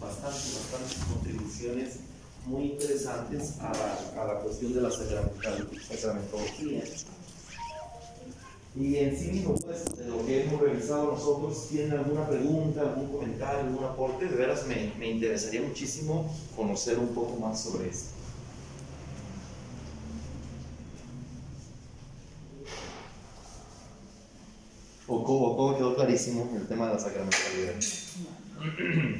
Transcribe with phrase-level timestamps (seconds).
[0.00, 2.00] bastantes, bastantes contribuciones
[2.46, 6.84] muy interesantes a la, a la cuestión de la sacramentología.
[8.74, 13.08] Y en sí mismo, pues, de lo que hemos revisado nosotros, ¿tienen alguna pregunta, algún
[13.08, 14.26] comentario, algún aporte?
[14.26, 18.14] De veras me, me interesaría muchísimo conocer un poco más sobre esto.
[25.08, 27.74] O cómo, cómo quedó clarísimo el tema de la sacramentalidad.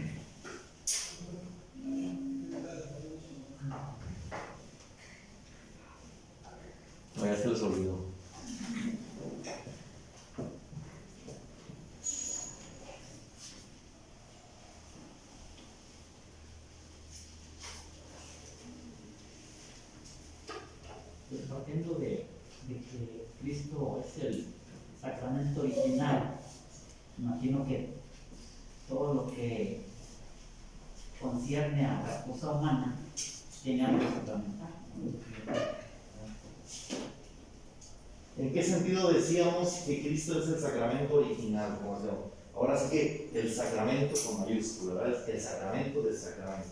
[7.18, 8.09] No, ya se les olvidó.
[21.51, 22.27] Partiendo de,
[22.67, 24.46] que Cristo es el
[25.01, 26.40] sacramento original,
[27.18, 27.90] imagino que
[28.89, 29.82] todo lo que
[31.21, 32.97] concierne a la cosa humana
[33.62, 34.69] tiene algo sacramental.
[38.39, 41.78] ¿En qué sentido decíamos que Cristo es el sacramento original?
[41.78, 42.33] Como hacemos?
[42.55, 45.28] Ahora sí que el sacramento con mayúscula, ¿verdad?
[45.28, 46.69] El sacramento del sacramento.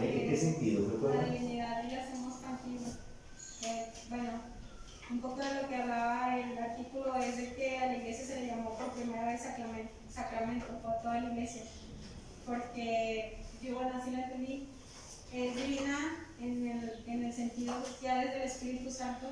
[0.00, 0.82] ¿En qué sentido?
[1.02, 2.86] La divinidad y la hacemos tangible.
[3.64, 4.30] Eh, bueno,
[5.10, 8.40] un poco de lo que hablaba el artículo es de que a la iglesia se
[8.40, 11.62] le llamó por primera vez sacramento, sacramento por toda la iglesia.
[12.46, 14.68] Porque yo, bueno, así la entendí,
[15.32, 19.26] es divina en el, en el sentido ya desde el Espíritu Santo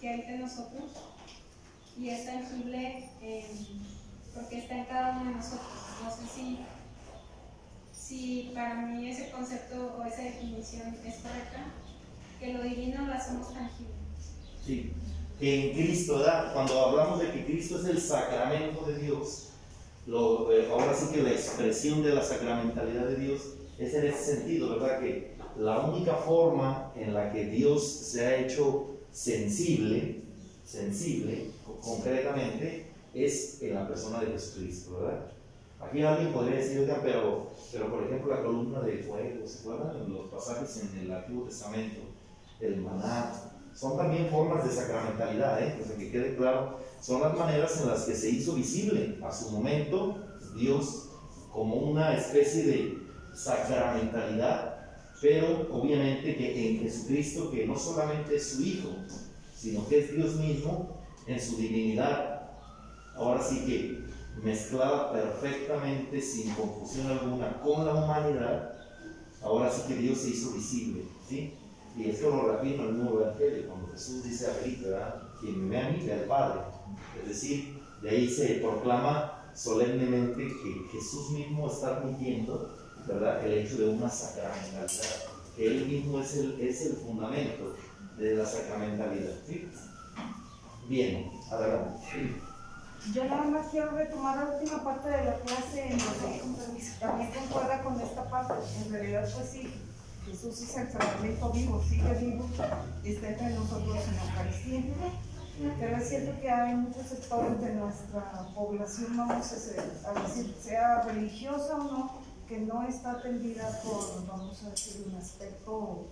[0.00, 0.90] que habita en nosotros
[1.98, 3.46] y es tangible eh,
[4.34, 5.68] porque está en cada uno de nosotros.
[6.02, 6.58] No sé si
[8.12, 11.72] si para mí ese concepto o esa definición es correcta,
[12.38, 13.94] que lo divino lo hacemos tangible.
[14.66, 14.92] Sí.
[15.38, 16.52] Que en Cristo, ¿verdad?
[16.52, 19.48] Cuando hablamos de que Cristo es el sacramento de Dios,
[20.06, 23.40] lo, eh, ahora sí que la expresión de la sacramentalidad de Dios
[23.78, 25.00] es en ese sentido, ¿verdad?
[25.00, 30.22] Que la única forma en la que Dios se ha hecho sensible,
[30.66, 31.46] sensible,
[31.82, 35.26] concretamente, es en la persona de Jesucristo, ¿verdad?
[35.80, 40.12] Aquí alguien podría decir, oiga, pero, pero por ejemplo la columna de fuego, ¿se acuerdan?
[40.12, 42.00] Los pasajes en el Antiguo Testamento,
[42.60, 43.32] el maná,
[43.74, 45.82] son también formas de sacramentalidad, ¿eh?
[45.84, 49.50] Sea, que quede claro, son las maneras en las que se hizo visible a su
[49.50, 50.16] momento
[50.56, 51.08] Dios
[51.50, 52.98] como una especie de
[53.34, 54.76] sacramentalidad,
[55.20, 58.90] pero obviamente que en Jesucristo, que no solamente es su Hijo,
[59.56, 62.50] sino que es Dios mismo en su divinidad,
[63.14, 64.02] ahora sí que
[64.42, 68.72] mezclada perfectamente, sin confusión alguna, con la humanidad,
[69.42, 71.54] ahora sí que Dios se hizo visible, ¿sí?
[71.96, 75.22] Y esto lo reafirma el nuevo Evangelio, cuando Jesús dice a Felipe, ¿verdad?
[75.40, 76.60] Quien me ve a mí, ve al Padre.
[77.20, 82.74] Es decir, de ahí se proclama solemnemente que Jesús mismo está admitiendo,
[83.06, 83.44] ¿verdad?
[83.44, 84.88] El hecho de una sacramentalidad,
[85.58, 87.76] Él mismo es el, es el fundamento
[88.16, 89.68] de la sacramentalidad, ¿sí?
[90.88, 92.42] Bien, adelante.
[93.12, 97.82] Yo nada más quiero retomar la última parte de la clase en donde también concuerda
[97.82, 98.54] con esta parte.
[98.84, 99.74] En realidad, pues sí,
[100.24, 102.48] Jesús es el sacramento vivo, sigue vivo,
[103.02, 104.82] está entre nosotros en la Eucaristía.
[105.78, 111.76] Pero es cierto que hay muchos sectores de nuestra población, vamos a decir, sea religiosa
[111.76, 112.12] o no,
[112.48, 116.06] que no está atendida por, vamos a decir, un aspecto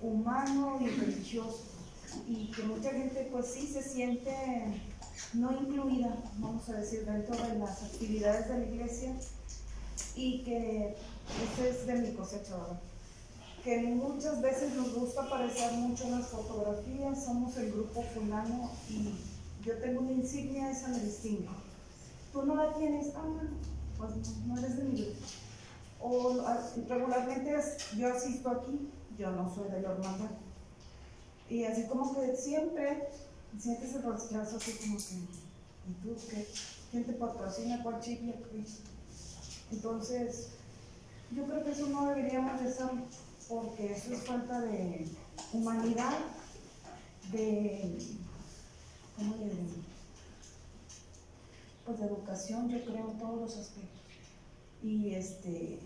[0.00, 1.77] humano y religioso.
[2.26, 4.32] Y que mucha gente pues sí se siente
[5.34, 9.14] no incluida, vamos a decir, dentro de las actividades de la iglesia
[10.14, 10.96] y que
[11.52, 12.56] ese es de mi cosecha.
[13.62, 19.14] Que muchas veces nos gusta aparecer mucho en las fotografías, somos el grupo fulano y
[19.64, 21.48] yo tengo una insignia, esa me distingue.
[22.32, 23.24] Tú no la tienes, ah,
[23.98, 25.26] pues no, no eres de mi grupo.
[26.00, 27.54] O ah, regularmente
[27.96, 30.30] yo asisto aquí, yo no soy de la hermandad.
[31.50, 33.08] Y así como que siempre
[33.58, 35.14] sientes el rechazo así como que,
[35.88, 36.46] ¿y tú qué?
[36.90, 37.82] ¿Quién te patrocina?
[37.82, 38.34] ¿Cuál chicle?
[39.70, 40.48] Entonces,
[41.30, 42.86] yo creo que eso no deberíamos de ser,
[43.48, 45.06] porque eso es falta de
[45.52, 46.18] humanidad,
[47.32, 47.98] de,
[49.16, 49.82] ¿cómo le digo?
[51.84, 53.98] Pues de educación, yo creo, en todos los aspectos.
[54.82, 55.80] Y este,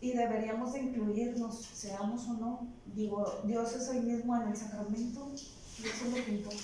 [0.00, 2.68] y deberíamos de incluirnos, seamos o no.
[2.94, 6.58] Digo, Dios es el mismo en el sacramento, y eso es lo importa.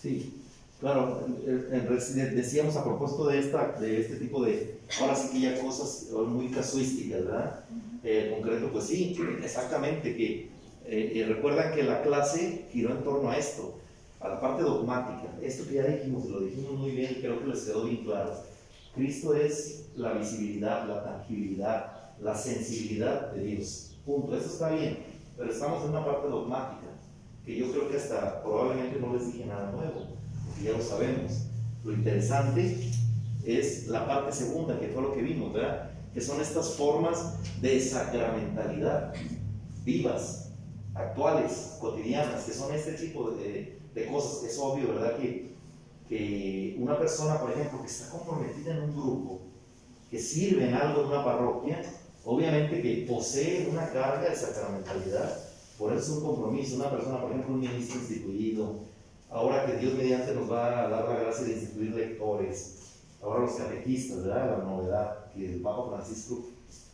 [0.00, 0.34] Sí,
[0.80, 5.40] claro, en- en- decíamos a propósito de, esta, de este tipo de, ahora sí que
[5.40, 7.64] ya cosas muy casuísticas, ¿verdad?
[8.04, 10.48] Eh, en concreto, pues sí, exactamente, que
[10.84, 13.74] eh, recuerdan que la clase giró en torno a esto,
[14.20, 17.46] a la parte dogmática, esto que ya dijimos, lo dijimos muy bien y creo que
[17.48, 18.34] les quedó bien claro.
[18.94, 23.98] Cristo es la visibilidad, la tangibilidad, la sensibilidad de Dios.
[24.04, 24.36] Punto.
[24.36, 24.98] Eso está bien,
[25.36, 26.86] pero estamos en una parte dogmática,
[27.44, 30.06] que yo creo que hasta probablemente no les dije nada nuevo,
[30.46, 31.32] porque ya lo sabemos.
[31.84, 32.90] Lo interesante
[33.44, 35.90] es la parte segunda, que fue lo que vimos, ¿verdad?
[36.12, 39.14] Que son estas formas de sacramentalidad
[39.84, 40.50] vivas,
[40.94, 44.44] actuales, cotidianas, que son este tipo de, de cosas.
[44.44, 45.16] Es obvio, ¿verdad?
[45.16, 45.54] Que,
[46.08, 49.40] que una persona, por ejemplo, que está comprometida en un grupo,
[50.10, 51.82] que sirve en algo en una parroquia,
[52.26, 55.38] obviamente que posee una carga de sacramentalidad,
[55.78, 56.76] por eso es un compromiso.
[56.76, 58.74] Una persona, por ejemplo, un ministro instituido,
[59.30, 62.74] ahora que Dios mediante nos va a dar la gracia de instituir lectores,
[63.22, 64.58] ahora los catequistas, ¿verdad?
[64.58, 66.44] La novedad que el Papa Francisco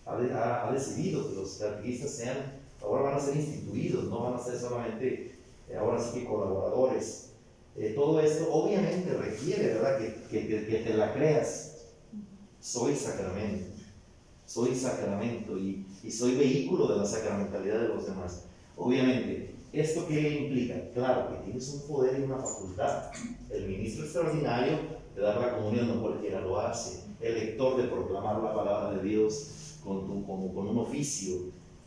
[0.06, 2.36] ha, ha- ha decidido que los catequistas sean,
[2.82, 5.32] ahora van a ser instituidos, no van a ser solamente,
[5.68, 7.28] eh, ahora sí que colaboradores.
[7.76, 9.98] Eh, todo esto obviamente requiere, ¿verdad?
[9.98, 10.14] Que-
[10.46, 11.68] que- que te la creas.
[12.60, 13.71] Soy sacramento,
[14.52, 18.44] soy sacramento y, soy vehículo de la sacramentalidad de los demás.
[18.76, 20.74] Obviamente, ¿esto qué implica?
[20.92, 23.04] Claro, que tienes un poder y una facultad.
[23.50, 24.78] El ministro extraordinario
[25.14, 27.04] de dar la comunión no cualquiera lo hace.
[27.20, 31.36] El lector de proclamar la palabra de Dios con, como con un oficio,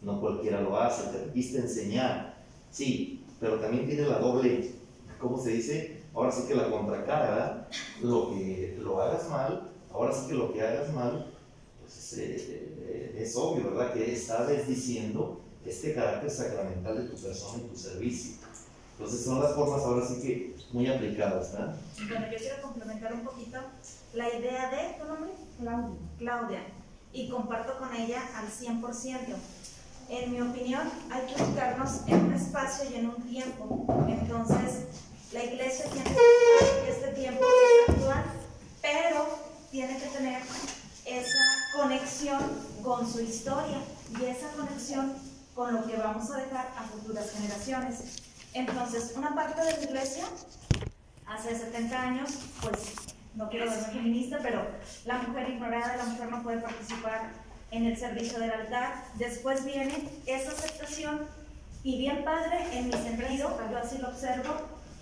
[0.02, 1.10] no cualquiera lo hace.
[1.10, 2.36] El catequista enseñar,
[2.72, 4.72] sí, pero también tiene la doble,
[5.20, 6.02] ¿cómo se dice?
[6.16, 7.70] Ahora sí que la contracara.
[8.02, 11.35] Lo que lo hagas mal, ahora sí que lo que hagas mal,
[11.86, 13.94] pues es, eh, eh, es obvio, ¿verdad?
[13.94, 18.34] Que está desdiciendo este carácter sacramental de tu persona y tu servicio.
[18.98, 21.76] Entonces son las formas ahora sí que muy aplicadas, ¿verdad?
[22.08, 23.60] Bueno, yo quiero complementar un poquito
[24.14, 25.98] la idea de tu nombre, Claudia.
[26.18, 26.62] Claudia,
[27.14, 29.36] y comparto con ella al 100%.
[30.08, 33.86] En mi opinión, hay que ubicarnos en un espacio y en un tiempo.
[34.08, 34.86] Entonces,
[35.34, 36.10] la iglesia tiene
[36.86, 37.44] que este tiempo
[37.88, 38.24] actual,
[38.81, 39.28] pero
[39.72, 40.42] tiene que tener
[41.06, 42.40] esa conexión
[42.84, 43.78] con su historia
[44.19, 45.13] y esa conexión
[45.54, 48.22] con lo que vamos a dejar a futuras generaciones.
[48.54, 50.25] Entonces, una parte de la iglesia
[51.28, 52.31] hace 70 años,
[52.62, 52.78] pues
[53.36, 54.66] no quiero verme feminista, pero
[55.06, 57.31] la mujer ignorada, la mujer no puede participar
[57.72, 59.06] en el servicio del altar.
[59.16, 61.28] Después viene esa aceptación
[61.84, 64.54] y bien padre en mi sentido, yo así lo observo.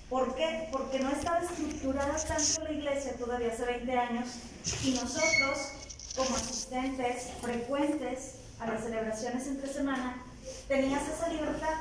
[0.09, 0.67] ¿Por qué?
[0.71, 4.29] Porque no estaba estructurada tanto la iglesia todavía hace 20 años
[4.83, 5.71] y nosotros,
[6.15, 10.24] como asistentes frecuentes a las celebraciones entre semana,
[10.68, 11.74] tenías esa libertad.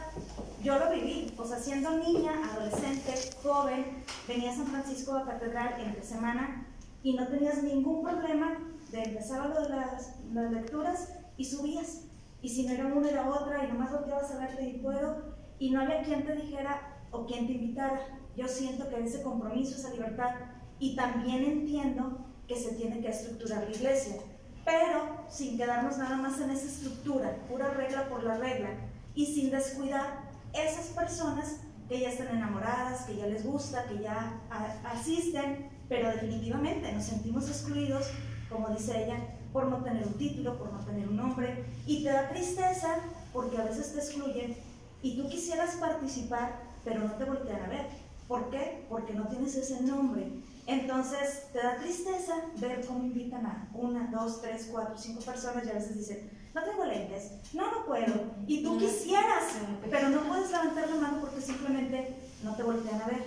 [0.62, 5.80] Yo lo viví, o sea, siendo niña, adolescente, joven, venía a San Francisco a Catedral
[5.80, 6.66] entre semana
[7.02, 8.58] y no tenías ningún problema
[8.90, 12.02] de empezar lo de las, las lecturas y subías.
[12.40, 15.70] Y si no era una, era otra, y nomás volteabas a verte y puedo, y
[15.70, 18.00] no había quien te dijera o quien te invitara.
[18.36, 20.34] Yo siento que ese compromiso, esa libertad,
[20.78, 24.16] y también entiendo que se tiene que estructurar la iglesia,
[24.64, 28.70] pero sin quedarnos nada más en esa estructura, pura regla por la regla,
[29.14, 31.56] y sin descuidar esas personas
[31.88, 34.38] que ya están enamoradas, que ya les gusta, que ya
[34.84, 38.10] asisten, pero definitivamente nos sentimos excluidos,
[38.50, 39.16] como dice ella,
[39.52, 42.98] por no tener un título, por no tener un nombre, y te da tristeza
[43.32, 44.56] porque a veces te excluyen
[45.02, 47.86] y tú quisieras participar, pero no te voltean a ver.
[48.28, 48.84] ¿Por qué?
[48.88, 50.26] Porque no tienes ese nombre.
[50.66, 55.70] Entonces te da tristeza ver cómo invitan a una, dos, tres, cuatro, cinco personas y
[55.70, 58.14] a veces dicen, no tengo lentes, no, no puedo.
[58.46, 59.44] Y tú quisieras,
[59.90, 62.14] pero no puedes levantar la mano porque simplemente
[62.44, 63.24] no te voltean a ver.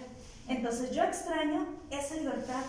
[0.47, 2.63] Entonces yo extraño esa libertad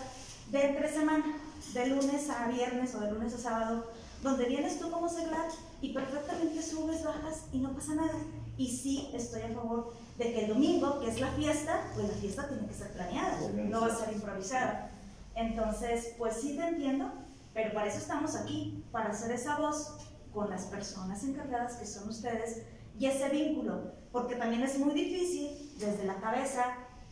[0.51, 1.37] de entre semana,
[1.73, 3.85] de lunes a viernes o de lunes a sábado,
[4.23, 5.47] donde vienes tú como seglar
[5.81, 8.13] y perfectamente subes, bajas y no pasa nada.
[8.57, 12.15] Y sí estoy a favor de que el domingo, que es la fiesta, pues la
[12.15, 14.91] fiesta tiene que ser planeada, no va a ser improvisada.
[15.35, 17.11] Entonces, pues sí te entiendo,
[17.53, 19.97] pero para eso estamos aquí, para hacer esa voz
[20.33, 22.63] con las personas encargadas que son ustedes
[22.99, 26.63] y ese vínculo, porque también es muy difícil desde la cabeza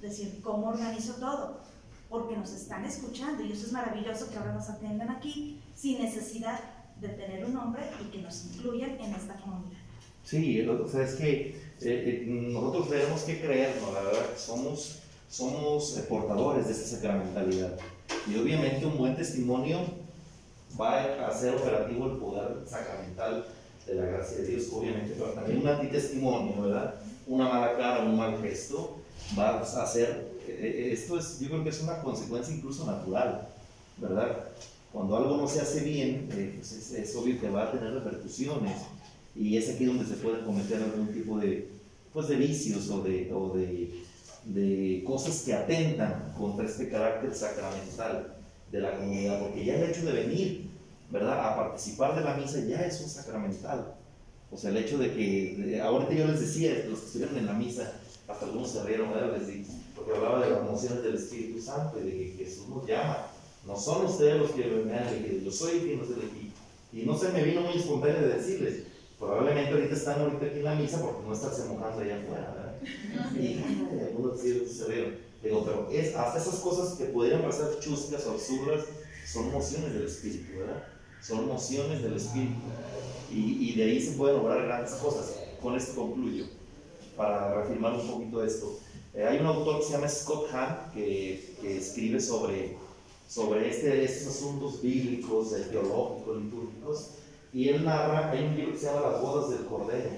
[0.02, 1.62] decir cómo organizo todo,
[2.10, 6.60] porque nos están escuchando y eso es maravilloso que ahora nos atiendan aquí sin necesidad
[7.00, 9.85] de tener un nombre y que nos incluyan en esta comunidad.
[10.26, 15.00] Sí, o sea, es que eh, eh, nosotros tenemos que creernos, la verdad, que somos,
[15.30, 17.78] somos portadores de esta sacramentalidad.
[18.28, 19.82] Y obviamente un buen testimonio
[20.80, 23.46] va a hacer operativo el poder sacramental
[23.86, 26.96] de la gracia de Dios, obviamente, pero también un antitestimonio, ¿verdad?
[27.28, 28.98] Una mala cara, un mal gesto,
[29.38, 33.48] va a hacer, eh, eh, esto es, yo creo que es una consecuencia incluso natural,
[33.98, 34.48] ¿verdad?
[34.92, 37.94] Cuando algo no se hace bien, eh, pues es, es obvio que va a tener
[37.94, 38.82] repercusiones
[39.36, 41.70] y es aquí donde se puede cometer algún tipo de,
[42.14, 44.04] pues de vicios o de, o de,
[44.46, 48.36] de cosas que atentan contra este carácter sacramental
[48.72, 50.70] de la comunidad, porque ya el hecho de venir,
[51.12, 51.52] ¿verdad?
[51.52, 53.96] A participar de la misa ya es un sacramental.
[54.52, 57.54] O sea, el hecho de que, ahorita yo les decía, los que estuvieron en la
[57.54, 57.94] misa,
[58.28, 59.38] hasta algunos se rieron, ¿verdad?
[59.38, 62.88] Les dije, porque hablaba de las emociones del Espíritu Santo y de que Jesús nos
[62.88, 63.28] llama.
[63.66, 66.52] No son ustedes los que me han elegido, yo soy quien los elegí.
[66.94, 68.84] Y no se me vino muy espontáneo de decirles,
[69.20, 72.76] probablemente ahorita están ahorita aquí en la misa porque no están mojando allá afuera, ¿verdad?
[73.40, 73.64] Y
[74.02, 75.16] algunos sí se rieron.
[75.44, 78.86] Digo, pero es, hasta esas cosas que podrían parecer chuscas o absurdas
[79.28, 80.84] son emociones del Espíritu, ¿verdad?
[81.22, 82.56] Son emociones del Espíritu.
[83.32, 85.36] Y, y de ahí se pueden lograr grandes cosas.
[85.62, 86.46] Con esto concluyo,
[87.16, 88.80] para reafirmar un poquito esto.
[89.14, 92.76] Eh, hay un autor que se llama Scott Hahn que, que escribe sobre,
[93.28, 97.10] sobre este, estos asuntos bíblicos, eh, teológicos, litúrgicos,
[97.56, 100.10] y él narra, hay un libro que se llama Las bodas del Cordero,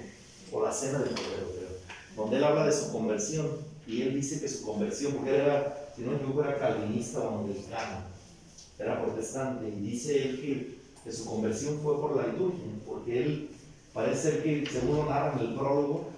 [0.50, 1.68] o La cena del Cordero, creo,
[2.16, 3.46] donde él habla de su conversión,
[3.86, 7.20] y él dice que su conversión, porque él era, si no me equivoco, era calvinista
[7.20, 7.98] o anglicano,
[8.76, 13.50] era protestante, y dice él que, que su conversión fue por la liturgia, porque él
[13.94, 16.08] parece ser que, según narra en el prólogo,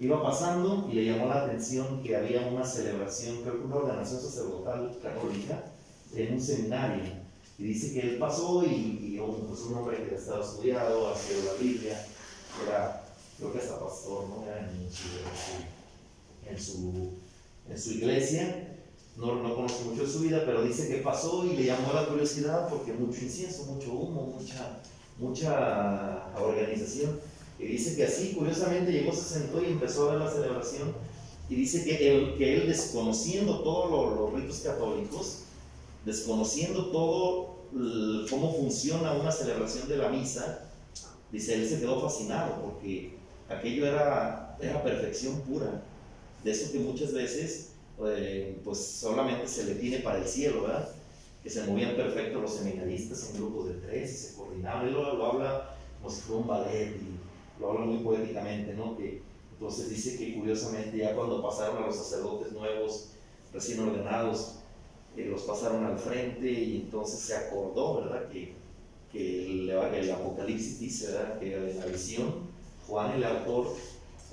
[0.00, 4.22] iba pasando y le llamó la atención que había una celebración, creo que una ordenación
[4.22, 5.64] sacerdotal católica,
[6.14, 7.21] en un seminario.
[7.62, 11.62] Y dice que él pasó y, y pues un hombre que estaba estudiado, hacía la
[11.62, 12.06] Biblia,
[12.66, 13.04] era,
[13.38, 14.44] creo que hasta pastor, ¿no?
[14.44, 15.08] Era en su,
[16.50, 17.10] en su,
[17.70, 18.80] en su iglesia.
[19.16, 22.08] No, no conozco mucho de su vida, pero dice que pasó y le llamó la
[22.08, 24.80] curiosidad porque mucho incienso, mucho humo, mucha,
[25.20, 27.20] mucha organización.
[27.60, 30.92] Y dice que así, curiosamente, llegó, se sentó y empezó a ver la celebración.
[31.48, 35.42] Y dice que él, que él desconociendo todos los, los ritos católicos,
[36.04, 37.51] desconociendo todo
[38.28, 40.70] cómo funciona una celebración de la misa,
[41.30, 43.14] dice, él se quedó fascinado porque
[43.48, 45.82] aquello era, era perfección pura.
[46.44, 47.70] De eso que muchas veces,
[48.04, 50.88] eh, pues solamente se le tiene para el cielo, ¿verdad?
[51.42, 54.88] Que se movían perfecto los seminaristas en grupos de tres y se coordinaban.
[54.88, 58.96] Él lo, lo habla como si fuera un ballet y lo habla muy poéticamente, ¿no?
[58.96, 63.10] Que, entonces dice que curiosamente ya cuando pasaron a los sacerdotes nuevos,
[63.52, 64.56] recién ordenados,
[65.16, 68.28] eh, los pasaron al frente y entonces se acordó, ¿verdad?
[68.28, 68.54] Que,
[69.10, 71.38] que el, el Apocalipsis dice, ¿verdad?
[71.38, 72.32] Que en la visión,
[72.86, 73.74] Juan el autor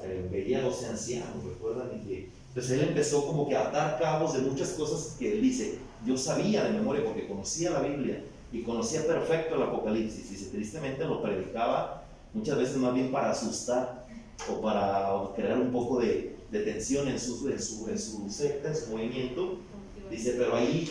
[0.04, 1.90] eh, veía a 12 ancianos, ¿recuerdan?
[1.96, 5.42] Y que, entonces él empezó como que a atar cabos de muchas cosas que él
[5.42, 10.46] dice, yo sabía de memoria porque conocía la Biblia y conocía perfecto el Apocalipsis, dice,
[10.46, 14.06] tristemente lo predicaba muchas veces más bien para asustar
[14.50, 18.70] o para crear un poco de, de tensión en su, en, su, en su secta,
[18.70, 19.60] en su movimiento.
[20.10, 20.90] Dice, pero ahí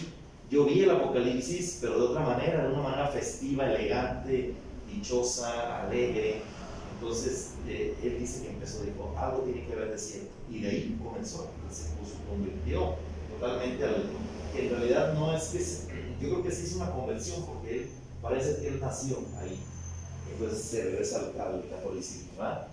[0.49, 6.55] yo vi el Apocalipsis, pero de otra manera, de una manera festiva, elegante, dichosa, alegre.
[6.91, 10.35] Entonces, eh, él dice que empezó, dijo, algo tiene que ver de cierto.
[10.49, 11.95] Y de ahí comenzó, se
[12.27, 14.21] convirtió totalmente al...
[14.53, 15.61] En realidad no es que...
[15.61, 19.71] se- yo creo que sí es una conversión, porque él, parece que él nació ahí.
[20.25, 22.69] Entonces se regresa al, al catolicismo, ¿verdad?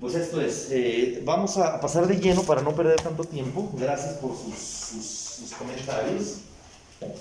[0.00, 3.70] Pues esto es, eh, vamos a pasar de lleno para no perder tanto tiempo.
[3.74, 6.38] Gracias por sus, sus, sus comentarios.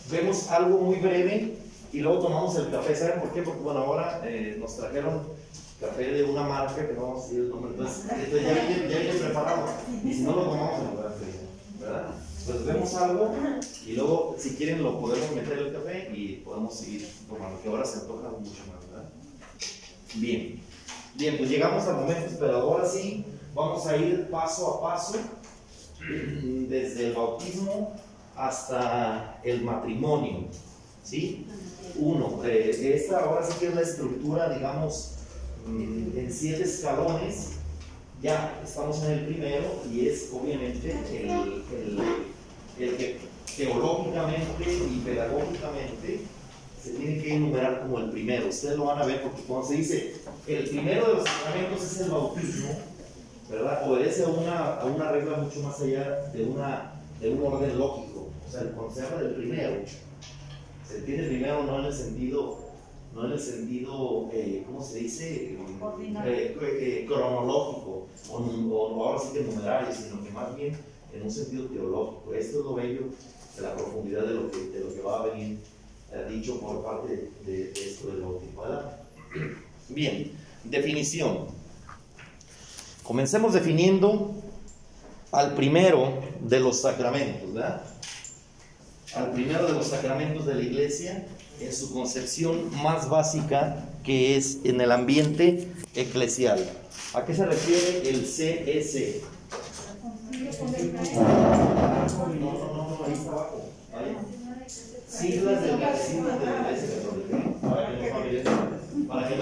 [0.10, 1.58] Vemos algo muy breve
[1.92, 2.96] y luego tomamos el café.
[2.96, 3.42] ¿Saben por qué?
[3.42, 5.24] Porque bueno, ahora eh, nos trajeron
[5.80, 7.72] café de una marca que no vamos a decir el nombre.
[7.72, 9.66] Entonces, entonces ya, viene, ya viene preparado.
[10.04, 12.06] Y si no lo tomamos en lugar frío, ¿verdad?
[12.46, 13.36] Pues vemos algo
[13.86, 17.86] y luego, si quieren, lo podemos meter el café y podemos seguir tomando, que ahora
[17.86, 19.10] se antoja mucho más, ¿verdad?
[20.16, 20.69] Bien.
[21.20, 22.62] Bien, pues llegamos al momento esperado.
[22.62, 25.18] Ahora sí, vamos a ir paso a paso,
[26.00, 27.94] desde el bautismo
[28.38, 30.46] hasta el matrimonio.
[31.04, 31.46] ¿Sí?
[31.98, 35.16] Uno, eh, esta ahora sí que es la estructura, digamos,
[35.68, 37.50] mm, en siete escalones.
[38.22, 40.92] Ya estamos en el primero y es obviamente
[42.78, 43.20] el que
[43.58, 46.22] teológicamente y pedagógicamente
[46.84, 48.48] se tiene que enumerar como el primero.
[48.50, 50.16] Ustedes lo van a ver porque cuando se dice
[50.48, 52.70] el primero de los sacramentos es el bautismo,
[53.50, 53.92] ¿verdad?
[53.92, 58.30] Obedece a una, a una regla mucho más allá de, una, de un orden lógico.
[58.48, 59.76] O sea, cuando se habla del primero,
[60.88, 62.58] se entiende primero no en el sentido,
[63.14, 65.58] no en el sentido, eh, ¿cómo se dice?
[65.82, 66.34] Ordinario.
[66.34, 70.78] Eh, eh, cronológico, o, o ahora sí que numerario, sino que más bien
[71.14, 72.34] en un sentido teológico.
[72.34, 73.02] Esto es lo bello
[73.56, 75.60] de la profundidad de lo que, de lo que va a venir eh,
[76.30, 78.62] dicho por parte de, de esto del bautismo.
[78.62, 79.00] ¿verdad?
[79.89, 80.32] Bien,
[80.63, 81.48] definición.
[83.04, 84.36] Comencemos definiendo
[85.32, 87.84] al primero de los sacramentos, ¿verdad?
[89.16, 91.25] Al primero de los sacramentos de la iglesia
[91.60, 96.63] en su concepción más básica que es en el ambiente eclesial.
[97.13, 99.22] ¿A qué se refiere el CS?
[100.00, 100.10] No,
[102.28, 103.59] no, no, no, ahí está abajo.
[105.20, 107.38] Siglas de la siglas de la iglesia católica.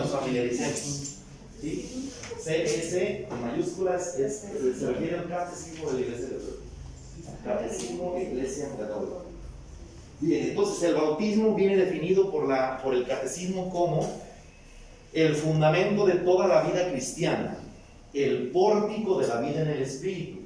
[0.09, 1.17] familiaricemos.
[1.61, 2.11] ¿Sí?
[2.43, 7.43] CS en mayúsculas es, se refiere al catecismo de la Iglesia Católica.
[7.43, 9.15] Catecismo de Iglesia Católica.
[10.19, 14.09] Bien, entonces el bautismo viene definido por, la, por el catecismo como
[15.13, 17.57] el fundamento de toda la vida cristiana,
[18.13, 20.39] el pórtico de la vida en el Espíritu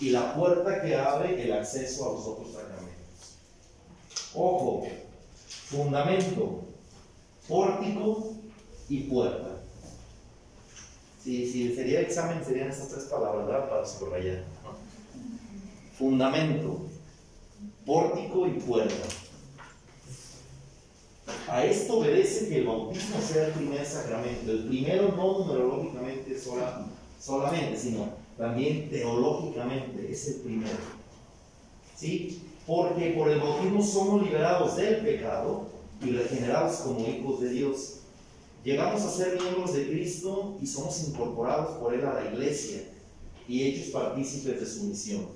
[0.00, 2.61] y la puerta que abre el acceso a los otros.
[4.34, 4.86] Ojo,
[5.46, 6.60] fundamento,
[7.48, 8.32] pórtico
[8.88, 9.60] y puerta.
[11.22, 13.68] Si, si sería examen, serían estas tres palabras, ¿verdad?
[13.68, 14.44] Para subrayar.
[15.96, 16.80] Fundamento,
[17.84, 19.06] pórtico y puerta.
[21.48, 24.50] A esto obedece que el bautismo sea el primer sacramento.
[24.50, 26.86] El primero no numerológicamente sola,
[27.20, 28.08] solamente, sino
[28.38, 30.78] también teológicamente es el primero.
[31.94, 32.42] ¿Sí?
[32.66, 35.66] Porque por el bautismo somos liberados del pecado
[36.00, 37.98] y regenerados como hijos de Dios.
[38.64, 42.82] Llegamos a ser miembros de Cristo y somos incorporados por Él a la iglesia
[43.48, 45.26] y hechos partícipes de su misión.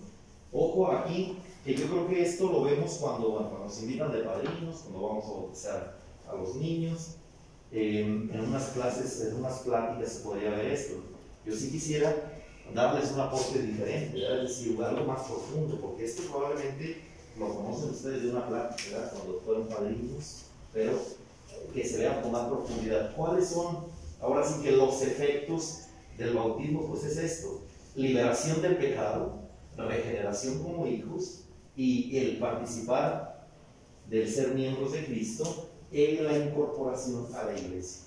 [0.53, 5.09] Ojo aquí, que yo creo que esto lo vemos cuando, nos invitan de padrinos, cuando
[5.09, 5.97] vamos a bautizar
[6.31, 7.17] a los niños.
[7.73, 10.95] en unas clases, en unas pláticas se podría ver esto.
[11.45, 12.15] Yo sí quisiera
[12.75, 17.01] darles un aporte diferente, es decir, algo más profundo, porque esto probablemente
[17.39, 20.99] lo conocen ustedes de una plática, cuando fueron padrinos, pero
[21.73, 23.15] que se vean con más profundidad.
[23.15, 23.87] ¿Cuáles son,
[24.21, 25.83] ahora sí que los efectos
[26.17, 26.87] del bautismo?
[26.87, 27.63] Pues es esto,
[27.95, 29.41] liberación del pecado,
[29.77, 31.45] regeneración como hijos
[31.77, 33.47] y el participar
[34.09, 38.05] del ser miembros de Cristo en la incorporación a la iglesia.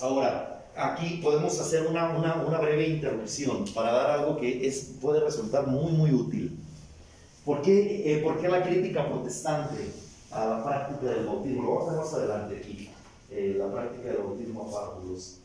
[0.00, 5.20] Ahora, aquí podemos hacer una, una, una, breve interrupción para dar algo que es, puede
[5.20, 6.58] resultar muy, muy útil.
[7.44, 9.90] ¿Por qué, eh, ¿Por qué, la crítica protestante
[10.30, 11.62] a la práctica del bautismo?
[11.62, 12.90] Lo vamos a ver más adelante aquí,
[13.30, 15.38] eh, la práctica del bautismo a párvulos.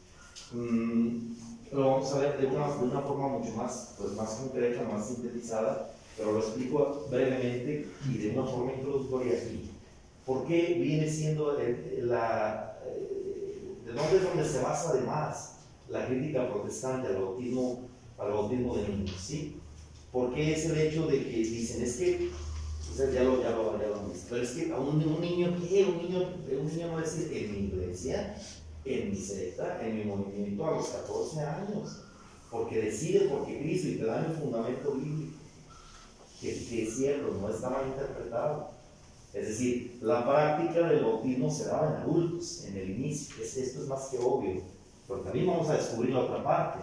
[0.51, 1.33] Mm,
[1.71, 5.07] lo vamos a ver de una, de una forma mucho más, pues, más concreta, más
[5.07, 9.71] sintetizada, pero lo explico brevemente y de una forma introductoria aquí.
[10.25, 11.57] ¿Por qué viene siendo
[12.01, 12.77] la,
[13.91, 15.55] de dónde es donde se basa además
[15.89, 19.15] la crítica protestante al bautismo, al bautismo de niños?
[19.19, 19.57] ¿sí?
[20.11, 22.29] Porque es el hecho de que dicen, es que,
[22.89, 25.55] ustedes ya lo, ya lo, ya lo visto, pero es que a un, un niño,
[25.61, 25.85] ¿qué?
[25.85, 26.27] Un niño,
[26.59, 28.35] un niño no decir, en mi iglesia,
[28.85, 32.01] en mi secta, en mi movimiento a los 14 años,
[32.49, 35.37] porque decide porque Cristo y te dan el fundamento bíblico,
[36.41, 38.80] que, que es cierto, no está mal interpretado.
[39.33, 43.43] Es decir, la práctica del bautismo se daba en adultos, en el inicio.
[43.43, 44.61] esto es más que obvio.
[45.07, 46.79] Pero también vamos a descubrir la otra parte.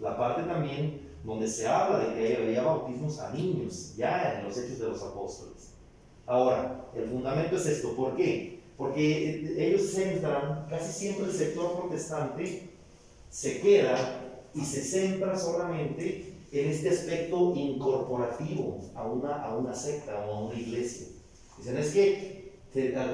[0.00, 4.56] La parte también donde se habla de que había bautismos a niños, ya en los
[4.56, 5.70] hechos de los apóstoles.
[6.26, 7.96] Ahora, el fundamento es esto.
[7.96, 8.60] ¿Por qué?
[8.76, 12.70] Porque ellos centran, casi siempre el sector protestante
[13.30, 14.20] se queda
[14.54, 20.40] y se centra solamente en este aspecto incorporativo a una, a una secta o a
[20.44, 21.08] una iglesia.
[21.58, 22.38] Dicen, es que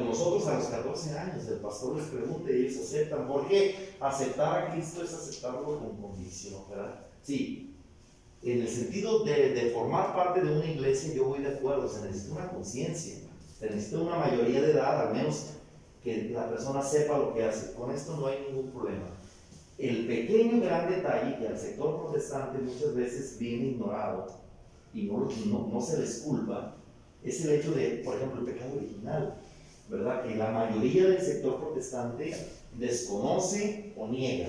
[0.04, 3.26] nosotros a los 14 años, el pastor les pregunta y ellos aceptan.
[3.26, 3.94] ¿Por qué?
[4.00, 7.06] Aceptar a Cristo es aceptarlo con convicción, ¿verdad?
[7.22, 7.74] Sí,
[8.42, 12.34] en el sentido de, formar parte de una iglesia, yo voy de acuerdo, se necesita
[12.34, 13.14] una conciencia,
[13.58, 15.46] se necesita una mayoría de edad, al menos
[16.02, 17.72] que la persona sepa lo que hace.
[17.72, 19.06] Con esto no hay ningún problema.
[19.78, 24.26] El pequeño gran detalle que al sector protestante muchas veces viene ignorado
[24.92, 26.76] y no, no, no se les culpa
[27.24, 29.34] es el hecho de, por ejemplo, el pecado original,
[29.88, 30.22] ¿verdad?
[30.24, 32.36] Que la mayoría del sector protestante
[32.76, 34.48] desconoce o niega.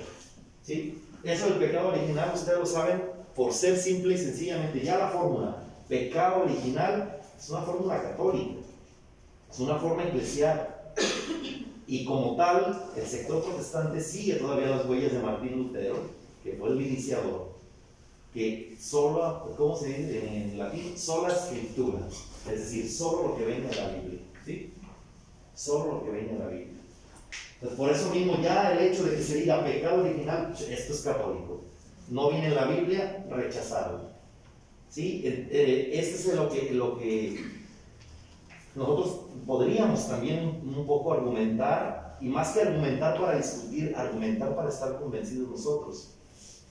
[0.62, 1.02] ¿sí?
[1.24, 3.02] Eso del pecado original, ustedes lo saben,
[3.34, 8.60] por ser simple y sencillamente, ya la fórmula, pecado original, es una fórmula católica,
[9.50, 10.74] es una forma eclesial.
[11.86, 15.96] Y como tal, el sector protestante sigue todavía las huellas de Martín Lutero,
[16.42, 17.52] que fue el iniciador,
[18.34, 20.98] que solo, ¿cómo se dice en latín?
[20.98, 22.00] Sola escritura
[22.52, 24.20] es decir, solo lo que venga en la Biblia.
[24.44, 24.72] ¿sí?
[25.54, 26.82] Solo lo que venga en la Biblia.
[27.54, 31.00] Entonces, por eso mismo ya el hecho de que se diga pecado original, esto es
[31.00, 31.62] católico.
[32.08, 34.10] No viene en la Biblia, rechazado.
[34.90, 35.22] ¿Sí?
[35.24, 37.44] Eh, este es lo que, lo que
[38.74, 44.98] nosotros podríamos también un poco argumentar, y más que argumentar para discutir, argumentar para estar
[45.00, 46.12] convencidos nosotros,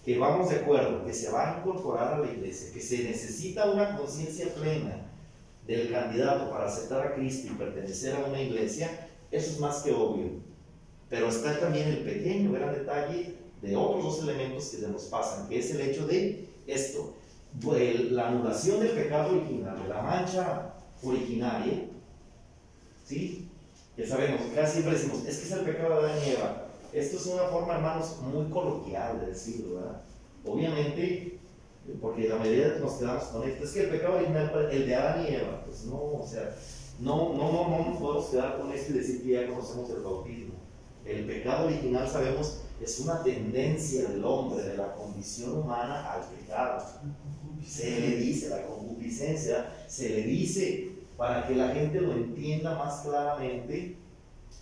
[0.03, 3.71] que vamos de acuerdo, que se va a incorporar a la iglesia, que se necesita
[3.71, 5.05] una conciencia plena
[5.67, 9.91] del candidato para aceptar a Cristo y pertenecer a una iglesia, eso es más que
[9.91, 10.29] obvio.
[11.09, 15.47] Pero está también el pequeño, gran detalle de otros dos elementos que se nos pasan,
[15.47, 17.13] que es el hecho de esto,
[18.11, 21.85] la anulación del pecado original, de la mancha originaria,
[23.05, 23.47] ¿sí?
[23.97, 26.67] Ya sabemos, casi siempre decimos, es que es el pecado de Adán y Eva.
[26.91, 30.01] Esto es una forma, hermanos, muy coloquial de decirlo, ¿verdad?
[30.45, 31.34] Obviamente,
[32.01, 35.25] porque la mayoría nos quedamos con esto, es que el pecado original, el de Adán
[35.25, 36.55] y Eva, pues no, o sea,
[36.99, 40.01] no, no, no, no nos podemos quedar con esto y decir que ya conocemos el
[40.01, 40.55] bautismo.
[41.05, 46.83] El pecado original, sabemos, es una tendencia del hombre, de la condición humana al pecado.
[47.65, 53.01] Se le dice, la concupiscencia, se le dice para que la gente lo entienda más
[53.01, 53.97] claramente,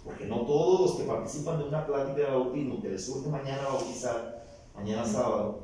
[0.04, 3.70] porque no todos los que participan de una plática de bautismo que les surge mañana
[3.70, 5.60] bautizar, mañana sábado,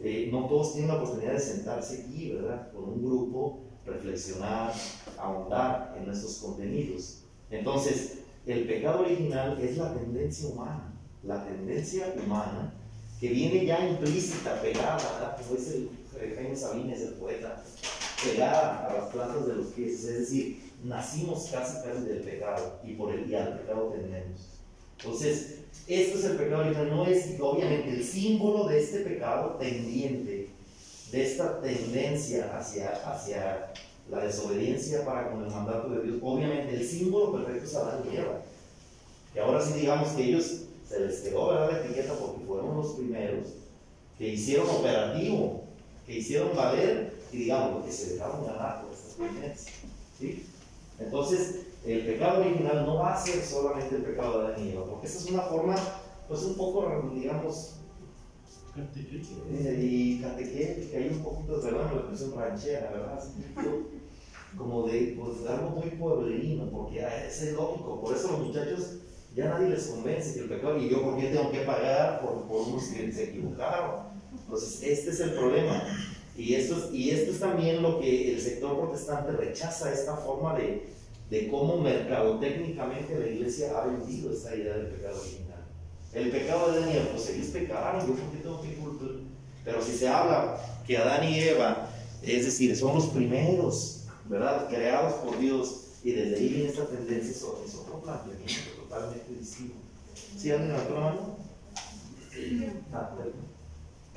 [0.00, 2.72] eh, no todos tienen la oportunidad de sentarse aquí, ¿verdad?
[2.72, 4.72] Con un grupo, reflexionar,
[5.18, 7.22] ahondar en nuestros contenidos.
[7.50, 12.72] Entonces, el pecado original es la tendencia humana, la tendencia humana
[13.20, 15.36] que viene ya implícita, pegada, ¿verdad?
[15.36, 15.88] como dice
[16.36, 17.62] Jaime Sabines, el poeta,
[18.22, 22.94] pegada a las plantas de los pies, es decir, nacimos casi casi del pecado y
[22.94, 24.60] por el y al pecado tendemos.
[24.98, 25.57] Entonces,
[25.88, 30.50] esto es el pecado original, no es obviamente el símbolo de este pecado tendiente,
[31.10, 33.72] de esta tendencia hacia, hacia
[34.10, 36.18] la desobediencia para con el mandato de Dios.
[36.22, 38.42] Obviamente el símbolo perfecto es Adán y Eva.
[39.32, 41.72] Que ahora sí digamos que ellos se les quedó ¿verdad?
[41.72, 43.46] la etiqueta porque fueron los primeros
[44.18, 45.64] que hicieron operativo,
[46.06, 49.74] que hicieron valer y digamos que se dejaron ganar por estas tendencias.
[50.18, 50.46] ¿sí?
[50.98, 54.84] Entonces, el pecado original no va a ser solamente el pecado de Adán y Eva,
[54.84, 55.74] porque esa es una forma,
[56.28, 57.74] pues un poco, digamos,
[59.50, 63.24] eh, y catequética, hay un poquito, perdón, la expresión ranchera, ¿verdad?
[64.56, 68.98] Como de, pues, algo muy pueblerino, porque ah, es lógico, por eso los muchachos
[69.34, 72.42] ya nadie les convence que el pecado, y yo, ¿por qué tengo que pagar por,
[72.42, 74.08] por unos que se equivocaron?
[74.32, 75.82] Entonces, este es el problema.
[76.36, 80.56] Y esto, es, y esto es también lo que el sector protestante rechaza, esta forma
[80.56, 80.88] de,
[81.30, 85.64] de cómo mercadotécnicamente la iglesia ha vendido esta idea del pecado original.
[86.12, 89.08] El pecado de Adán y Eva, pues ellos pecaron, yo por qué tengo que culpar.
[89.64, 91.90] Pero si se habla que Adán y Eva,
[92.22, 94.68] es decir, son los primeros, ¿verdad?
[94.68, 99.74] Creados por Dios, y desde ahí viene esta tendencia, es otro planteamiento totalmente distinto.
[100.36, 101.36] ¿Sí, alguien levantó la mano?
[102.92, 103.10] Ah,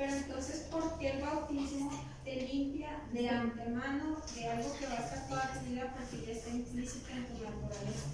[0.02, 1.92] pero entonces, ¿por qué el bautismo
[2.26, 6.32] te limpia de antemano de algo que va a estar toda tu vida porque ya
[6.34, 8.10] está implícito en tu naturaleza.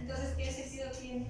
[0.00, 1.26] Entonces, ¿qué sentido tiene?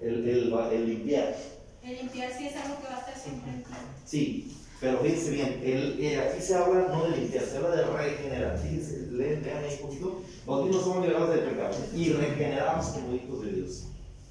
[0.00, 1.36] El, el, el limpiar.
[1.82, 3.70] El limpiar sí es algo que va a estar siempre en ti.
[4.06, 7.84] Sí, pero fíjense bien, el, eh, aquí se habla no de limpiar, se habla de
[7.84, 8.58] regenerar.
[8.58, 10.22] Fíjense, lean, lean ahí un poquito.
[10.46, 13.88] Bautismo somos liberados del pecado y regeneramos como hijos de Dios,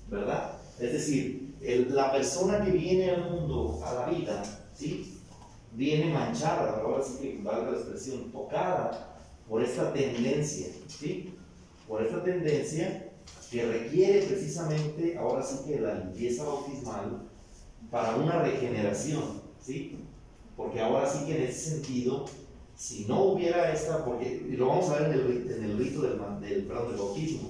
[0.09, 0.53] ¿verdad?
[0.79, 5.21] Es decir, el, la persona que viene al mundo, a la vida, ¿sí?
[5.75, 11.33] viene manchada, ahora sí que valga la expresión, tocada por esta tendencia, ¿sí?
[11.87, 13.11] Por esta tendencia
[13.51, 17.23] que requiere precisamente, ahora sí que la limpieza bautismal
[17.91, 19.97] para una regeneración, ¿sí?
[20.57, 22.25] Porque ahora sí que en ese sentido,
[22.75, 27.49] si no hubiera esta, porque lo vamos a ver en el, rito del, del bautismo,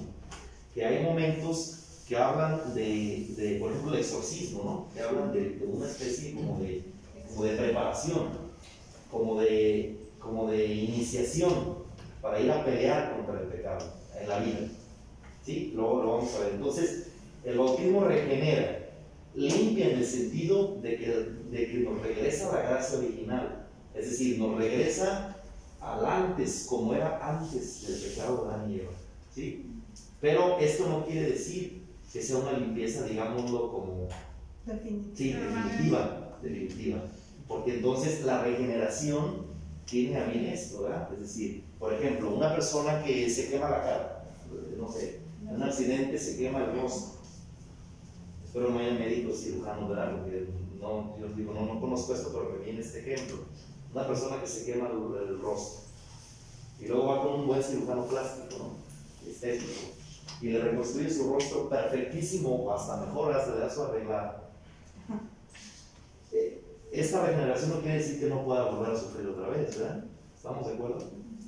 [0.74, 4.94] que hay momentos que hablan de, de, por ejemplo, el exorcismo, ¿no?
[4.94, 6.95] Que hablan de, de una especie como de
[7.36, 8.28] como de preparación,
[9.10, 11.84] como de, como de iniciación
[12.22, 14.68] para ir a pelear contra el pecado en la vida.
[15.44, 15.72] ¿Sí?
[15.74, 16.54] Luego lo vamos a ver.
[16.54, 17.08] Entonces,
[17.44, 18.88] el bautismo regenera,
[19.34, 21.06] limpia en el sentido de que,
[21.50, 23.66] de que nos regresa a la gracia original.
[23.94, 25.36] Es decir, nos regresa
[25.80, 28.92] al antes, como era antes del pecado de Adán y Eva.
[29.34, 29.66] ¿Sí?
[30.22, 34.08] Pero esto no quiere decir que sea una limpieza, digámoslo, como
[35.14, 37.02] sí, definitiva, definitiva
[37.48, 39.46] porque entonces la regeneración
[39.84, 41.08] tiene a bien esto, ¿verdad?
[41.12, 44.24] Es decir, por ejemplo, una persona que se quema la cara,
[44.76, 47.20] no sé, en un accidente se quema el rostro.
[48.44, 50.16] Espero no haya médicos cirujanos, ¿verdad?
[50.16, 50.48] Porque
[50.80, 53.44] no, yo digo, no, no conozco esto, pero me viene este ejemplo.
[53.92, 55.86] Una persona que se quema el, el rostro
[56.80, 59.30] y luego va con un buen cirujano plástico, ¿no?
[59.30, 59.72] Estético,
[60.40, 64.46] y le reconstruye su rostro perfectísimo, o hasta mejor, hasta le da su arreglado
[66.92, 70.04] esta regeneración no quiere decir que no pueda volver a sufrir otra vez, ¿verdad?
[70.34, 70.98] ¿Estamos de acuerdo?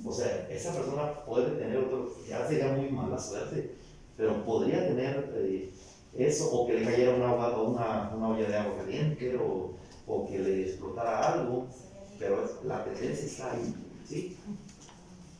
[0.05, 3.75] O sea, esa persona puede tener otro, ya sería muy mala suerte,
[4.15, 5.71] pero podría tener eh,
[6.17, 9.73] eso, o que le cayera una, una, una, olla de agua caliente, o,
[10.07, 11.67] o, que le explotara algo,
[12.17, 13.73] pero la tendencia está ahí,
[14.07, 14.37] ¿sí?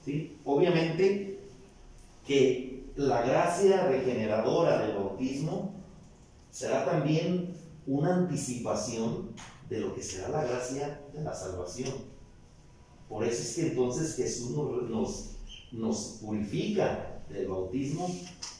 [0.03, 0.37] ¿sí?
[0.45, 1.39] Obviamente
[2.25, 5.73] que la gracia regeneradora del bautismo
[6.51, 7.53] será también
[7.87, 9.29] una anticipación
[9.69, 11.93] de lo que será la gracia de la salvación.
[13.07, 15.37] Por eso es que entonces Jesús nos,
[15.71, 18.09] nos, purifica del bautismo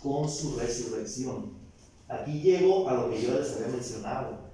[0.01, 1.53] con su resurrección.
[2.07, 4.49] Aquí llego a lo que yo les había mencionado,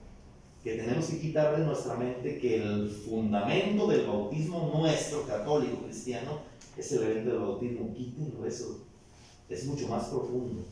[0.64, 6.40] que tenemos que quitar de nuestra mente que el fundamento del bautismo nuestro, católico, cristiano,
[6.78, 7.94] es el evento del bautismo.
[7.94, 8.86] Quítenlo eso.
[9.48, 10.64] Es mucho más profundo.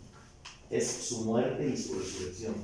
[0.69, 2.55] Es su muerte y su resurrección.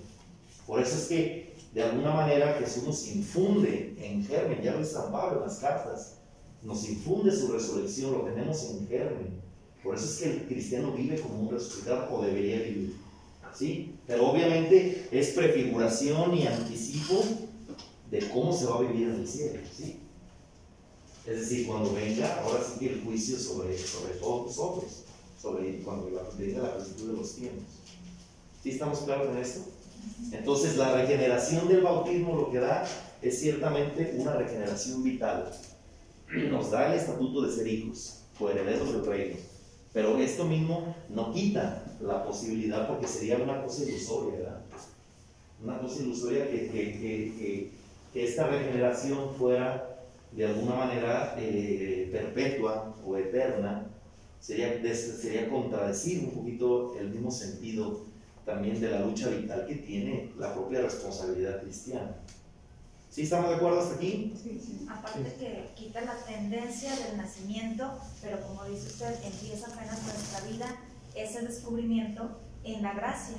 [0.66, 4.96] Por eso es que, de alguna manera, Jesús nos infunde en germen, ya lo dice
[5.12, 6.16] Pablo en las cartas,
[6.64, 9.40] nos infunde su resurrección, lo tenemos en germen.
[9.84, 12.96] Por eso es que el cristiano vive como un resucitado o debería vivir.
[13.56, 13.96] ¿Sí?
[14.08, 17.24] Pero obviamente es prefiguración y anticipo
[18.10, 19.60] de cómo se va a vivir en el cielo.
[19.76, 20.00] ¿sí?
[21.26, 25.04] Es decir, cuando venga, ahora sí que el juicio sobre, sobre todos nosotros,
[25.40, 26.06] sobre cuando
[26.38, 27.64] venga la plenitud de los tiempos.
[28.62, 29.62] ¿Sí estamos claros en esto?
[30.32, 32.88] Entonces, la regeneración del bautismo lo que da
[33.22, 35.52] es ciertamente una regeneración vital.
[36.50, 39.38] Nos da el estatuto de ser hijos o herederos del reino.
[39.92, 44.62] Pero esto mismo no quita la posibilidad porque sería una cosa ilusoria, ¿verdad?
[45.64, 47.72] Una cosa ilusoria que, que, que,
[48.14, 49.90] que esta regeneración fuera
[50.32, 53.88] de alguna manera eh, perpetua o eterna,
[54.40, 58.02] sería, sería contradecir un poquito el mismo sentido
[58.50, 62.16] también de la lucha vital que tiene la propia responsabilidad cristiana.
[63.10, 64.34] ¿Sí estamos de acuerdo hasta aquí?
[64.42, 64.88] Sí, sí.
[64.90, 70.66] Aparte que quita la tendencia del nacimiento, pero como dice usted, empieza apenas nuestra vida
[71.16, 73.38] ese descubrimiento en la gracia.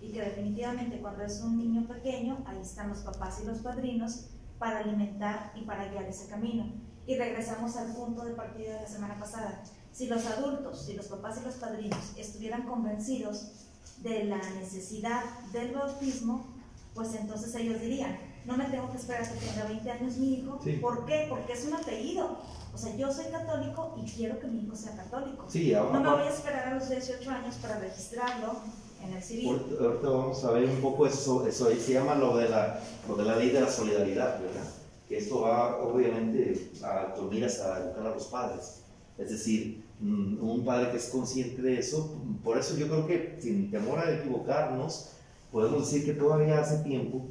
[0.00, 4.26] Y que definitivamente cuando es un niño pequeño, ahí están los papás y los padrinos
[4.58, 6.72] para alimentar y para guiar ese camino.
[7.06, 9.62] Y regresamos al punto de partida de la semana pasada.
[9.92, 13.69] Si los adultos, si los papás y los padrinos estuvieran convencidos
[14.02, 16.46] de la necesidad del bautismo,
[16.94, 20.34] pues entonces ellos dirían, no me tengo que esperar a que tenga 20 años mi
[20.34, 20.60] hijo.
[20.80, 21.26] ¿Por qué?
[21.28, 22.38] Porque es un apellido.
[22.72, 25.46] O sea, yo soy católico y quiero que mi hijo sea católico.
[25.92, 28.56] no me voy a esperar a los 18 años para registrarlo
[29.04, 29.48] en el civil.
[29.80, 33.24] Ahorita, vamos a ver un poco eso, eso se llama lo de, la, lo de
[33.24, 34.68] la ley de la solidaridad, ¿verdad?
[35.08, 38.82] Que esto va obviamente a, con miras a educar a los padres.
[39.18, 43.70] Es decir, un padre que es consciente de eso, por eso yo creo que sin
[43.70, 45.10] temor a equivocarnos,
[45.52, 47.26] podemos decir que todavía hace tiempo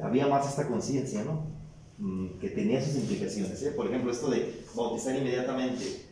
[0.00, 1.44] había más esta conciencia, ¿no?
[1.98, 3.62] Mm, que tenía sus implicaciones.
[3.62, 3.72] ¿eh?
[3.72, 6.06] Por ejemplo, esto de bautizar inmediatamente,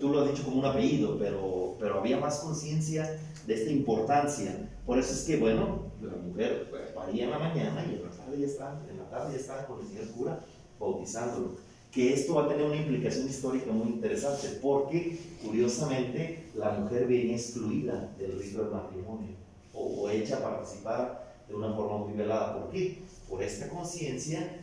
[0.00, 4.70] tú lo has dicho como un apellido, pero, pero había más conciencia de esta importancia.
[4.86, 8.10] Por eso es que, bueno, la mujer pues, paría en la mañana y en la
[8.10, 10.40] tarde ya está, en la tarde ya está con el señor cura
[10.78, 11.56] bautizándolo.
[11.98, 17.32] Que esto va a tener una implicación histórica muy interesante, porque curiosamente la mujer viene
[17.32, 19.34] excluida del rito del matrimonio
[19.74, 22.56] o, o hecha participar de una forma muy velada.
[22.56, 23.02] ¿Por qué?
[23.28, 24.62] Por esta conciencia,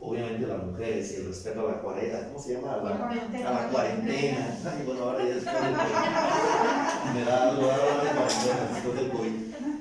[0.00, 2.72] obviamente las mujeres y el respeto a la cuarentena, ¿cómo se llama?
[2.72, 3.48] A la, cuarentena.
[3.50, 4.60] A la cuarentena.
[4.64, 7.14] Ay, bueno, ahora ya después del COVID.
[7.14, 9.32] Me da algo ahora de cuarentena después del COVID.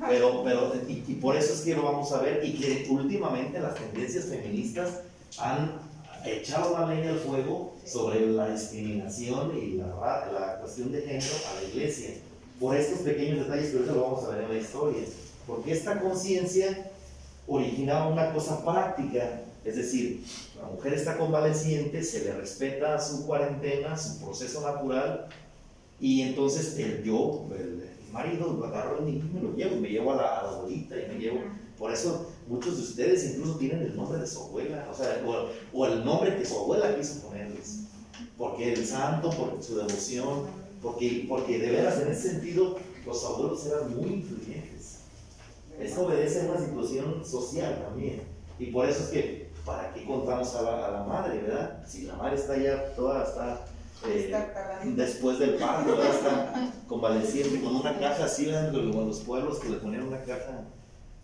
[0.09, 3.61] Pero, pero y, y, por eso es que lo vamos a ver y que últimamente
[3.61, 5.03] las tendencias feministas
[5.39, 5.89] han
[6.25, 11.61] echado la leña al fuego sobre la discriminación y la, la cuestión de género a
[11.61, 12.11] la iglesia.
[12.59, 15.03] Por estos pequeños detalles, pero eso lo vamos a ver en la historia.
[15.47, 16.91] Porque esta conciencia
[17.47, 20.23] originaba una cosa práctica, es decir,
[20.59, 25.27] la mujer está convaleciente, se le respeta su cuarentena, su proceso natural,
[25.99, 30.15] y entonces el yo, el, marido, lo agarro y me lo llevo, me llevo a
[30.17, 31.39] la, abuelita y me llevo.
[31.81, 35.19] Por eso muchos de ustedes incluso tienen el nombre de su abuela, o, sea,
[35.73, 37.85] o, el nombre que su abuela quiso ponerles.
[38.37, 40.43] Porque el santo, por su devoción,
[40.79, 44.99] porque, porque de veras en ese sentido los abuelos eran muy influyentes.
[45.79, 48.21] Esto obedece a una situación social también.
[48.59, 51.83] Y por eso es que, ¿para qué contamos a la, madre, verdad?
[51.87, 53.65] Si la madre está ya toda, está
[54.05, 54.31] eh,
[54.95, 58.71] después del parto, está convaleciente con una caja así, ¿verdad?
[58.71, 60.63] Como los pueblos que le ponían una caja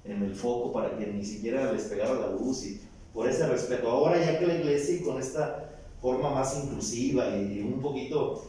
[0.07, 2.81] en el foco para que ni siquiera les pegara la luz y
[3.13, 3.89] por ese respeto.
[3.89, 5.69] Ahora ya que la iglesia y con esta
[6.01, 8.43] forma más inclusiva y un poquito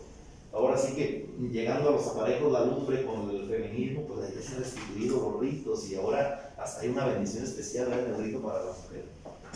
[0.52, 4.42] Ahora sí que llegando a los aparejos, la lumbre con el feminismo, pues hay que
[4.42, 8.64] ser restituido los ritos y ahora hasta hay una bendición especial en el rito para
[8.64, 9.04] la mujer.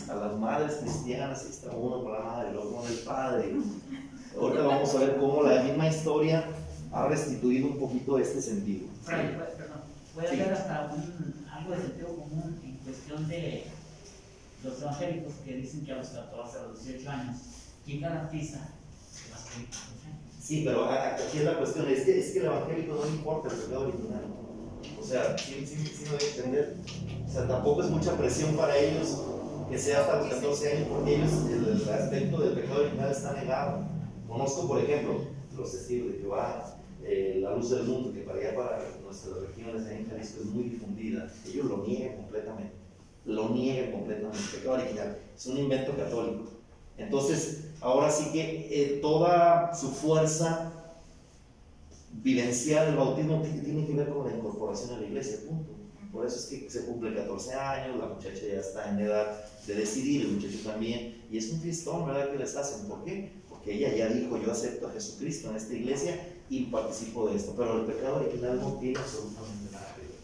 [0.07, 3.55] A las madres cristianas, está uno con la madre, el otro con el padre.
[4.39, 6.45] Ahorita vamos a ver cómo la misma historia
[6.91, 8.87] ha restituido un poquito este sentido.
[9.05, 9.81] Perdón,
[10.13, 10.95] puede haber hasta
[11.63, 13.63] algo de sentido común en cuestión de
[14.63, 17.37] los evangélicos que dicen que a los 14, a los 18 años,
[17.85, 19.45] ¿quién garantiza que las
[20.41, 23.49] Sí, pero aquí es la cuestión, es que, es que el evangélico no le importa
[23.49, 24.25] el pecado original.
[24.99, 26.75] O sea, sí, sí, sí debe entender.
[27.25, 29.21] O sea, tampoco es mucha presión para ellos
[29.69, 33.85] que sea hasta los 14 años, porque ellos el, aspecto del pecado original está negado.
[34.27, 35.21] Conozco, por ejemplo,
[35.55, 39.85] los testigos de Jehová, eh, la luz del mundo, que para allá, para nuestras regiones
[39.87, 42.73] en Jalisco es muy difundida, ellos lo niegan completamente,
[43.25, 46.43] lo niegan completamente, pecado original, es un invento católico.
[46.97, 50.71] Entonces, ahora sí que eh, toda su fuerza
[52.21, 55.71] vivencial, el bautismo tiene que ver con la incorporación a la iglesia, punto.
[56.11, 59.35] Por eso es que se cumple 14 años, la muchacha ya está en edad
[59.65, 62.31] de decidir, el muchacho también, y es un fiestón, ¿verdad?
[62.31, 62.87] que les hacen.
[62.87, 63.31] ¿Por qué?
[63.49, 66.19] Porque ella ya dijo, yo acepto a Jesucristo en esta iglesia
[66.57, 70.19] y participo de esto, pero el pecado original no tiene absolutamente nada que ver.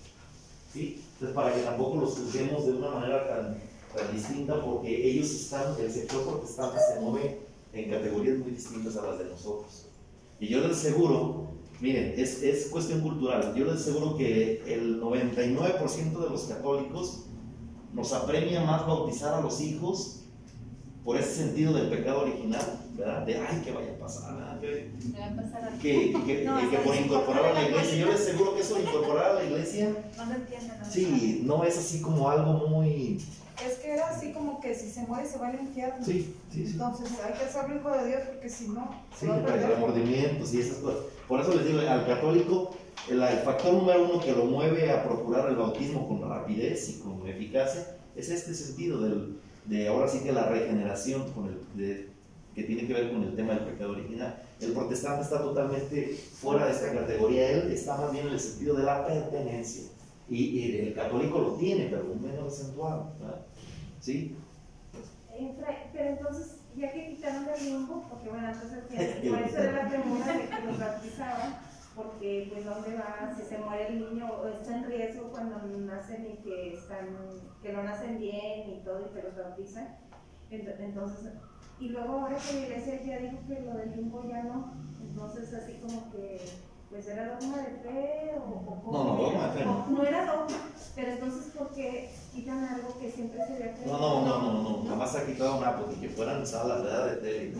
[0.72, 1.04] ¿Sí?
[1.14, 3.58] Entonces, para que tampoco los juzguemos de una manera tan,
[3.96, 7.40] tan distinta, porque ellos están, el sector protestante se mueve
[7.74, 9.86] en categorías muy distintas a las de nosotros.
[10.40, 11.50] Y yo les aseguro
[11.82, 13.56] Miren, es, es, cuestión cultural.
[13.56, 17.22] Yo les aseguro que el 99% de los católicos
[17.94, 20.24] nos apremia más bautizar a los hijos
[21.06, 23.26] por ese sentido del pecado original, ¿verdad?
[23.26, 24.92] De, ay, que vaya a pasar, que,
[25.82, 27.98] que, que, que, por incorporar a la iglesia.
[27.98, 30.78] Yo les aseguro que eso de incorporar a la iglesia, no lo entienden.
[30.90, 33.20] Sí, no es así como algo muy
[33.66, 36.04] es que era así como que si se muere se va al infierno.
[36.04, 36.72] Sí, sí, sí.
[36.72, 38.90] Entonces hay que hacerlo hijo de Dios porque si no.
[39.18, 41.00] Sí, para el remordimiento y esas cosas.
[41.28, 42.76] Por eso les digo, al católico,
[43.10, 47.28] el, factor número uno que lo mueve a procurar el bautismo con rapidez y con
[47.28, 52.10] eficacia es este sentido del, de ahora sí que la regeneración con el,
[52.60, 54.44] que tiene que ver con el tema del pecado original.
[54.60, 58.76] El protestante está totalmente fuera de esta categoría, él está más bien en el sentido
[58.76, 59.90] de la pertenencia.
[60.28, 63.14] Y, el católico lo tiene, pero un menos acentuado.
[64.00, 64.36] ¿Sí?
[65.94, 68.84] Pero entonces, ya que quitaron el limbo, porque bueno, entonces
[69.30, 71.56] por eso era la pregunta de que los bautizaban,
[71.96, 76.28] porque pues dónde va, si se muere el niño o está en riesgo cuando nacen
[76.28, 77.08] y que están,
[77.64, 79.98] que no nacen bien y todo y que los bautizan.
[80.52, 81.34] Entonces,
[81.80, 85.54] y luego ahora que la iglesia ya dijo que lo del limbo ya no, entonces
[85.54, 86.42] así como que
[86.90, 89.88] pues era dogma de fe o, no, no, dogma de fe no.
[89.90, 90.58] No era dogma,
[90.96, 93.98] pero entonces ¿por qué quitan algo que siempre se había creído?
[93.98, 97.54] No, no, no, no, no, jamás ha quitado nada porque que fueran salas de tele.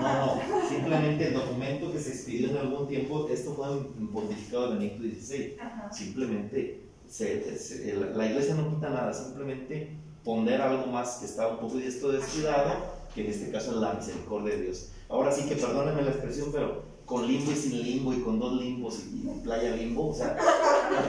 [0.00, 3.66] No, no, simplemente el documento que se expidió en algún tiempo, esto fue
[4.12, 5.56] pontificado de Benedicto XVI.
[5.90, 11.78] Simplemente se, la iglesia no quita nada, simplemente poner algo más que está un poco
[11.78, 14.88] esto descuidado, que en este caso es la misericordia de Dios.
[15.08, 18.60] Ahora sí que perdónenme la expresión, pero con limbo y sin limbo y con dos
[18.60, 20.36] limbos y, playa limbo, o sea,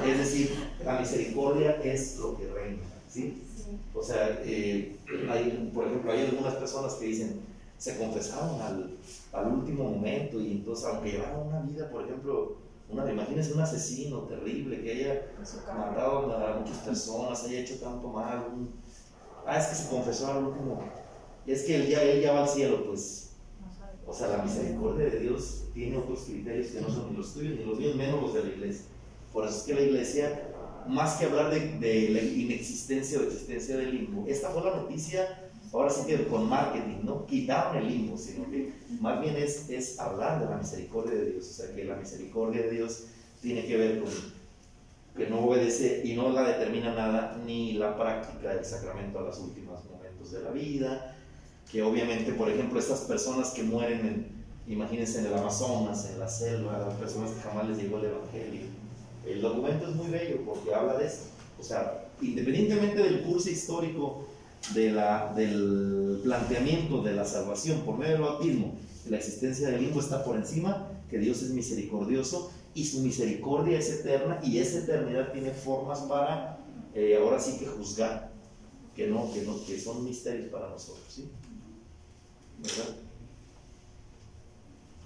[0.06, 3.44] es decir, la misericordia es lo que reina, ¿sí?
[3.94, 4.96] O sea, eh,
[5.30, 7.42] hay, por ejemplo, hay algunas personas que dicen,
[7.78, 8.92] se confesaron al,
[9.34, 12.56] al, último momento y entonces, aunque llevaron una vida, por ejemplo,
[12.90, 15.22] una, imagínense un asesino terrible que haya
[15.78, 18.46] matado a muchas personas, haya hecho tanto mal,
[19.46, 20.80] ah, es que se confesó al último,
[21.48, 23.28] es que él ya, él ya va al cielo, pues
[24.08, 27.60] o sea, la misericordia de Dios tiene otros criterios que no son ni los tuyos
[27.60, 28.86] ni los míos, menos los de la iglesia.
[29.34, 30.50] Por eso es que la iglesia,
[30.88, 35.90] más que hablar de, la inexistencia o existencia del limbo, esta fue la noticia, ahora
[35.90, 37.26] sí que con marketing, ¿no?
[37.26, 41.50] Quitaron el limbo, sino que más bien es, es hablar de la misericordia de Dios.
[41.50, 43.04] O sea, que la misericordia de Dios
[43.42, 44.12] tiene que ver con
[45.18, 49.40] que no obedece y no la determina nada, ni la práctica del sacramento a los
[49.40, 51.17] últimos momentos de la vida,
[51.72, 54.28] que obviamente, por ejemplo, estas personas que mueren, en,
[54.68, 58.62] imagínense, en el Amazonas, en la selva, las personas que jamás les llegó el Evangelio.
[59.26, 61.24] El documento es muy bello porque habla de eso.
[61.60, 64.26] O sea, independientemente del curso histórico
[64.74, 68.76] de la, del planteamiento de la salvación por medio del bautismo,
[69.10, 73.90] la existencia del limbo está por encima, que Dios es misericordioso y su misericordia es
[73.90, 76.60] eterna y esa eternidad tiene formas para
[76.94, 78.32] eh, ahora sí que juzgar,
[78.96, 81.06] que no, que no, que son misterios para nosotros.
[81.10, 81.30] ¿sí?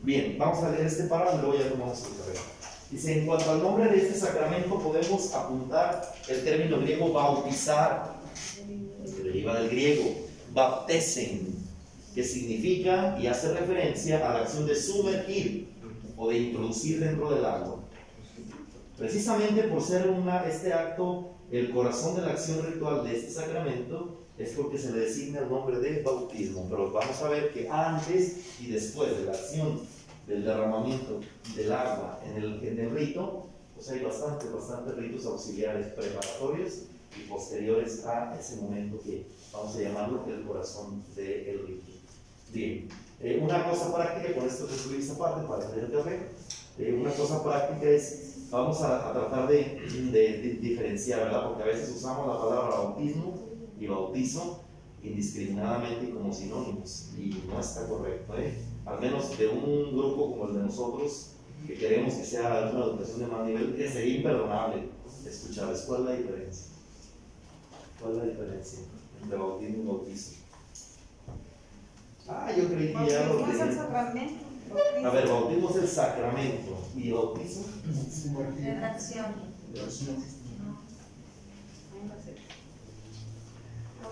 [0.04, 2.38] Bien, vamos a leer este párrafo y luego ya lo vamos a ver.
[2.90, 8.20] Dice, en cuanto al nombre de este sacramento podemos apuntar el término griego bautizar,
[9.06, 10.12] que deriva del griego,
[10.54, 11.56] baptesen,
[12.14, 15.70] que significa y hace referencia a la acción de sumergir
[16.18, 17.80] o de introducir dentro del agua.
[18.98, 24.21] Precisamente por ser una, este acto el corazón de la acción ritual de este sacramento,
[24.44, 28.60] es porque se le designa el nombre de bautismo, pero vamos a ver que antes
[28.60, 29.82] y después de la acción
[30.28, 31.20] del derramamiento
[31.56, 36.84] del agua en el, en el rito, pues hay bastantes, bastantes ritos auxiliares preparatorios
[37.18, 41.92] y posteriores a ese momento que vamos a llamarlo el corazón del rito.
[42.54, 42.90] Bien,
[43.22, 46.20] eh, una cosa práctica, con esto que esta parte para tener café,
[46.80, 49.80] eh, una cosa práctica es, vamos a, tratar de,
[50.12, 51.48] de, diferenciar, ¿verdad?
[51.48, 53.41] Porque a veces usamos la palabra bautismo
[53.82, 54.62] y bautizo
[55.04, 58.38] indiscriminadamente como sinónimos y no está correcto.
[58.38, 58.62] ¿eh?
[58.86, 61.32] Al menos de un grupo como el de nosotros,
[61.66, 64.84] que queremos que sea una educación de más nivel, sería imperdonable
[65.26, 65.82] escucharles.
[65.82, 66.66] ¿Cuál es la diferencia?
[68.00, 68.80] ¿Cuál es la diferencia
[69.24, 70.32] entre bautismo y bautizo?
[72.28, 74.46] Ah, yo creí que ya lo Bautismo es el sacramento.
[75.04, 77.62] A ver, bautismo es el sacramento y bautizo.
[77.90, 78.26] Es
[78.80, 79.26] la acción.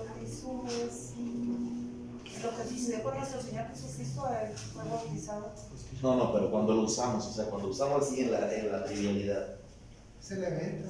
[0.05, 4.23] Bautismo es mm, lo que sucedió con nuestro Señor Jesucristo,
[4.73, 5.51] fue bautizado.
[6.01, 8.71] No, no, pero cuando lo usamos, o sea, cuando lo usamos así en la, en
[8.71, 9.55] la trivialidad.
[10.29, 10.89] El evento.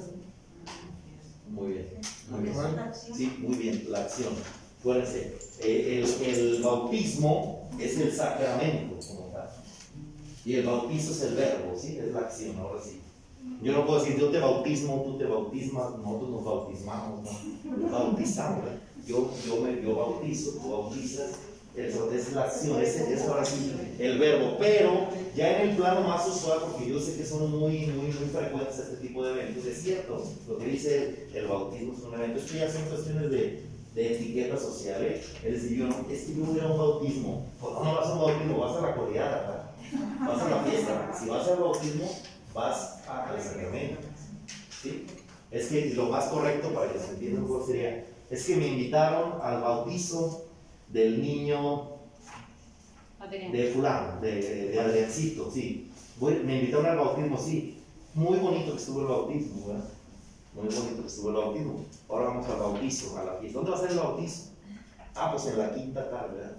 [1.49, 1.87] Muy bien,
[2.29, 2.55] muy bien.
[2.55, 3.17] Es la acción.
[3.17, 4.33] Sí, muy bien, la acción.
[4.79, 9.49] Acuérdense, eh, el, el bautismo es el sacramento como tal.
[10.45, 11.97] Y el bautizo es el verbo, ¿sí?
[11.97, 13.01] Es la acción, ahora sí.
[13.63, 17.77] Yo no puedo decir, yo te bautismo, tú te bautismas, nosotros nos bautismamos, ¿no?
[17.77, 18.79] Nos bautizamos, ¿verdad?
[19.09, 21.31] Yo, yo, me, yo bautizo, tú bautizas,
[21.75, 24.55] es la acción, ese es ahora sí el verbo.
[24.59, 28.11] Pero ya en el plano más usual, porque yo sé que son muy, muy, muy
[28.11, 32.39] frecuentes este tipo de eventos, es cierto, lo que dice el bautismo es un evento,
[32.39, 33.63] esto ya son cuestiones de,
[33.95, 35.23] de etiqueta social, ¿eh?
[35.43, 38.13] Es decir, yo no, es que yo voy a un bautismo, pues no, vas a
[38.13, 39.75] un bautismo, vas a la coleada,
[40.19, 42.11] vas a la fiesta, si vas al bautismo,
[42.53, 44.01] vas al sacramento,
[44.83, 45.05] ¿sí?
[45.51, 49.39] Es que lo más correcto para que se entienda mejor sería, es que me invitaron
[49.41, 50.45] al bautizo
[50.87, 51.87] del niño
[53.51, 55.91] de fulano, de, de Adriancito, sí.
[56.19, 57.81] Voy- me invitaron al bautismo, sí.
[58.13, 59.85] Muy bonito que estuvo el bautismo, ¿verdad?
[60.53, 61.85] Muy bonito que estuvo el bautismo.
[62.09, 63.57] Ahora vamos al bautizo, a la fiesta.
[63.59, 64.49] ¿Dónde va a ser el bautizo?
[65.15, 66.55] Ah, pues en la quinta tarde, ¿verdad?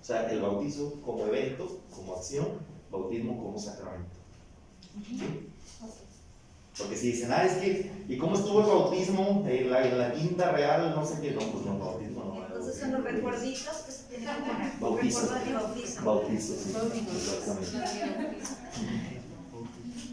[0.00, 2.46] O sea, el bautizo como evento, como acción,
[2.90, 4.08] bautismo como sacramento.
[5.06, 5.49] ¿Sí?
[6.78, 10.12] Porque si dicen, ah, es que, ¿y cómo estuvo el bautismo en la, en la
[10.12, 10.94] quinta real?
[10.94, 12.46] No sé qué, no, pues no, bautismo no.
[12.46, 14.72] Entonces son los recuerditos que se tienen que poner.
[14.80, 15.20] Bautizo.
[15.20, 16.04] Recuerdo de bautizo.
[16.04, 16.74] Bautizo, sí.
[17.16, 18.38] Exactamente.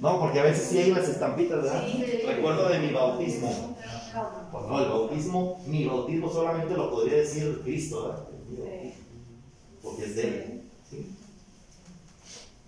[0.01, 1.83] No, porque a veces sí hay las estampitas, ¿verdad?
[2.27, 3.77] Recuerdo de mi bautismo.
[4.51, 8.27] Pues no, el bautismo, mi bautismo solamente lo podría decir Cristo, ¿verdad?
[9.81, 10.56] Porque es de él.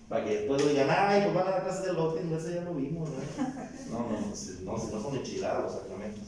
[0.09, 2.61] Para que después lo digan, ay, pues van a la clase del bautismo, ese ya
[2.61, 3.69] lo vimos, ¿verdad?
[3.91, 6.23] No, no, no, si no, si no son enchiladas los sacramentos.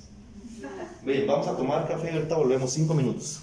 [1.03, 3.41] Bien, vamos a tomar café y ahorita volvemos, cinco minutos.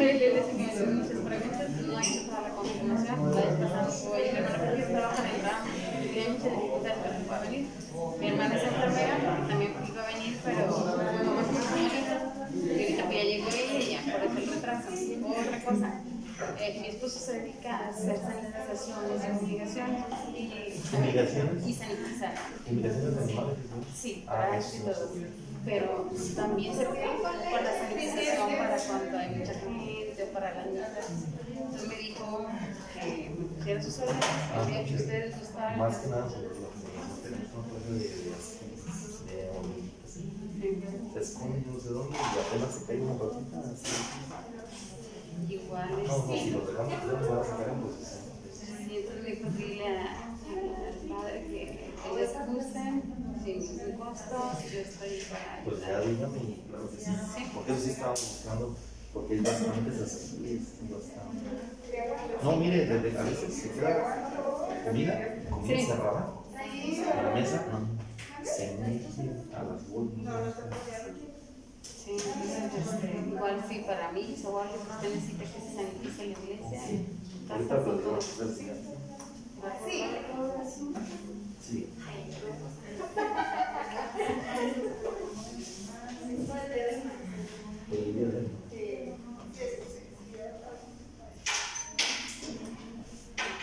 [0.00, 2.54] Por él él es el que me hace muchas preguntas, no hay que para la
[2.54, 5.70] confirmación, la vez pasada no mi hermana porque trabaja en el ramo,
[6.12, 7.66] tiene muchas dificultades para que pueda venir.
[8.18, 9.14] Mi hermana es enfermera,
[9.46, 12.16] también iba a venir, pero como más señorita,
[12.48, 14.88] y ahorita que ya llegó ella y ya por eso el retraso.
[14.88, 16.00] Otra cosa,
[16.58, 21.66] eh, mi esposo se dedica a hacer sanitizaciones y fumigaciones y, ¿Fumigaciones?
[21.66, 22.34] y sanitizar.
[22.70, 23.56] Invitaciones de animales.
[24.00, 25.10] Sí, Ah, para eso y no todo.
[25.62, 29.79] Pero también se preocupa por la sanitización para cuando hay mucha gente,
[30.26, 30.88] para las niñas.
[31.56, 32.46] Entonces me dijo
[32.94, 34.24] que me pusiera sus órdenes,
[34.66, 35.78] que de hecho ustedes gustaban.
[35.78, 36.40] Más que nada lo que.
[41.12, 45.52] Se esconden no sé dónde y apenas se cae una patita así.
[45.54, 48.20] Igual, No, no, si este, lo dejamos, ya nos van a sacar en posición.
[48.52, 52.92] sí, entonces le dijo dile a- al padre que que les gusten,
[53.44, 57.10] sin ningún costo, yo estoy para Pues ya dígame, y claro que sí.
[57.54, 58.76] Porque eso sí estábamos buscando,
[59.12, 60.62] porque es básicamente es así.
[60.82, 62.42] es bastante.
[62.42, 64.30] No, mire, desde a veces se queda
[64.84, 65.14] comida,
[65.50, 65.86] comida Sí.
[65.86, 66.34] cerrada,
[67.18, 68.44] a la mesa, no.
[68.44, 70.54] Se mete a las bolsas.
[71.82, 76.32] Sí, este, igual sí, para mí, o algo que usted necesita que se sanitice la
[76.32, 76.80] iglesia,
[77.48, 78.14] casa, con todo.
[78.14, 78.76] a hacer.
[81.62, 81.86] Sí.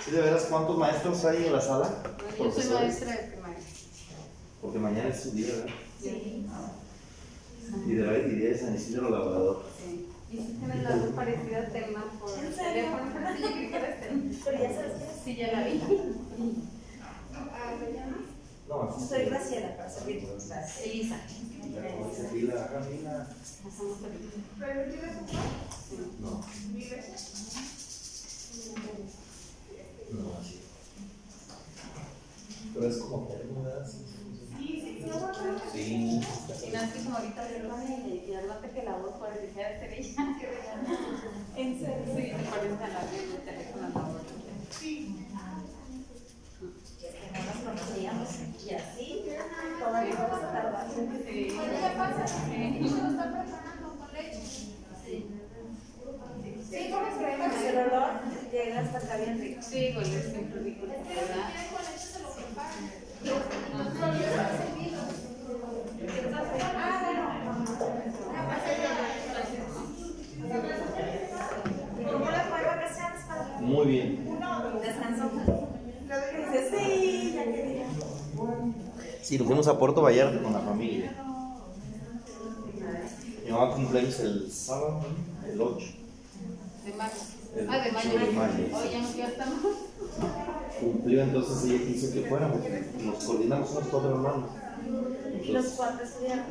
[0.08, 1.90] ¿Sí de veras cuántos maestros hay en la sala?
[2.38, 3.58] Yo soy maestra de primaria.
[4.62, 5.74] Porque mañana es su día, ¿verdad?
[6.02, 6.46] Sí.
[7.86, 9.66] Y de la y de San Isidro Labrador.
[9.78, 10.08] Sí.
[10.32, 13.76] Y si tienes la voz parecida a Telma por teléfono, pero sí, yo creí que
[13.76, 14.24] eras Telma.
[14.46, 15.82] Pero ya sabes que Sí, ya la vi.
[18.70, 20.28] No, así soy Graciela para servirte.
[20.48, 20.82] Gracias.
[20.86, 21.20] Elisa.
[22.24, 23.28] Camila, Camila.
[23.68, 24.42] Hacemos el-
[26.22, 26.44] No.
[30.12, 30.60] No, así.
[32.74, 33.88] Pero es como termo, ¿verdad?
[33.88, 33.98] Sí,
[34.58, 35.10] sí, sí.
[35.74, 36.22] Sí.
[36.66, 37.62] Y no es que como ahorita le y
[38.48, 40.38] nota que la voz parecía ser ella.
[41.56, 42.06] En serio.
[42.06, 44.22] Sí, se parece a la de teléfono la voz.
[47.34, 48.30] No nos conocíamos.
[48.66, 49.08] Y así,
[49.80, 50.88] todavía vamos a tardar.
[51.26, 51.58] Sí.
[56.70, 57.26] Sí, que el
[73.62, 74.26] Muy bien.
[76.72, 77.86] Sí, ya quería.
[79.22, 81.14] Sí, nos fuimos a Puerto Vallarta con la familia.
[83.46, 85.06] Mi mamá cumpleaños el sábado,
[85.46, 85.86] el 8.
[86.86, 87.37] De mayo.
[87.56, 88.12] El Ah, de mayo.
[88.74, 89.34] Hoy ya.
[90.80, 92.60] Cumplió, entonces ella quiso que fuéramos.
[93.04, 94.50] Nos coordinamos unos cuatro hermanos.
[95.44, 96.46] ¿Y los cuatro estudiaron?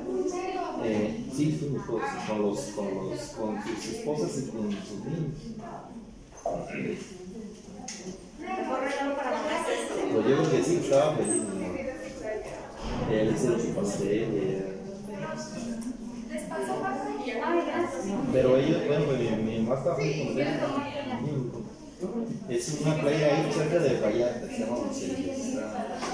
[0.84, 5.34] Eh, sí, fuimos todos, con, los, con, los, con sus esposas y con sus niños.
[10.12, 11.42] Pues yo creo que sí, estaba feliz.
[13.11, 14.64] le hicieron su pastel.
[15.09, 17.15] Ay, gracias.
[18.32, 20.36] Pero ellos, bueno, pues, mi, mamá estaba muy.
[22.48, 24.76] Es una playa ahí cerca de Vallarta, se llama.
[24.92, 26.06] Está- está.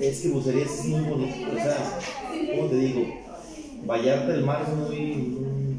[0.00, 1.76] Es que Bucerías es muy bonito, o sea,
[2.56, 3.06] ¿cómo te digo?
[3.86, 4.98] Vallarta, el mar es muy.
[5.14, 5.76] muy-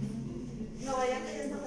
[0.86, 1.58] No vaya a pedir no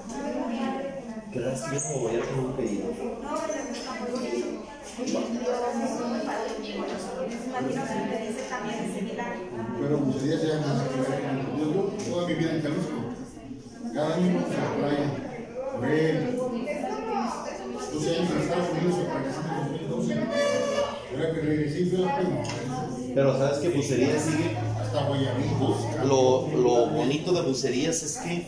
[1.32, 1.72] ¿Qué das?
[1.72, 4.57] Yo como Vallarta nunca he ido.
[4.99, 5.99] No, vaya a está muy bonito.
[5.99, 6.49] Yo, muy padre.
[7.46, 9.32] Imagino que me dice también es similar.
[9.80, 11.20] Pero sería ya nada que ver.
[11.57, 12.99] Yo, yo toda mi vida en Jalisco.
[13.94, 15.09] Cada año a la playa.
[15.78, 15.94] Fue
[17.94, 20.12] 12 años en Estados Unidos, regresé en 2012.
[21.14, 22.42] Era que regresé y fui a la playa.
[23.14, 24.57] Pero sabes que Bucerías sigue.
[24.80, 26.07] Hasta Guayabitos.
[26.07, 28.46] Lo, lo bonito de Bucerías es que,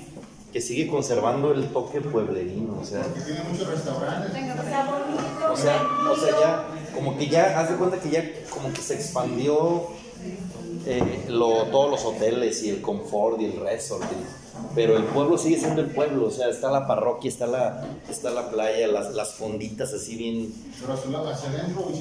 [0.52, 3.02] que sigue conservando el toque pueblerino, o sea.
[3.14, 4.32] Que tiene muchos restaurantes.
[5.50, 8.80] O sea, o sea, ya, como que ya, haz de cuenta que ya como que
[8.80, 9.86] se expandió
[10.86, 14.04] eh, lo, todos los hoteles y el confort y el resort.
[14.04, 14.40] y-
[14.74, 18.28] pero el pueblo sigue siendo el pueblo, o sea, está la parroquia, está la, está
[18.30, 20.52] la playa, las, las fonditas así bien.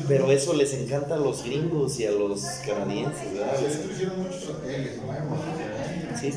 [0.07, 3.53] Pero eso les encanta a los gringos y a los canadienses, ¿verdad?
[6.19, 6.33] Sí.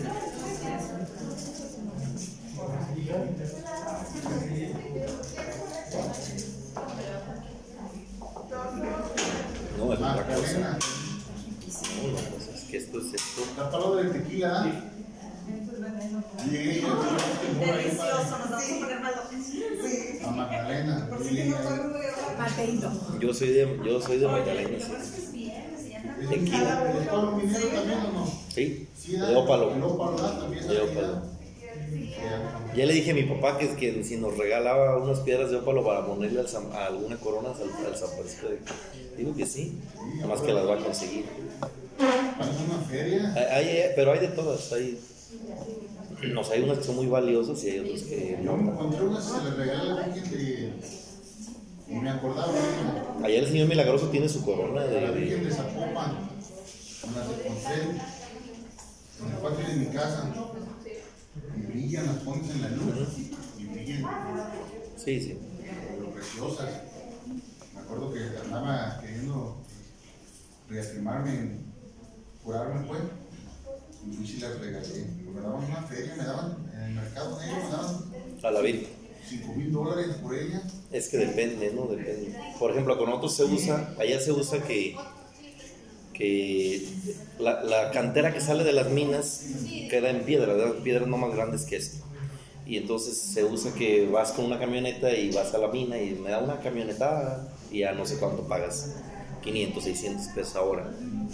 [13.51, 14.67] Está lo del tequila.
[14.69, 14.83] ¿eh?
[16.51, 20.27] Llegué Delicioso, nos vamos a poner más locos.
[20.27, 21.09] a Magdalena.
[21.23, 22.81] Llegué ahí.
[23.21, 25.53] Yo soy de, yo soy de Magdalena, sí.
[26.29, 26.93] Tequila.
[27.01, 28.27] ¿Es Pablo Minero también o no?
[28.55, 29.75] Sí, Sí, de ópalo.
[29.75, 30.39] El ópalo, ¿verdad?
[30.41, 31.23] También De ópalo.
[32.77, 35.85] Ya le dije a mi papá que, que si nos regalaba unas piedras de ópalo
[35.85, 38.59] para ponerle al San- a alguna corona al, al San Francisco de
[39.17, 39.79] Digo que sí,
[40.17, 41.25] nada más que las va a conseguir.
[42.43, 43.35] Parece una feria.
[43.35, 44.99] Hay- hay- pero hay de todas, hay,
[46.33, 48.73] no hay unas que son muy valiosas y hay otras que Yo me no.
[48.73, 50.73] encontré unas que se les regalé a la Virgen de.
[51.89, 52.53] Y me acordaba
[53.23, 56.31] Allá el señor Milagroso tiene su corona de, la Virgen de Zapopan.
[57.03, 60.33] Me las encontré en el patio de mi casa.
[61.57, 62.87] Y brillan, las pones en la luz.
[63.59, 64.05] Y brillan.
[64.97, 65.39] sí, sí.
[65.97, 66.69] pero preciosas.
[67.75, 69.57] Me acuerdo que andaba queriendo
[70.71, 71.72] reafirmarme, curarme,
[72.45, 73.01] pues.
[74.05, 75.07] Y fui y las regalé.
[75.33, 79.03] Me daban una feria, me daban en el mercado negro, me daban A la Virgen.
[79.29, 80.63] 5 mil dólares por ella.
[80.91, 81.87] Es que depende, ¿no?
[81.87, 82.37] Depende.
[82.59, 84.97] Por ejemplo, con otros se usa, allá se usa que,
[86.13, 86.87] que
[87.39, 89.45] la, la cantera que sale de las minas
[89.89, 92.05] queda en piedra, piedras no más grandes que esto.
[92.67, 96.15] Y entonces se usa que vas con una camioneta y vas a la mina y
[96.15, 98.97] me da una camionetada y ya no sé cuánto pagas,
[99.43, 100.91] 500, 600 pesos ahora.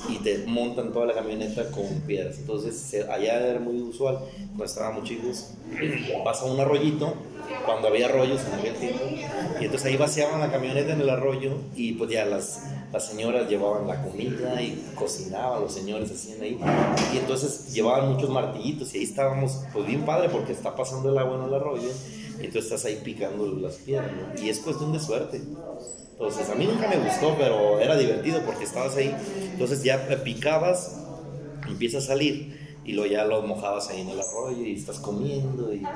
[0.08, 2.38] Y te montan toda la camioneta con piedras.
[2.38, 5.54] Entonces allá era muy usual, cuando estábamos chicos,
[6.24, 7.14] vas a un arroyito,
[7.64, 9.04] cuando había arroyos en aquel tiempo,
[9.60, 13.48] y entonces ahí vaciaban la camioneta en el arroyo y pues ya las, las señoras
[13.48, 16.58] llevaban la comida y cocinaban, los señores hacían ahí,
[17.14, 21.18] y entonces llevaban muchos martillitos y ahí estábamos pues bien padre porque está pasando el
[21.18, 21.88] agua en el arroyo
[22.38, 24.32] y entonces estás ahí picando las piedras ¿no?
[24.36, 25.54] y es cuestión de suerte.
[26.12, 29.22] Entonces a mí nunca me gustó, pero era divertido porque estabas ahí,
[29.52, 31.12] entonces ya picabas,
[31.66, 35.72] empieza a salir y luego ya lo mojabas ahí en el arroyo y estás comiendo
[35.74, 35.92] y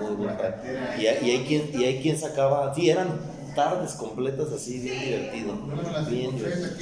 [0.94, 5.00] y, hay- y hay quien y hay quien sacaba sí eran tardes completas así, bien
[5.00, 5.70] divertido.
[6.04, 6.76] Bien divertido.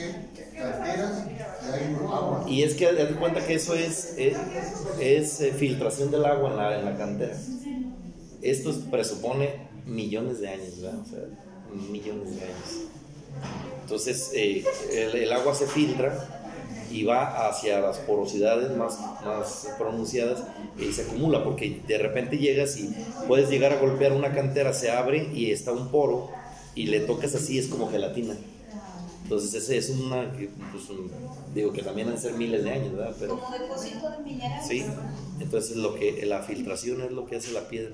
[2.45, 6.57] y es que haz cuenta que eso es, es, es, eh, filtración del agua en
[6.57, 7.47] la, en la cantera.
[8.43, 11.01] Esto es- presupone millones de años, ¿verdad?
[11.01, 11.19] O sea,
[11.91, 12.87] millones de años.
[13.83, 16.29] Entonces, eh, el, el agua se filtra
[16.91, 20.43] y va hacia las porosidades más, más pronunciadas
[20.79, 22.91] y se acumula, porque de repente llegas y
[23.27, 26.31] puedes llegar a golpear una cantera, se abre y está un poro
[26.75, 28.35] y le tocas así, es como gelatina.
[29.31, 30.29] Entonces, ese es una,
[30.73, 31.09] pues, un-
[31.55, 33.15] digo que también han de ser miles de años, ¿verdad?
[33.21, 34.61] Pero, Como depósito de mineral.
[34.61, 34.85] Sí,
[35.39, 37.93] entonces lo que la filtración es lo que hace la piedra.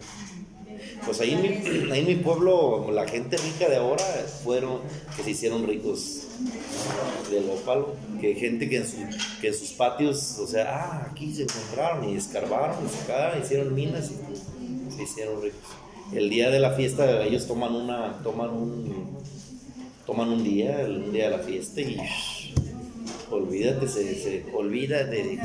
[1.05, 1.49] Pues ahí en, mi,
[1.93, 4.03] ahí en mi pueblo, la gente rica de ahora
[4.45, 4.80] fueron
[5.14, 6.22] que se hicieron ricos
[7.30, 11.34] del ópalo, que gente que en, su- que en sus patios, o sea, ah, aquí
[11.34, 15.61] se encontraron y escarbaron y sacaron, hicieron minas y se hicieron ricos.
[16.12, 19.18] El día de la fiesta ellos toman una, toman un,
[20.07, 21.97] toman un día, un día de la fiesta y
[23.31, 25.41] olvídate, se, se olvídate,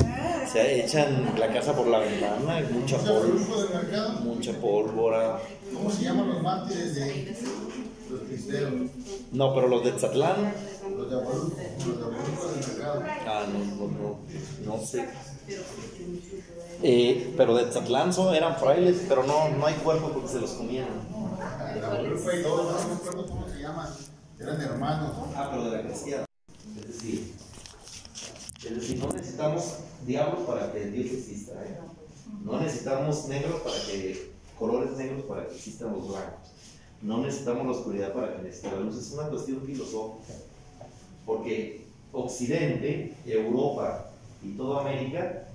[0.50, 5.38] se echan la casa por la ventana, mucha pólvora, mucha pólvora.
[5.74, 7.36] ¿cómo se llaman los mártires de
[8.10, 8.72] los cristeros?
[9.32, 10.54] No, pero los de Tzatlán,
[10.96, 13.02] Los de Agualuco, los de Agualuco del mercado.
[13.26, 14.18] ah, no, no, no,
[14.78, 15.06] no sé.
[16.84, 20.50] Eh, pero de Tzatlán son- eran frailes, pero no, no hay cuerpo porque se los
[20.52, 20.86] comían.
[22.44, 23.88] Cómo se llaman.
[24.42, 25.12] Eran hermanos.
[25.36, 26.24] Ah, pero de la cristiana.
[26.76, 27.32] Es decir,
[28.64, 31.52] es decir, no necesitamos diablos para que Dios exista.
[31.64, 31.78] ¿eh?
[32.44, 36.50] No necesitamos negros para que, colores negros para que existan los blancos.
[37.02, 38.96] No necesitamos la oscuridad para que exista la luz.
[38.96, 40.34] Es una cuestión filosófica.
[41.24, 44.10] Porque Occidente, Europa
[44.42, 45.48] y toda América,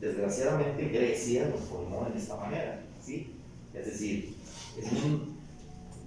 [0.00, 2.80] desgraciadamente Grecia nos formó en esta manera.
[3.04, 3.34] ¿sí?
[3.74, 4.36] Es decir,
[4.78, 5.29] es un-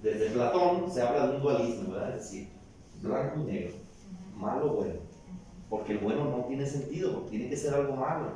[0.04, 2.10] desde Platón se habla de un dualismo, ¿verdad?
[2.16, 2.48] Es decir,
[3.00, 3.74] blanco y negro,
[4.36, 4.94] malo o bueno.
[5.70, 8.32] Porque el bueno no tiene sentido, porque tiene que ser algo malo.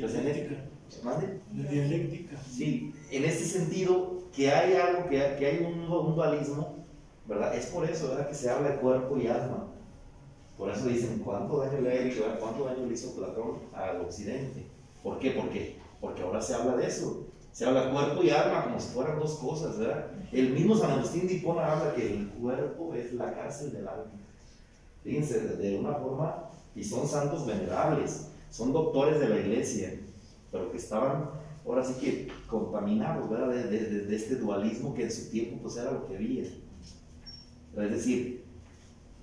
[0.00, 1.40] Pues este- ¿Mande?
[1.54, 2.36] La dialéctica.
[2.50, 6.76] Sí, en este sentido, que hay algo, que hay, que hay un, un dualismo,
[7.26, 7.54] ¿verdad?
[7.54, 8.28] Es por eso, ¿verdad?
[8.28, 9.68] Que se habla de cuerpo y alma.
[10.56, 14.64] Por eso dicen, ¿cuánto daño le ha hecho, cuánto daño le hizo Platón al occidente?
[15.02, 15.32] ¿Por qué?
[15.32, 17.25] Porque, porque ahora se habla de eso.
[17.56, 20.08] Se habla cuerpo y alma como si fueran dos cosas, ¿verdad?
[20.30, 24.12] El mismo San Agustín de Hipona habla que el cuerpo es la cárcel del alma.
[25.02, 29.98] Fíjense, de, una forma, y son santos venerables, son doctores de la iglesia,
[30.52, 31.30] pero que estaban
[31.64, 33.48] ahora sí que contaminados, ¿verdad?
[33.48, 36.42] De, de- de- este dualismo que en su tiempo pues era lo que había.
[36.42, 38.44] Es decir,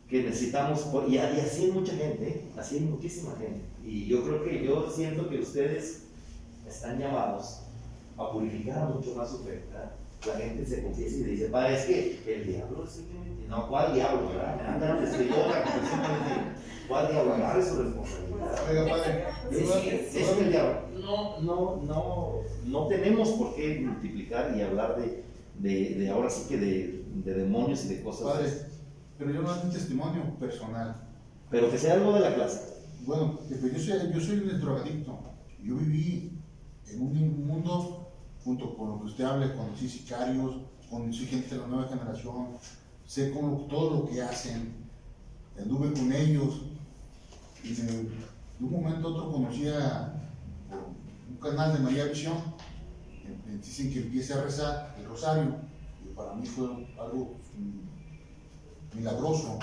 [0.09, 2.45] que necesitamos, y así hay mucha gente, ¿eh?
[2.57, 3.61] así hay muchísima gente.
[3.85, 6.05] Y yo creo que yo siento que ustedes
[6.67, 7.59] están llamados
[8.17, 9.63] a purificar mucho más su fe.
[9.69, 9.91] ¿verdad?
[10.27, 13.47] La gente se confiesa y dice, padre, es que el diablo es el que me-".
[13.47, 14.29] No, ¿cuál diablo?
[14.29, 14.67] ¿verdad?
[14.67, 16.41] Anda, no, es que yo la confesión no les digo,
[16.87, 17.33] ¿Cuál diablo?
[17.33, 18.55] Agarre su responsabilidad.
[18.69, 22.33] Oiga, padre, Es es el diablo, no, no, no,
[22.65, 25.23] no tenemos por qué multiplicar y hablar de,
[25.59, 28.33] de, de ahora sí que de, de demonios y de cosas.
[28.33, 28.49] padre,
[29.17, 30.95] pero yo no doy un testimonio personal.
[31.49, 32.73] Pero que sea algo de la clase.
[33.05, 35.19] Bueno, eh, pues yo soy, yo soy un drogadicto.
[35.61, 36.31] Yo viví
[36.87, 38.02] en un mundo,
[38.43, 40.57] junto con lo que usted habla, conocí sicarios,
[40.89, 42.47] conocí gente de la nueva generación,
[43.05, 44.73] sé cómo, todo lo que hacen,
[45.59, 46.61] anduve con ellos.
[47.63, 50.13] Y de, de un momento a otro conocí a
[51.29, 52.37] un canal de María Visión.
[53.61, 55.55] Dicen que empiece a rezar el rosario.
[56.03, 56.65] Y para mí fue
[56.99, 57.35] algo
[58.93, 59.59] milagroso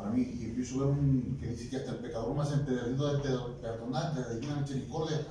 [0.00, 3.12] para mí, y empiezo a ver un, que dice que hasta el pecador más empedernido
[3.12, 3.18] de
[3.60, 5.26] perdonar, de la misericordia,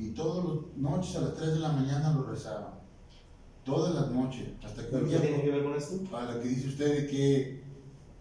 [0.00, 2.80] y todas las noches a las 3 de la mañana lo rezaba,
[3.64, 5.96] todas las noches, hasta que ¿Pero un qué día, tiene que ver con esto?
[6.10, 7.62] para lo que dice usted de que,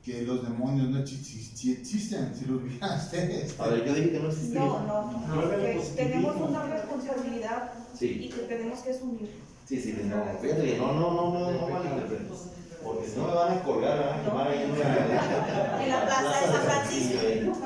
[0.04, 3.60] que los demonios no si, existen, si los vieran ustedes.
[3.60, 4.60] A ver, yo dije que no existía.
[4.60, 5.96] No, no, no, No, que positivismo.
[5.96, 9.30] tenemos una responsabilidad y Sí, que tenemos que asumir.
[9.66, 12.38] sí, sí, no, fíjate no, no, no, no, no malinterpretes.
[12.84, 15.80] Porque si no me van a colgar, me van a quemar ahí en una.
[15.84, 17.60] En la plaza de San Francisco.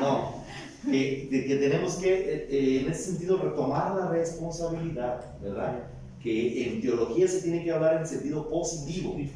[0.00, 0.37] No,
[0.84, 5.84] que, de que tenemos que, eh, eh, en ese sentido, retomar la responsabilidad, ¿verdad?
[6.22, 9.16] Que en teología se tiene que hablar en sentido positivo.
[9.18, 9.26] Eh,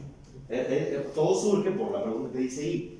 [0.49, 2.99] eh, eh, todo surge por la pregunta que dice ahí.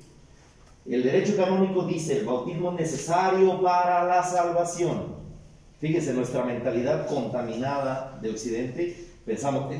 [0.87, 5.13] El derecho canónico dice, el bautismo es necesario para la salvación.
[5.79, 9.79] Fíjese, nuestra mentalidad contaminada de Occidente, pensamos que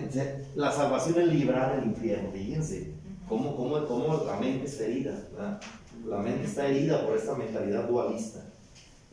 [0.56, 2.30] la salvación es librar del infierno.
[2.32, 2.92] Fíjense,
[3.28, 5.18] cómo, cómo, cómo la mente está herida.
[5.32, 5.62] ¿verdad?
[6.06, 8.53] La mente está herida por esta mentalidad dualista.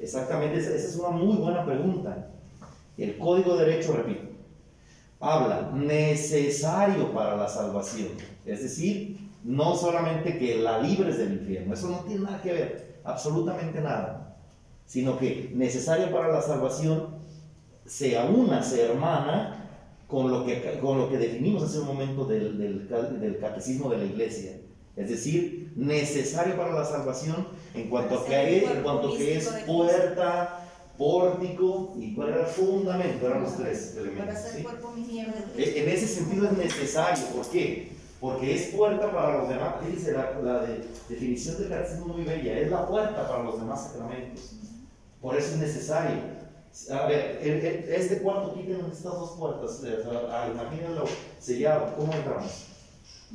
[0.00, 2.30] Exactamente, esa, es una muy buena pregunta.
[2.96, 4.28] El Código de Derecho, repito,
[5.20, 8.08] habla necesario para la salvación.
[8.46, 13.00] Es decir, no solamente que la libres del infierno, eso no tiene nada que ver,
[13.04, 14.36] absolutamente nada,
[14.86, 17.20] sino que necesario para la salvación
[17.84, 19.56] se aúna, se hermana
[20.06, 22.88] con lo que, con lo que definimos hace un momento del, del,
[23.20, 24.52] del catecismo de la iglesia.
[24.96, 29.48] Es decir, necesario para la salvación en cuanto a que, es, en cuanto que es
[29.66, 30.66] puerta,
[30.98, 34.38] pórtico y cuál era el fundamento, eran los tres elementos.
[34.52, 34.66] ¿sí?
[35.56, 37.92] En ese sentido es necesario, ¿por qué?
[38.20, 42.58] Porque es puerta para los demás, dice la, la de, definición del catecismo muy bella,
[42.58, 44.56] es la puerta para los demás sacramentos.
[45.22, 46.40] Por eso es necesario.
[46.92, 49.82] A ver, el, el, este cuarto aquí tiene estas dos puertas,
[50.30, 51.04] ah, imagínenlo
[51.40, 52.69] sellado, ¿cómo entramos?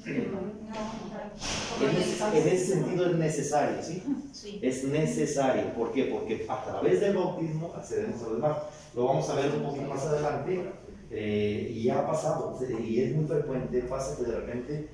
[0.03, 4.03] En ese, en ese, sentido es necesario, ¿sí?
[4.33, 4.59] Sí.
[4.61, 5.73] Es necesario.
[5.73, 6.05] ¿Por qué?
[6.05, 8.57] Porque a través del bautismo accedemos a los demás.
[8.95, 10.71] Lo vamos a ver un poquito más adelante.
[11.11, 14.89] Eh, y ha pasado, y es muy frecuente, pasa que de repente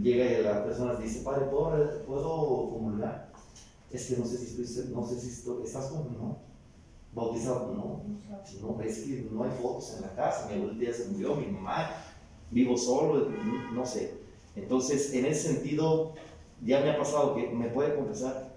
[0.00, 3.30] llega y la persona dice, Padre, ¿puedo, ¿puedo comulgar?
[3.90, 6.38] Es que no sé si estoy, no sé si estoy, ¿estás con, no?
[7.12, 7.74] ¿Bautizado?
[7.74, 8.04] No.
[8.62, 11.46] No, es que no hay fotos en la casa, mi abuelita ya se murió, mi
[11.46, 11.90] mamá,
[12.50, 13.28] vivo solo,
[13.72, 14.19] no sé.
[14.62, 16.14] Entonces, en ese sentido,
[16.64, 18.54] ya me ha pasado que me puede confesar.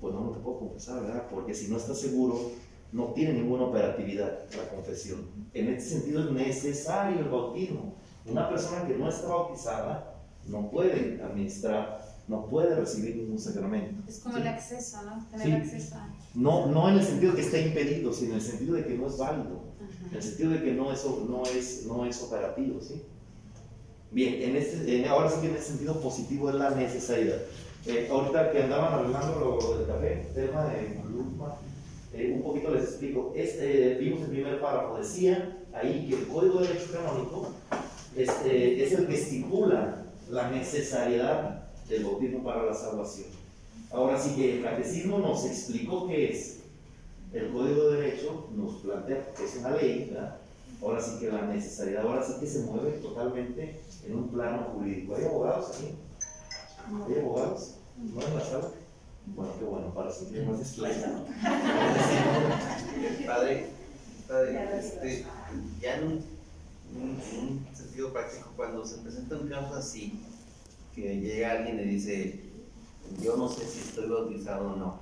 [0.00, 1.26] Pues no, no te puedo confesar, ¿verdad?
[1.30, 2.52] Porque si no estás seguro,
[2.92, 5.26] no tiene ninguna operatividad la confesión.
[5.54, 7.94] En este sentido es necesario el bautismo.
[8.26, 10.14] Una persona que no está bautizada
[10.46, 14.02] no puede administrar, no puede recibir ningún sacramento.
[14.06, 14.40] Es como ¿sí?
[14.42, 15.26] el acceso, ¿no?
[15.30, 15.52] Tener Sí.
[15.52, 16.14] acceso a...
[16.34, 19.06] No, no en el sentido que está impedido, sino en el sentido de que no
[19.06, 19.62] es válido,
[20.10, 23.02] en el sentido de que no es, no es, no es operativo, ¿sí?
[24.10, 27.36] Bien, en este, en- ahora sí que en el sentido positivo es la necesidad.
[27.86, 31.56] Eh, ahorita que andaban arreglando lo, del café, tema de Luma,
[32.14, 33.32] eh, un poquito les explico.
[33.36, 37.48] Este, vimos el primer párrafo, decía ahí que el Código de Derecho Canónico
[38.16, 43.26] este, es el que estipula la necesariedad del bautismo para la salvación.
[43.90, 46.58] Ahora sí que el catecismo nos explicó qué es.
[47.32, 50.36] El Código de Derecho nos plantea que es una ley, ¿verdad?
[50.82, 55.16] Ahora sí que la necesidad, ahora sí que se mueve totalmente en un plano jurídico.
[55.16, 55.94] ¿Hay abogados aquí?
[57.12, 57.74] ¿Hay abogados?
[57.96, 58.68] ¿No en la sala?
[59.26, 61.24] Bueno, qué bueno, para sentir más explayado.
[63.26, 63.66] Padre,
[64.26, 65.26] padre este,
[65.80, 66.24] ya en un,
[66.96, 67.20] un-
[67.68, 70.18] un sentido práctico, cuando se presenta un caso así,
[70.94, 72.40] que llega alguien y dice,
[73.22, 74.98] yo no sé si estoy bautizado o no,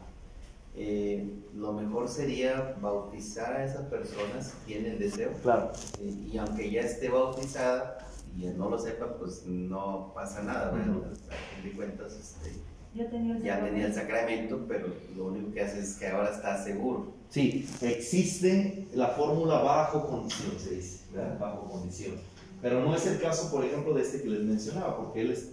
[0.75, 1.25] eh,
[1.55, 5.33] lo mejor sería bautizar a esa persona si tiene el deseo.
[5.43, 5.73] Claro.
[6.01, 7.96] Eh, y aunque ya esté bautizada
[8.37, 11.13] y él no lo sepa, pues no pasa nada, ¿verdad?
[11.31, 12.53] A fin de cuentas, este,
[12.95, 16.31] Yo tenía el ya tenía el sacramento, pero lo único que hace es que ahora
[16.35, 17.15] está seguro.
[17.31, 21.39] Sí, existe la fórmula bajo condición, se dice, ¿verdad?
[21.39, 22.15] Bajo condición.
[22.63, 25.53] Pero no es el caso, por ejemplo, de este que les mencionaba, porque él, es-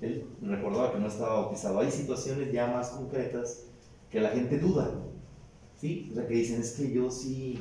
[0.00, 1.80] él recordaba que no estaba bautizado.
[1.80, 3.64] Hay situaciones ya más concretas
[4.10, 4.90] que la gente duda,
[5.80, 6.08] ¿sí?
[6.10, 7.58] O sea, que dicen, es que yo sí,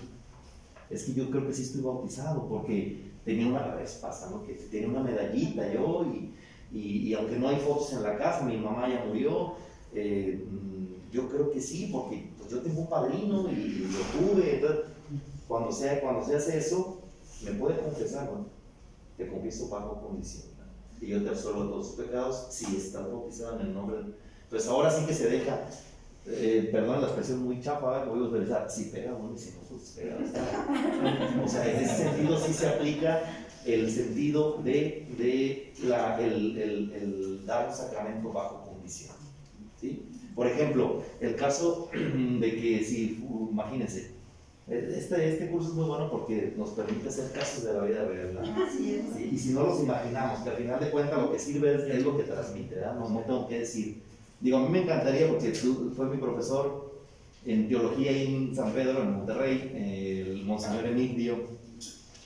[0.90, 4.44] es que yo creo que sí estoy bautizado, porque tenía una, vez pasa, ¿no?
[4.44, 6.34] Que tenía una medallita yo, y,
[6.72, 9.54] y, y aunque no hay fotos en la casa, mi mamá ya murió,
[9.94, 14.56] eh, mm, yo creo que sí, porque pues, yo tengo un padrino y lo tuve,
[14.56, 14.86] entonces,
[15.48, 17.02] cuando, sea, cuando se hace eso,
[17.44, 18.46] me puede confesar, bueno,
[19.18, 20.62] te confieso bajo condición, ¿no?
[21.02, 23.98] y yo te de todos tus pecados si estás bautizado en el nombre.
[24.44, 25.66] Entonces ahora sí que se deja,
[26.28, 29.62] eh, perdón la expresión muy que voy a utilizar, si pega uno y si no,
[29.70, 30.18] pues pega.
[31.44, 33.24] O sea, en ese sentido sí se aplica
[33.66, 39.16] el sentido de, de la, el, el, el dar un sacramento bajo condición.
[39.80, 40.06] ¿sí?
[40.36, 44.12] Por ejemplo, el caso de que si, uh, imagínense,
[44.68, 48.70] este, este curso es muy bueno porque nos permite hacer casos de la vida real.
[48.80, 51.82] Y, y si no los imaginamos, que al final de cuentas lo que sirve es,
[51.96, 52.96] es lo que transmite, ¿verdad?
[52.96, 54.11] No, no tengo que decir.
[54.42, 56.92] Digo, a mí me encantaría, porque fue mi profesor
[57.46, 61.38] en teología en San Pedro, en Monterrey, el Monseñor Emigdio,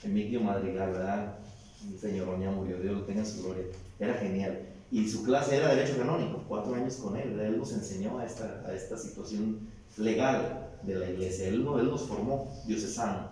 [0.02, 1.38] Emigdio Madrigal, ¿verdad?
[1.86, 3.64] El señor Oña murió, Dios lo tenga en su gloria.
[3.98, 4.60] Era genial.
[4.90, 7.38] Y su clase era Derecho Canónico, cuatro años con él.
[7.38, 9.60] Él nos enseñó a esta, a esta situación
[9.98, 13.30] legal de la iglesia, él, él nos formó diocesano.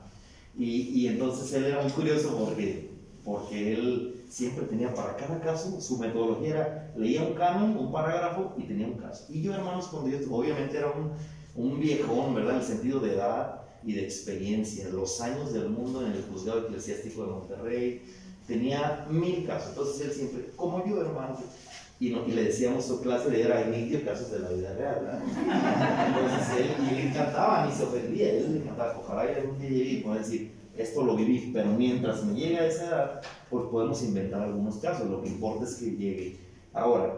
[0.57, 2.91] Y, y entonces él era muy curioso porque,
[3.25, 8.55] porque él siempre tenía para cada caso, su metodología era, leía un canon, un parágrafo
[8.59, 9.27] y tenía un caso.
[9.29, 11.13] Y yo, hermanos, con Dios, obviamente era un,
[11.55, 12.55] un viejón, ¿verdad?
[12.55, 16.61] En el sentido de edad y de experiencia, los años del mundo en el juzgado
[16.67, 18.03] eclesiástico de Monterrey,
[18.49, 19.69] tenía mil casos.
[19.71, 21.39] Entonces él siempre, como yo, hermano,
[22.01, 24.97] y, no- y le decíamos su clase de era inicio casos de la vida real,
[25.01, 25.23] ¿verdad?
[26.09, 29.71] Entonces él, y le encantaba, ni se ofendía, él le encantaba, ojalá y algún día
[29.71, 33.23] llegue y pueda decir, esto lo viví, pero mientras me llegue a esa edad,
[33.61, 36.39] pues podemos inventar algunos casos, lo que importa es que llegue.
[36.73, 37.15] Ahora,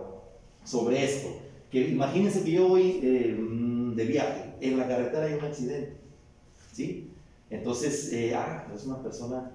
[0.64, 1.28] sobre esto,
[1.70, 3.34] que imagínense que yo voy eh,
[3.96, 5.96] de viaje, en la carretera hay un accidente,
[6.72, 7.10] ¿sí?
[7.48, 9.50] Entonces, eh, ah, es una persona,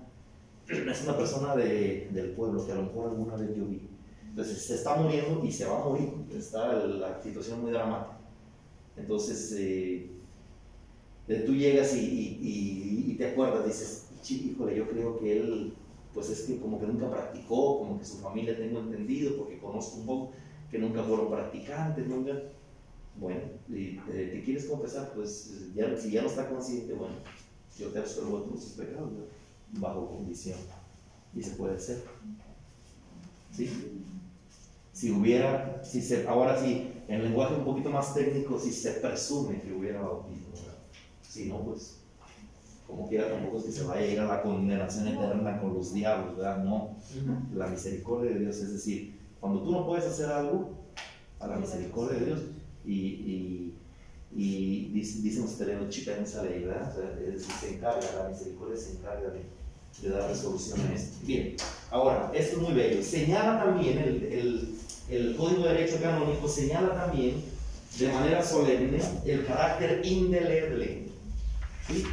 [0.67, 3.81] es una persona de- del pueblo que a lo mejor alguna vez yo vi.
[4.29, 8.17] Entonces, se está muriendo y se va a morir, está la situación muy dramática.
[8.97, 10.09] Entonces, eh,
[11.45, 15.73] tú llegas y, y- y- y te acuerdas, dices, "Chi, híjole, yo creo que él,
[16.13, 19.97] pues es que como que nunca practicó, como que su familia tengo entendido, porque conozco
[19.97, 20.31] un poco
[20.69, 22.33] que nunca fueron practicantes, nunca.
[23.19, 25.11] Bueno, y, eh, ¿te quieres confesar?
[25.13, 27.15] Pues ya, si ya no está consciente, bueno,
[27.77, 29.41] yo te absuelvo de tus pecados, ¿no?
[29.79, 30.59] bajo condición.
[31.33, 32.03] Y se puede hacer.
[33.51, 34.03] ¿Sí?
[34.93, 39.61] Si hubiera, si se, ahora sí, en lenguaje un poquito más técnico, si se presume
[39.61, 40.77] que hubiera bautismo, ¿verdad?
[41.27, 42.00] Si no, pues,
[42.91, 45.93] como quiera, tampoco es que se vaya a ir a la condenación eterna con los
[45.93, 46.63] diablos, ¿verdad?
[46.63, 46.95] No,
[47.55, 50.71] la misericordia de Dios, es decir, cuando tú no puedes hacer algo,
[51.39, 52.39] a la misericordia de Dios,
[52.85, 53.73] y, y,
[54.35, 56.91] y dice- dicen ustedes, chipensa ley, ¿verdad?
[56.91, 59.41] O sea, es decir, se encarga, la misericordia se encarga de,
[60.01, 61.17] de dar resolución a esto.
[61.23, 61.55] Bien,
[61.89, 63.03] ahora, esto es muy bello.
[63.03, 64.75] Señala también el, el,
[65.09, 67.43] el Código de Derecho Canónico, señala también
[67.99, 71.07] de manera solemne el carácter indeleble,
[71.87, 72.03] ¿sí?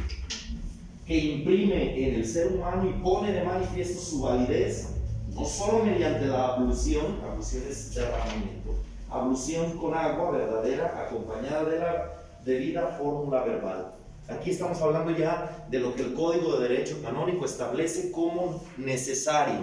[1.09, 4.89] Que imprime en el ser humano y pone de manifiesto su validez,
[5.33, 8.75] no solo mediante la ablución, ablución es derramamiento,
[9.09, 12.11] ablución con agua verdadera acompañada de la
[12.45, 13.95] debida fórmula verbal.
[14.27, 19.61] Aquí estamos hablando ya de lo que el Código de Derecho Canónico establece como necesario.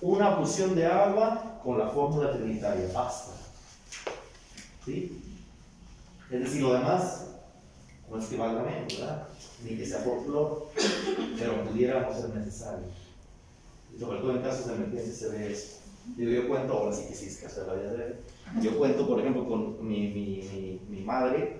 [0.00, 3.32] Una ablución de agua con la fórmula trinitaria, basta.
[4.82, 5.20] ¿Sí?
[6.30, 7.26] Es decir, lo demás
[8.10, 9.28] no es que valga menos, ¿verdad?
[9.66, 10.68] Ni que sea por flor,
[11.38, 12.86] pero pudiera no ser necesario.
[13.94, 15.78] Y sobre todo en casos de emergencia se ve eso.
[16.16, 18.16] Yo cuento, ahora sí que sí es caso de la vida real.
[18.62, 21.56] Yo cuento, por ejemplo, con mi, mi, mi, mi madre,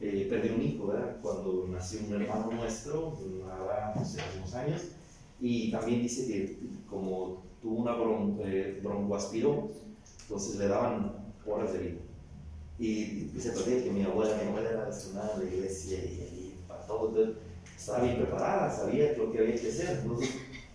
[0.00, 1.16] eh, perdió un hijo, ¿verdad?
[1.20, 3.18] Cuando nació un hermano nuestro,
[3.50, 4.80] ahora, hace unos años,
[5.40, 9.68] y también dice que como tuvo una bron, eh, broncoaspiró,
[10.22, 11.12] entonces le daban
[11.46, 12.00] horas de vida.
[12.78, 16.00] Y, y se platica que mi abuela, mi abuela era nacional de la iglesia y,
[16.00, 17.34] y para todo, entonces
[17.82, 19.98] estaba bien preparada, sabía lo que había que hacer.
[20.02, 20.30] Entonces,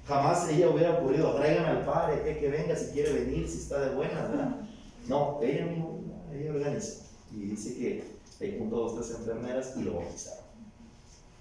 [0.06, 3.80] jamás ella hubiera podido, traigan al padre, que, que venga si quiere venir, si está
[3.80, 4.56] de buena, ¿verdad?
[5.08, 6.02] No, ella mismo,
[6.34, 7.04] ella organizó.
[7.32, 8.04] Y dice que
[8.42, 10.46] ahí juntó dos, tres enfermeras y lo bautizaron.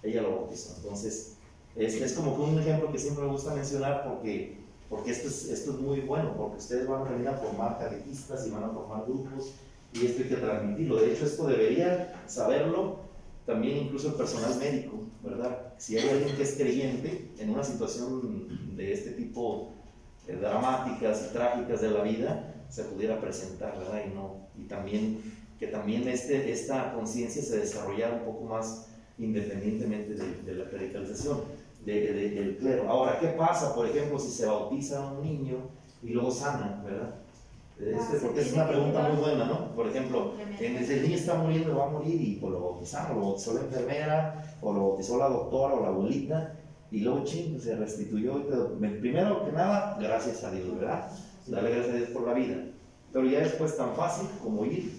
[0.02, 0.74] Ella lo bautizó.
[0.76, 1.36] Entonces,
[1.74, 4.58] es, es como que un ejemplo que siempre me gusta mencionar porque,
[4.88, 8.46] porque esto, es, esto es muy bueno, porque ustedes van a venir a formar catequistas
[8.46, 9.52] y van a formar grupos
[9.92, 10.96] y esto hay que transmitirlo.
[10.96, 13.05] De hecho, esto debería saberlo
[13.46, 15.72] también incluso el personal médico, ¿verdad?
[15.78, 19.72] Si hay alguien que es creyente en una situación de este tipo
[20.28, 24.02] eh, dramáticas y trágicas de la vida, se pudiera presentar, ¿verdad?
[24.10, 25.20] Y, no, y también
[25.60, 28.88] que también este, esta conciencia se desarrollara un poco más
[29.18, 31.40] independientemente de, la clericalización
[31.84, 32.90] de- de- del clero.
[32.90, 35.56] Ahora, ¿qué pasa, por ejemplo, si se bautiza a un niño
[36.02, 37.14] y luego sana, ¿verdad?
[37.78, 39.74] Este, porque es una pregunta muy buena, ¿no?
[39.74, 43.22] Por ejemplo, en el niño está muriendo, va a morir y pues lo bautizamos, lo
[43.22, 46.54] bautizó la enfermera, o lo bautizó la doctora o la abuelita,
[46.90, 48.46] y luego ching, se restituyó.
[48.78, 51.10] Primero que nada, gracias a Dios, ¿verdad?
[51.46, 52.64] Darle gracias a Dios por la vida.
[53.12, 54.90] Pero ya después tan fácil como ir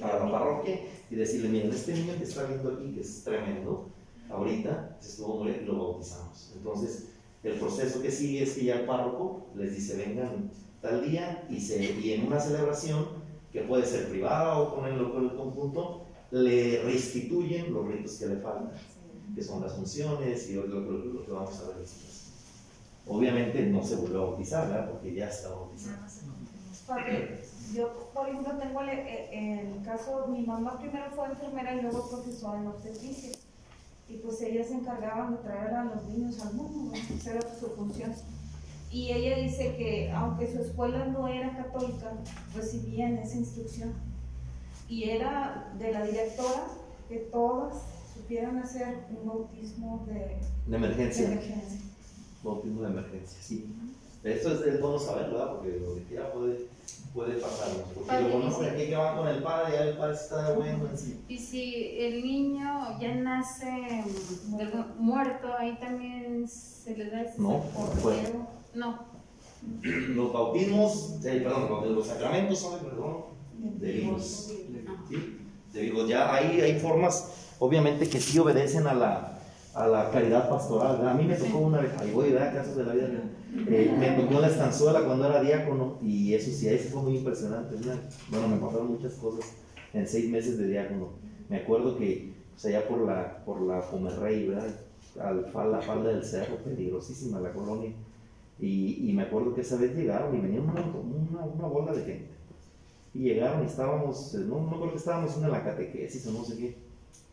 [0.00, 0.80] a la parroquia
[1.10, 3.88] y decirle, miren, este niño que está viendo aquí, que es tremendo,
[4.30, 6.52] ahorita se estuvo muriendo y lo bautizamos.
[6.56, 7.08] Entonces,
[7.42, 10.50] el proceso que sigue es que ya el párroco les dice, vengan
[10.82, 13.06] tal día y, se, y en una celebración,
[13.52, 18.26] que puede ser privada o con el, con el conjunto, le restituyen los ritos que
[18.26, 18.72] le faltan,
[19.34, 22.24] que son las funciones y lo, lo- lo- que vamos a ver después.
[23.06, 24.90] Obviamente no se vuelve a bautizar, ¿verdad?
[24.90, 25.96] Porque ya está bautizado.
[26.86, 27.40] Padre,
[27.74, 32.60] yo, por ejemplo, tengo el, el caso, mi mamá primero fue enfermera y luego profesora
[32.60, 33.30] en obstetricia.
[34.10, 37.66] Y pues ellas se encargaban de traer a los niños al mundo, esa era su
[37.76, 38.14] función.
[38.90, 42.12] Y ella dice que aunque su escuela no era católica,
[42.54, 43.92] recibían esa instrucción.
[44.88, 46.64] Y era de la directora
[47.08, 47.74] que todas
[48.14, 50.36] supieran hacer un bautismo de, De
[50.66, 51.26] de emergencia.
[51.26, 51.80] emergencia.
[52.42, 53.66] Bautismo de emergencia, sí.
[54.24, 55.54] Esto es, es bueno saber, ¿verdad?
[55.56, 56.66] Porque donde quiera puede,
[57.14, 57.82] puede pasarnos.
[57.94, 58.36] Porque Padre, sí.
[58.54, 61.20] hombre, aquí que van con el padre, ya el padre está de bueno en sí.
[61.28, 64.04] Y si el niño ya nace
[64.98, 67.62] muerto, ahí también se le da ese No.
[68.74, 68.98] No,
[69.82, 73.24] Los bautismos, eh, perdón, los, sacramentos son de perdón
[73.58, 74.52] de vivos.
[75.08, 75.38] ¿sí?
[75.72, 76.08] De vivos.
[76.08, 79.40] Ya hay, hay formas, obviamente, que sí obedecen a la,
[79.74, 80.98] a la caridad pastoral.
[80.98, 81.12] ¿verdad?
[81.12, 82.54] A mí me tocó una vez, ahí voy, ¿verdad?
[82.54, 83.08] Casos de la vida.
[83.68, 87.76] Eh, me tocó la estanzuela cuando era diácono y eso sí, eso fue muy impresionante.
[87.76, 87.98] ¿verdad?
[88.28, 89.52] Bueno, me pasaron muchas cosas
[89.92, 91.10] en seis meses de diácono.
[91.48, 94.68] Me acuerdo que, o sea, ya por la, por la Pomerrey, ¿verdad?
[95.20, 97.92] Al, la falda del cerro, peligrosísima la colonia.
[98.60, 102.30] Y, y me acuerdo que esa vez llegaron y venía una, una, bola de gente.
[103.14, 106.44] Y llegaron y estábamos, eh, no, no acuerdo que estábamos en la catequesis o no
[106.44, 106.76] sé qué.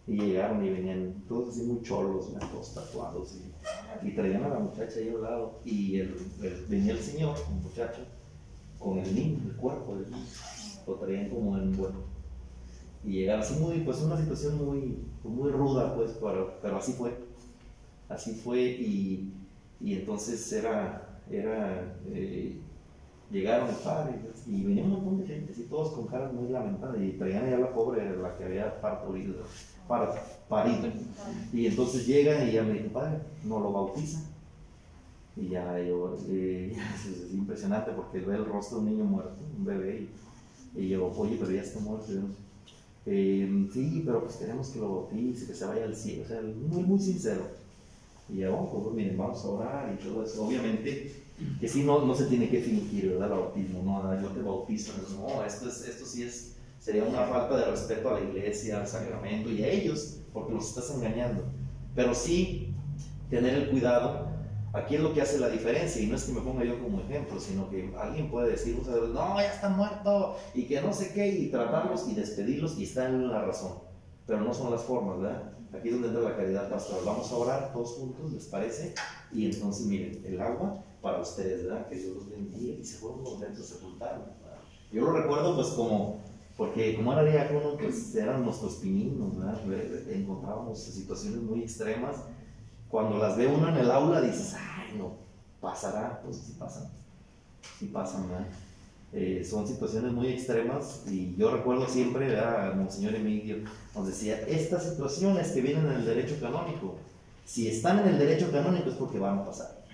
[0.08, 3.40] Y llegaron y venían todos así muy cholos, todos tatuados.
[4.04, 5.60] Y, traían a la muchacha ahí al lado.
[5.66, 6.16] Y el,
[6.70, 8.02] venía el señor, un muchacho,
[8.78, 10.26] con el niño, el cuerpo del niño.
[10.86, 12.16] Lo traían como en bueno.
[13.04, 17.16] Y llegaron así muy, pues una situación muy, muy ruda, pues, pero, pero así fue.
[18.10, 19.34] Así fue y,
[19.82, 22.62] y entonces era, era eh,
[23.32, 24.16] llegaron el padre
[24.48, 27.58] y venía un montón de gente, así todos con caras muy lamentadas y traían allá
[27.58, 29.36] a la pobre, la que había parturido,
[29.88, 30.14] par-
[30.50, 30.90] parido.
[31.52, 34.20] Y entonces llegan y ya me dijo, padre, no lo bautiza.
[35.36, 39.66] Y ya yo, eh, es impresionante porque ve el rostro de un niño muerto, un
[39.66, 40.08] bebé,
[40.76, 42.12] y, y yo, oye, pero ya está muerto.
[42.12, 42.22] Y yo,
[43.06, 46.42] "Eh, sí, pero pues queremos que lo bautice, que se vaya al cielo, o sea,
[46.42, 47.44] muy, muy sincero.
[48.30, 50.46] Y ya, oh, pues miren, vamos a orar y todo eso.
[50.46, 51.12] Obviamente,
[51.60, 53.32] que sí, no, no se tiene que fingir, ¿verdad?
[53.32, 57.58] El bautismo, no, yo te bautizo, no, esto, es, esto sí es, sería una falta
[57.58, 61.44] de respeto a la iglesia, al sacramento y a ellos, porque los estás engañando.
[61.94, 62.74] Pero sí,
[63.30, 64.28] tener el cuidado,
[64.74, 67.02] aquí es lo que hace la diferencia, y no es que me ponga yo como
[67.02, 71.28] ejemplo, sino que alguien puede decir, no, ya está muerto, y que no sé qué,
[71.28, 73.74] y tratarlos y despedirlos, y están en la razón.
[74.26, 75.55] Pero no son las formas, ¿verdad?
[75.78, 77.04] Aquí es donde entra la caridad pastoral.
[77.06, 78.94] Vamos a orar todos juntos, ¿les parece?
[79.32, 81.88] Y entonces, miren, el agua para ustedes, ¿verdad?
[81.88, 84.24] Que Dios los bendiga y se fueron contentos a sepultarlo.
[84.26, 84.60] ¿verdad?
[84.92, 86.20] Yo lo recuerdo, pues, como,
[86.58, 89.62] porque como era diácono, pues eran nuestros pininos, ¿verdad?
[89.66, 92.18] Ve- Encontrábamos situaciones muy extremas.
[92.90, 95.14] Cuando las ve uno en el aula, dices, ay, no,
[95.60, 96.90] pasará, pues sí pasan,
[97.80, 98.48] sí pasan, ¿verdad?
[99.18, 103.60] Eh, son situaciones muy extremas y yo recuerdo siempre, a Monseñor Emilio
[103.96, 106.96] nos decía, estas situaciones que vienen en el derecho canónico,
[107.46, 109.86] si están en el derecho canónico es porque van a pasar.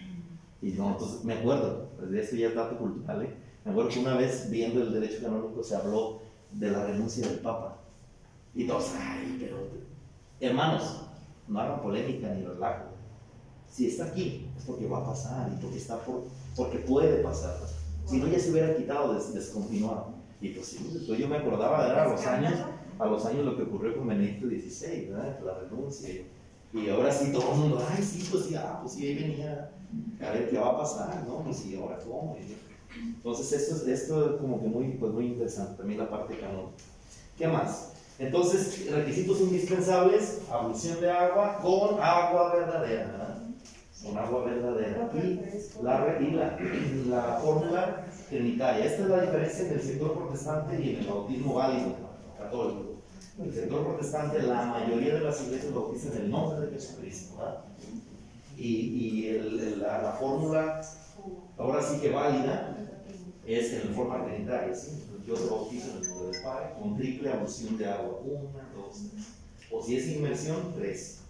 [0.59, 3.35] Y no, entonces me acuerdo, pues, esto ya es dato cultural, ¿eh?
[3.63, 6.19] me acuerdo que una vez viendo el derecho canónico se habló
[6.53, 7.77] de la renuncia del Papa.
[8.55, 9.67] Y todos, ay, pero
[10.39, 11.03] hermanos,
[11.47, 12.85] no hagan polémica ni relajo.
[13.69, 16.23] Si está aquí es porque va a pasar y porque está por,
[16.55, 17.55] porque puede pasar.
[18.11, 20.07] Si no ya se hubiera quitado, des- descontinuado.
[20.41, 22.53] Y pues sí, pues yo me acordaba de a los años,
[22.99, 25.39] a los años lo que ocurrió con Benedicto XVI, ¿verdad?
[25.45, 26.09] La renuncia.
[26.73, 29.71] Y ahora sí todo el mundo, ay, sí, pues sí, ah, pues sí, ahí venía
[30.21, 31.39] a ver qué va a pasar, ¿no?
[31.43, 32.35] Pues sí, ahora cómo.
[33.15, 36.71] Entonces esto, es- esto es como que muy, pues muy interesante, también la parte canónica.
[37.37, 37.93] ¿Qué más?
[38.19, 43.30] Entonces, requisitos indispensables, ablución de agua con agua verdadera, ¿verdad?
[44.03, 45.11] Con agua verdadera.
[45.13, 46.31] Y la, y
[47.07, 48.85] la, la fórmula trinitaria.
[48.85, 51.95] Esta es la diferencia entre el sector protestante y en el bautismo válido
[52.37, 52.85] católico.
[53.37, 57.37] En el sector protestante, la mayoría de las iglesias bautizan en el nombre de Jesucristo.
[57.37, 57.57] ¿verdad?
[58.57, 60.81] Y, y el- el- la, la fórmula,
[61.57, 62.75] ahora sí que válida,
[63.45, 64.73] es en forma trinitaria.
[64.75, 65.03] ¿sí?
[65.27, 68.19] Yo te bautizo en el nombre del Padre con triple ablución de agua.
[68.23, 69.27] Una, dos, tres.
[69.71, 71.20] O si es inmersión, tres.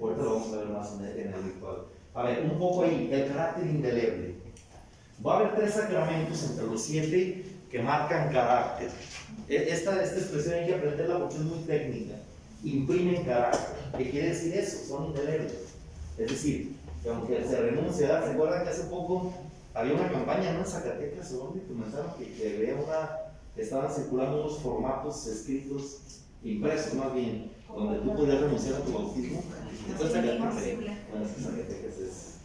[0.00, 1.76] Ahorita lo vamos a ver más en el, ritual.
[2.14, 4.34] A ver, un poco ahí, el carácter indeleble.
[5.24, 8.90] Va a haber tres sacramentos entre los siete que marcan carácter.
[9.48, 12.14] E- Esta, esta expresión hay que aprenderla porque es muy técnica.
[12.64, 13.76] Imprimen carácter.
[13.96, 14.84] ¿Qué quiere decir eso?
[14.86, 15.54] Son indelebles.
[16.16, 19.32] Es decir, que aunque se renuncia, ¿se acuerdan que hace poco
[19.74, 20.60] había una campaña ¿no?
[20.60, 23.10] en Zacatecas donde comenzaron que, que había una,
[23.56, 25.98] estaban circulando unos formatos escritos,
[26.42, 29.42] impresos más bien, donde tú podías renunciar a tu bautismo?
[29.88, 30.54] Entonces Zacatecas,
[31.10, 32.38] bueno, es que Zacatecas es...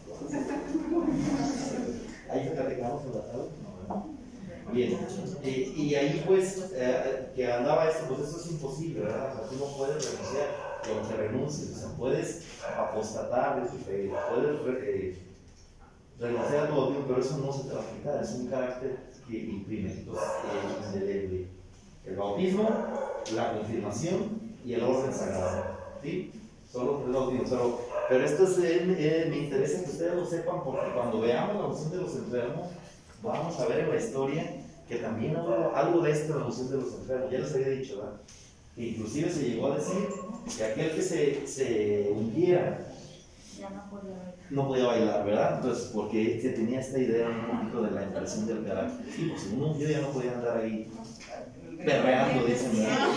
[2.29, 2.93] ¿Hay en la ¿verdad?
[4.71, 4.97] Bien,
[5.43, 9.33] y, y ahí pues eh, que andaba esto, pues eso es imposible, ¿verdad?
[9.33, 10.47] O sea, tú no puedes renunciar,
[10.87, 12.43] lo que renuncies, o sea, puedes
[12.75, 15.17] apostatar de tu fe, puedes eh,
[16.19, 18.97] renunciar a tu bautismo, pero eso no se te va a quitar, es un carácter
[19.27, 21.47] que imprime, entonces, eh, indeleble.
[22.05, 22.69] El bautismo,
[23.35, 25.63] la confirmación y el orden sagrado,
[26.01, 26.31] ¿sí?
[26.71, 30.25] Son los tres bautismos, pero, pero esto es, eh, eh, me interesa que ustedes lo
[30.25, 32.67] sepan porque cuando veamos la unción de los enfermos,
[33.21, 34.55] vamos a ver en la historia
[34.87, 37.69] que también hubo algo de esto en la unción de los enfermos, ya les había
[37.69, 38.13] dicho, ¿verdad?
[38.75, 40.07] Inclusive se llegó a decir
[40.57, 42.79] que aquel que se, se ungiera
[43.59, 44.33] Ya no podía ver.
[44.49, 45.55] no podía bailar, ¿verdad?
[45.57, 49.05] Entonces, porque se tenía esta idea un poquito de la impresión del carácter.
[49.15, 50.89] Sí, pues si uno ungido ya no podía andar ahí
[51.85, 53.07] perreando, dicen, ¿verdad?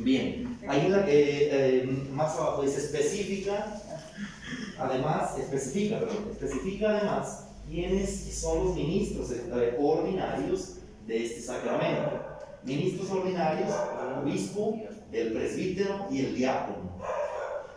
[0.00, 3.80] Bien, Ahí la que eh, más abajo dice específica,
[4.78, 10.76] además, especifica, perdón, especifica además quiénes son los ministros eh, ordinarios
[11.06, 12.20] de este sacramento.
[12.62, 14.80] Ministros ordinarios, el obispo,
[15.12, 16.98] el presbítero y el diácono.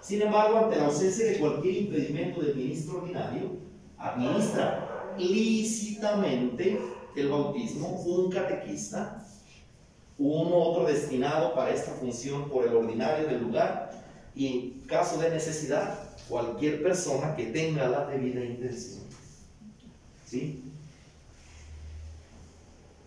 [0.02, 3.58] Sin embargo, ante la ausencia de cualquier impedimento del ministro ordinario,
[3.98, 6.80] administra lícitamente
[7.16, 9.23] el bautismo un catequista,
[10.18, 13.92] uno otro destinado para esta función por el ordinario del lugar
[14.36, 19.04] y en caso de necesidad, cualquier persona que tenga la debida intención.
[20.26, 20.64] ¿Sí?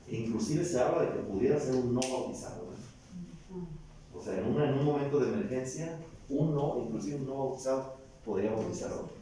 [0.08, 2.66] Inclusive se habla de que pudiera ser un no bautizado.
[4.14, 5.98] O sea, en, en un momento de emergencia,
[6.28, 9.16] un no, inclusive un no bautizado, podría bautizar a otro.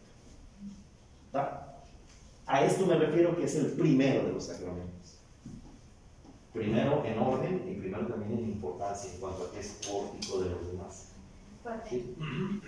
[2.47, 5.14] A esto me refiero que es el primero de los sacramentos.
[6.55, 10.51] Primero en orden y primero también en importancia en cuanto a que es pórtico de
[10.51, 11.09] los demás.
[11.91, 12.15] ¿Sí?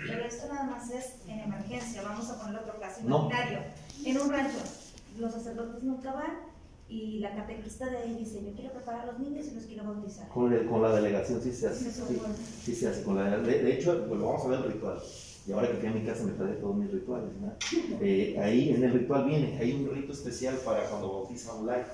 [0.08, 3.26] Pero esto nada más es en emergencia, vamos a poner otro caso No.
[3.26, 3.58] imaginario.
[4.04, 4.58] En un rancho,
[5.18, 6.38] los sacerdotes nunca van
[6.88, 9.84] y la catequista de ahí dice, yo quiero preparar a los niños y los quiero
[9.84, 10.28] bautizar.
[10.30, 11.90] Con, el- con la delegación sí se hace.
[11.90, 12.20] Sí, Sí,
[12.64, 13.02] sí se hace.
[13.04, 14.98] Con la, de, de hecho, pues vamos a ver el ritual.
[15.46, 17.30] Y ahora que fui a mi casa me traje todos mis rituales.
[17.40, 17.52] ¿no?
[18.00, 21.90] Eh, ahí en el ritual viene, hay un rito especial para cuando bautiza un laico,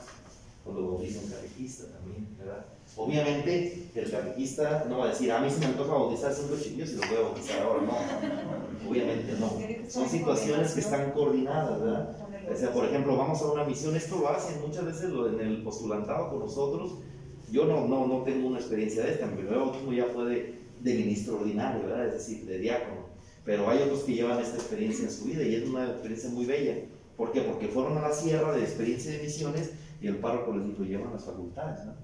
[0.65, 2.65] cuando bautiza un catequista también, ¿verdad?
[2.97, 6.91] Obviamente el catequista no va a decir, a mí se me antoja bautizar cinco chiquillos
[6.91, 8.91] y los voy a bautizar ahora, no.
[8.91, 9.53] Obviamente no.
[9.91, 12.17] Son situaciones que están coordinadas, ¿verdad?
[12.53, 15.41] O sea, por ejemplo, vamos a una misión, esto lo hacen muchas veces lo- en
[15.41, 16.99] el postulantado con nosotros.
[17.51, 20.55] Yo no, no, no tengo una experiencia de esta, mi primer bautismo ya fue de,
[20.81, 22.07] de ministro ordinario, ¿verdad?
[22.09, 23.07] Es decir, de diácono.
[23.45, 26.45] Pero hay otros que llevan esta experiencia en su vida y es una experiencia muy
[26.47, 26.77] bella.
[27.17, 27.41] ¿Por qué?
[27.43, 29.71] Porque fueron a la sierra de experiencia de misiones
[30.03, 31.95] y el párroco les dijo, llevan las facultades, ¿no?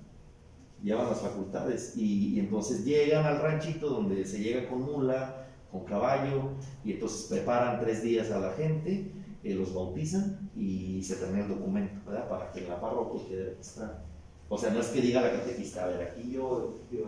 [0.83, 5.85] Llevan las facultades y, y entonces llegan al ranchito donde se llega con mula, con
[5.85, 6.53] caballo
[6.85, 9.11] y entonces preparan tres días a la gente
[9.45, 12.29] eh, los bautizan y se termina el documento, ¿verdad?
[12.29, 14.03] Para que la parroquia quede registrada.
[14.49, 17.01] O sea, no es que diga la catequista, a ver, aquí yo, yo,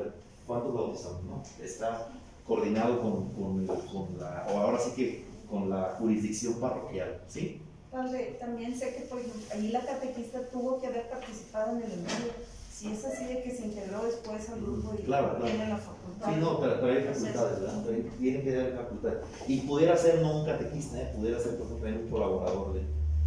[0.47, 1.25] ¿cuántos bautizamos?
[1.25, 2.09] No, está
[2.47, 7.61] coordinado con, con, con la, o ahora sí que con la jurisdicción parroquial, ¿sí?
[7.91, 11.93] Padre, también sé que, por ejemplo, allí la catequista tuvo que haber participado en el
[11.93, 12.33] envío.
[12.73, 15.45] Si es así de que se integró después al grupo y Claro, claro.
[15.45, 16.33] tiene la facultad.
[16.33, 17.83] Sí, no, pero, pero hay facultades, ¿verdad?
[17.85, 19.19] Pero tiene que haber facultades.
[19.49, 21.13] Y pudiera ser no un catequista, ¿eh?
[21.17, 22.81] pudiera ser, por ejemplo, un colaborador de,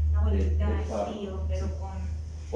[0.09, 1.19] Una abuelita, de- de párroco.
[1.19, 1.91] tío, pero con...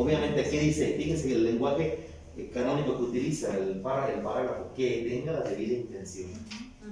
[0.03, 4.73] Obviamente, aquí dice, fíjense que el lenguaje eh, canónico que utiliza el, para, el parágrafo,
[4.75, 6.29] que tenga la debida intención.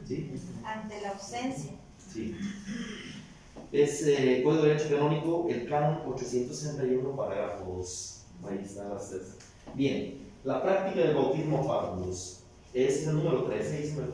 [0.06, 0.30] ¿Sí?
[0.64, 1.72] ante la ausencia.
[2.14, 2.36] Sí.
[3.76, 8.22] Es eh, Código de Derecho Canónico, el canon 861, parágrafo 2.
[8.50, 9.36] Ahí está las tres.
[9.74, 13.76] Bien, la práctica del bautismo párvulos es el número 13.
[13.76, 14.08] Ahí se me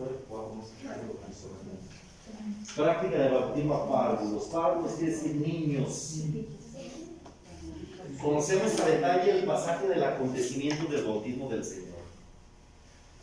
[2.76, 4.46] Práctica del bautismo párvulos.
[4.46, 6.24] Párvulos quiere decir niños.
[8.20, 12.02] Conocemos a detalle el pasaje del acontecimiento del bautismo del Señor.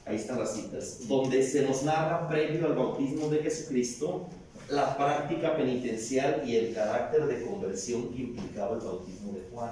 [0.07, 4.29] Ahí están las citas, donde se nos narra previo al bautismo de Jesucristo
[4.71, 9.71] la práctica penitencial y el carácter de conversión que implicaba el bautismo de Juan.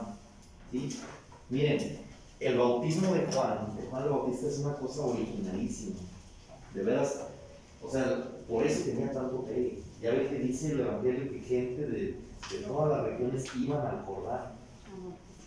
[0.73, 1.01] ¿Sí?
[1.51, 1.99] Miren,
[2.41, 5.97] el bautismo de Juan, de Juan el Bautista, es una cosa originalísima.
[6.75, 7.21] De veras,
[7.83, 9.79] o sea, por eso tenía tanto fe.
[10.03, 12.01] Ya ve que dice el Evangelio que gente de,
[12.51, 14.53] de todas las regiones iban al Jordán.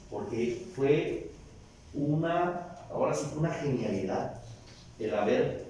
[0.10, 1.32] Porque fue
[1.94, 4.40] una, ahora sí una genialidad
[5.00, 5.66] el haber,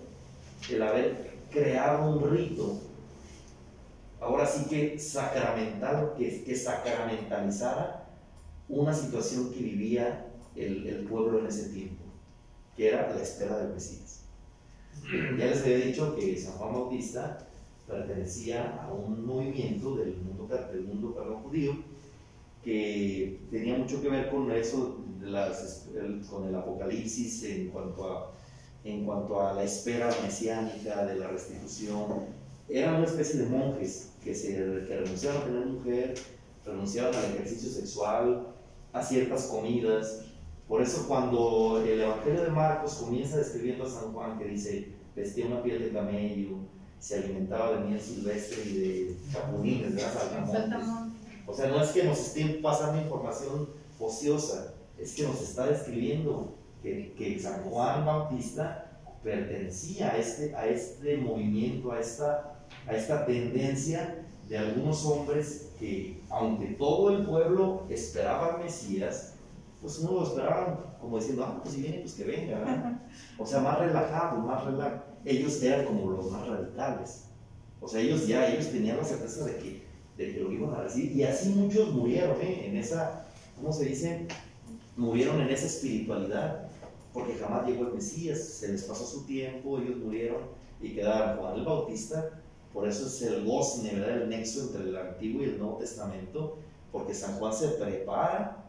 [0.69, 2.79] el haber creado un rito,
[4.19, 8.07] ahora sí que sacramental, que, que sacramentalizara
[8.67, 12.03] una situación que vivía el, el pueblo en ese tiempo,
[12.75, 14.23] que era la espera del Mesías.
[15.11, 17.47] Ya les había dicho que San Juan Bautista
[17.87, 21.77] pertenecía a un movimiento del mundo, del mundo perdón, judío
[22.63, 24.97] que tenía mucho que ver con eso,
[26.29, 28.31] con el apocalipsis en cuanto a
[28.83, 32.38] en cuanto a la espera mesiánica de la restitución.
[32.69, 36.13] Eran una especie de monjes que, se, que renunciaban a tener mujer,
[36.65, 38.47] renunciaban al ejercicio sexual,
[38.93, 40.25] a ciertas comidas.
[40.67, 45.47] Por eso cuando el Evangelio de Marcos comienza describiendo a San Juan que dice, vestía
[45.47, 46.57] una piel de camello,
[46.99, 50.13] se alimentaba de miel silvestre y de chapulines, ¿verdad?
[50.13, 50.87] Saltamontes.
[51.47, 53.69] O sea, no es que nos estén pasando información
[53.99, 58.85] ociosa, es que nos está describiendo que, que San Juan Bautista
[59.23, 66.21] pertenecía a este, a este movimiento, a esta, a esta tendencia de algunos hombres que,
[66.29, 69.33] aunque todo el pueblo esperaba al Mesías,
[69.81, 73.01] pues no lo esperaban como diciendo, ah, pues si viene, pues que venga, ¿verdad?
[73.37, 75.03] O sea, más relajado, más relajado.
[75.23, 77.25] ellos eran como los más radicales.
[77.79, 79.83] O sea, ellos ya, ellos tenían la certeza de que,
[80.17, 81.13] de que lo iban a recibir.
[81.13, 82.67] Y así muchos murieron, ¿eh?
[82.67, 83.25] En esa,
[83.55, 84.27] ¿cómo se dice?
[84.97, 86.67] Murieron en esa espiritualidad,
[87.13, 90.41] porque jamás llegó el Mesías, se les pasó su tiempo, ellos murieron
[90.81, 92.41] y quedaron Juan el Bautista.
[92.73, 94.21] Por eso es el gozne, ¿verdad?
[94.21, 96.57] El nexo entre el Antiguo y el Nuevo Testamento,
[96.91, 98.65] porque San Juan se prepara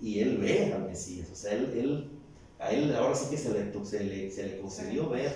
[0.00, 1.28] y él ve al Mesías.
[1.32, 2.10] O sea, él, él
[2.58, 5.32] a él ahora sí que se le, se le, se le concedió ver.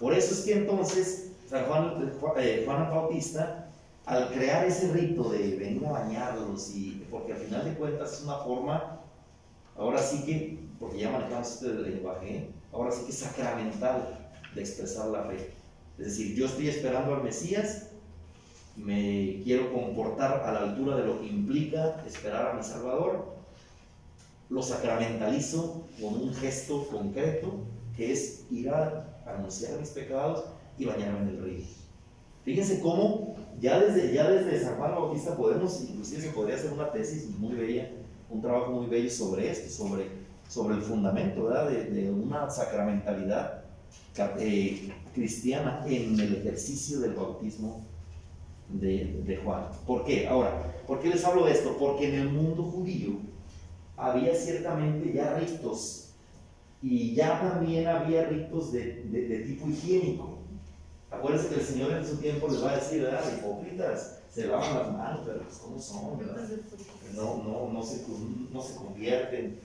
[0.00, 3.70] Por eso es que entonces San Juan, eh, Juan Bautista,
[4.06, 8.24] al crear ese rito de venir a bañarlos, y, porque al final de cuentas es
[8.24, 9.00] una forma,
[9.76, 15.24] ahora sí que, porque ya manejamos este lenguaje, ahora sí que sacramental de expresar la
[15.24, 15.52] fe.
[15.98, 17.90] Es decir, yo estoy esperando al Mesías,
[18.76, 23.34] me quiero comportar a la altura de lo que implica esperar a mi Salvador,
[24.50, 27.60] lo sacramentalizo con un gesto concreto
[27.96, 30.44] que es ir a anunciar mis pecados
[30.78, 31.64] y bañarme en el río.
[32.44, 36.90] Fíjense cómo ya desde, ya desde San Juan Bautista podemos, inclusive se podría hacer una
[36.90, 37.90] tesis muy bella,
[38.28, 40.08] un trabajo muy bello sobre esto, sobre,
[40.48, 43.63] sobre el fundamento de, una sacramentalidad
[44.38, 47.84] eh, cristiana en el ejercicio del bautismo
[48.68, 49.66] de, de, Juan.
[49.86, 50.26] ¿Por qué?
[50.26, 51.76] Ahora, ¿por qué les hablo de esto?
[51.78, 53.18] Porque en el mundo judío
[53.96, 56.10] había ciertamente ya ritos
[56.82, 60.38] y ya también había ritos de, de, de tipo higiénico.
[61.10, 63.22] Acuérdense que el Señor en su tiempo les va a decir, ¿verdad?
[63.38, 66.18] Hipócritas, se lavan las manos, pero pues ¿cómo son?
[66.18, 66.48] ¿verdad?
[67.14, 68.04] No, no, no, se,
[68.52, 69.60] no se convierten,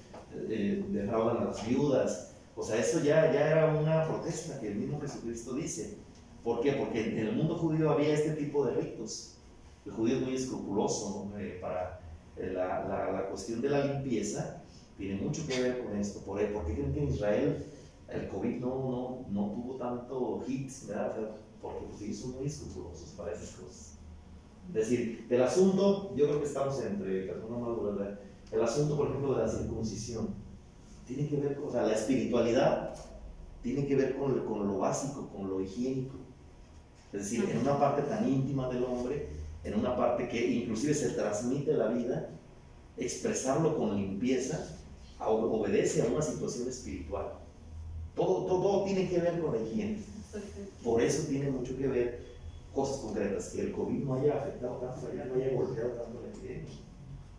[0.48, 2.29] eh, defraudan a las viudas.
[2.60, 5.96] O sea, eso ya, ya era una protesta que el mismo Jesucristo dice.
[6.44, 6.74] ¿Por qué?
[6.74, 9.38] Porque en el mundo judío había este tipo de ritos.
[9.86, 11.32] El judío es muy escrupuloso
[11.62, 12.02] para
[12.36, 14.62] eh, la, la, la, cuestión de la limpieza.
[14.98, 16.20] Tiene mucho que ver con esto.
[16.20, 17.66] ¿Por, ¿por qué creen que en Israel
[18.10, 21.16] el COVID no, no, no tuvo tanto hits, ¿verdad?
[21.62, 23.94] porque los ellos son muy escrupulosos para esas cosas.
[24.68, 28.20] Es decir, el asunto, yo creo que estamos entre personas maduras.
[28.52, 30.36] El asunto, por ejemplo, de la circuncisión,
[31.10, 32.94] tiene que ver con, o sea, la espiritualidad
[33.64, 36.18] tiene que ver con, con lo básico, con lo higiénico.
[37.12, 39.28] Es decir, en una parte tan íntima del hombre,
[39.64, 42.30] en una parte que inclusive se transmite la vida,
[42.98, 44.76] expresarlo con limpieza
[45.20, 47.34] obedece a una situación espiritual.
[48.16, 50.00] Todo, todo, todo, tiene que ver con la higiene.
[50.84, 52.30] Por eso tiene mucho que ver
[52.74, 56.70] cosas concretas, que el COVID no haya afectado tanto, no haya golpeado tanto la epidemia.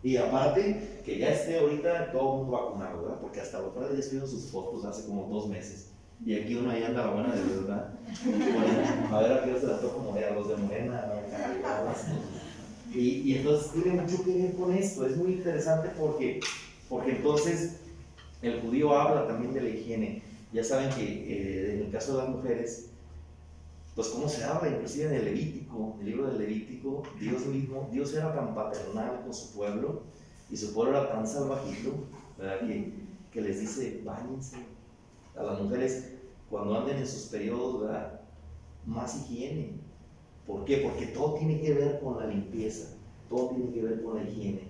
[0.03, 3.19] Y aparte, que ya esté ahorita todo el mundo vacunado, ¿verdad?
[3.21, 5.89] Porque hasta los padres ya subieron sus fotos hace como dos meses.
[6.25, 7.93] Y aquí uno ahí anda la buena de verdad.
[9.11, 11.11] A ver a qué se la toca como a los de Morena.
[12.93, 15.05] Y, y entonces tiene mucho que ver con esto.
[15.05, 16.39] Es muy interesante porque,
[16.89, 17.77] porque entonces
[18.41, 20.21] el judío habla también de la higiene.
[20.53, 22.90] Ya saben que eh, en el caso de las mujeres,
[23.95, 28.13] pues cómo se habla, inclusive en el Levítico, el libro del Levítico, Dios mismo, Dios
[28.13, 30.03] era tan paternal con su pueblo
[30.49, 31.95] y su pueblo era tan salvajito,
[32.37, 32.67] ¿verdad?
[32.67, 32.93] Que,
[33.31, 34.57] que les dice, bañense.
[35.35, 36.13] A las mujeres,
[36.49, 38.21] cuando anden en sus periodos, ¿verdad?
[38.85, 39.71] Más higiene.
[40.45, 40.77] ¿Por qué?
[40.77, 42.95] Porque todo tiene que ver con la limpieza,
[43.29, 44.63] todo tiene que ver con la higiene.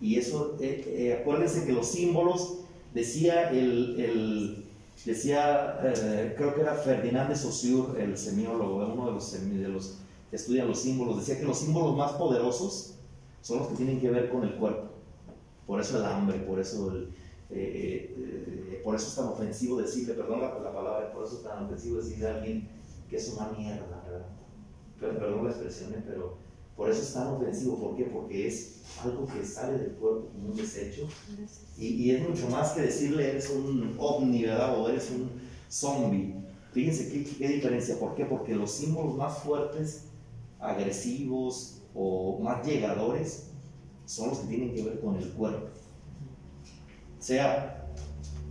[0.00, 2.60] Y eso, eh, eh, acuérdense que los símbolos,
[2.94, 4.67] decía el, el
[5.04, 9.98] Decía, eh, creo que era Ferdinand de Saussure, el semiólogo, uno de los, de los
[10.28, 12.94] que estudian los símbolos, decía que los símbolos más poderosos
[13.40, 14.88] son los que tienen que ver con el cuerpo.
[15.66, 17.08] Por eso el hambre, por eso, el,
[17.50, 21.42] eh, eh, por eso es tan ofensivo decirle, perdón la, la, palabra, por eso es
[21.42, 22.68] tan ofensivo decirle a alguien
[23.08, 24.26] que es una mierda, ¿verdad?
[24.98, 26.36] Perdón la expresión, pero
[26.78, 27.76] por eso es tan ofensivo.
[27.76, 28.04] ¿Por qué?
[28.04, 31.08] Porque es algo que sale del cuerpo como un desecho.
[31.76, 34.80] Y, y es mucho más que decirle eres un ovni, ¿verdad?
[34.80, 35.28] O eres un
[35.68, 36.36] zombie.
[36.72, 37.98] Fíjense qué, qué diferencia.
[37.98, 38.24] ¿Por qué?
[38.26, 40.04] Porque los símbolos más fuertes,
[40.60, 43.48] agresivos o más llegadores
[44.06, 45.66] son los que tienen que ver con el cuerpo.
[47.18, 47.74] Sea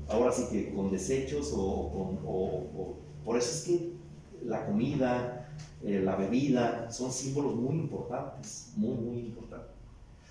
[0.09, 2.35] ahora sí que con desechos o, con, o,
[2.75, 3.93] o por eso es que
[4.43, 5.36] la comida,
[5.83, 9.77] eh, la bebida, son símbolos muy importantes, muy, muy importantes.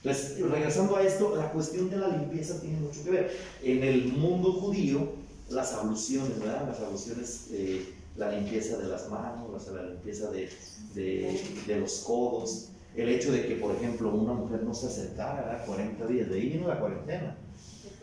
[0.02, 3.36] Entonces, regresando a esto, la cuestión de la limpieza tiene mucho que ver.
[3.62, 5.12] En el mundo judío,
[5.50, 6.66] las abluciones, ¿verdad?
[6.68, 10.48] Las abluciones, eh, la limpieza de las manos, la limpieza de,
[10.94, 15.42] de, de, los codos, el hecho de que, por ejemplo, una mujer no se acercara,
[15.42, 15.66] ¿verdad?
[15.66, 17.36] 40 días, de ahí vino la cuarentena,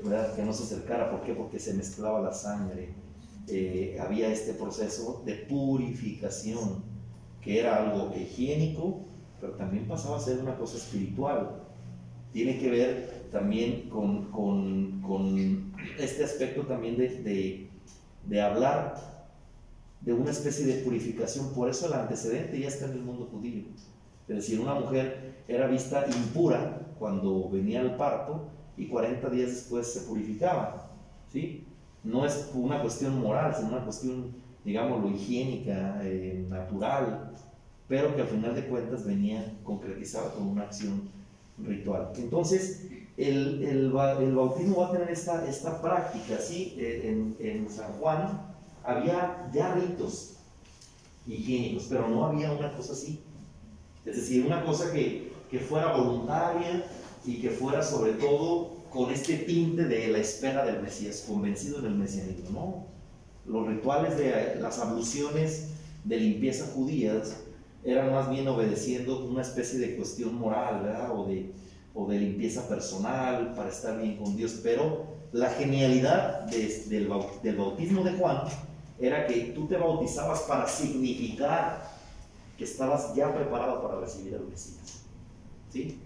[0.03, 0.35] ¿verdad?
[0.35, 1.33] Que no se acercara, ¿por qué?
[1.33, 2.89] Porque se mezclaba la sangre.
[3.47, 6.92] Eh, había este proceso de purificación
[7.43, 9.01] que era algo higiénico,
[9.39, 11.63] pero también pasaba a ser una cosa espiritual.
[12.31, 17.69] Tiene que ver también con, con, con este aspecto también de,
[18.25, 18.95] de, hablar
[20.01, 21.53] de una especie de purificación.
[21.53, 23.63] Por eso el antecedente ya está en el mundo judío.
[24.27, 28.47] Es decir, una mujer era vista impura cuando venía al parto
[28.77, 30.91] y 40 días después se purificaba.
[31.31, 31.65] ¿sí?
[32.03, 34.33] No es una cuestión moral, sino una cuestión,
[34.63, 37.31] digámoslo, higiénica, eh, natural,
[37.87, 41.09] pero que al final de cuentas venía concretizada con una acción
[41.57, 42.11] ritual.
[42.17, 42.87] Entonces,
[43.17, 46.75] el, el, bautismo va a tener esta, esta práctica, ¿sí?
[46.77, 48.41] Eh, en, en San Juan
[48.83, 50.37] había ya ritos
[51.27, 53.21] higiénicos, pero no había una cosa así.
[54.05, 56.85] Es decir, una cosa que, que fuera voluntaria
[57.25, 61.95] y que fuera sobre todo con este tinte de la espera del Mesías, convencido del
[61.95, 62.92] mesianismo, ¿no?
[63.45, 65.69] Los rituales de las abluciones
[66.03, 67.35] de limpieza judías
[67.83, 71.17] eran más bien obedeciendo una especie de cuestión moral, ¿verdad?
[71.17, 71.51] O de,
[71.93, 77.09] o de limpieza personal para estar bien con Dios, pero la genialidad del,
[77.41, 78.43] del bautismo de Juan
[78.99, 81.91] era que tú te bautizabas para significar
[82.57, 85.01] que estabas ya preparado para recibir al Mesías.
[85.71, 85.99] ¿Sí?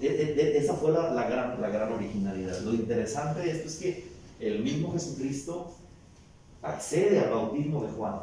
[0.00, 2.60] E, e, e, esa fue la, la, gran, la gran originalidad.
[2.60, 4.07] Lo interesante de esto es que
[4.40, 5.72] el mismo Jesucristo
[6.62, 8.20] accede al bautismo de Juan,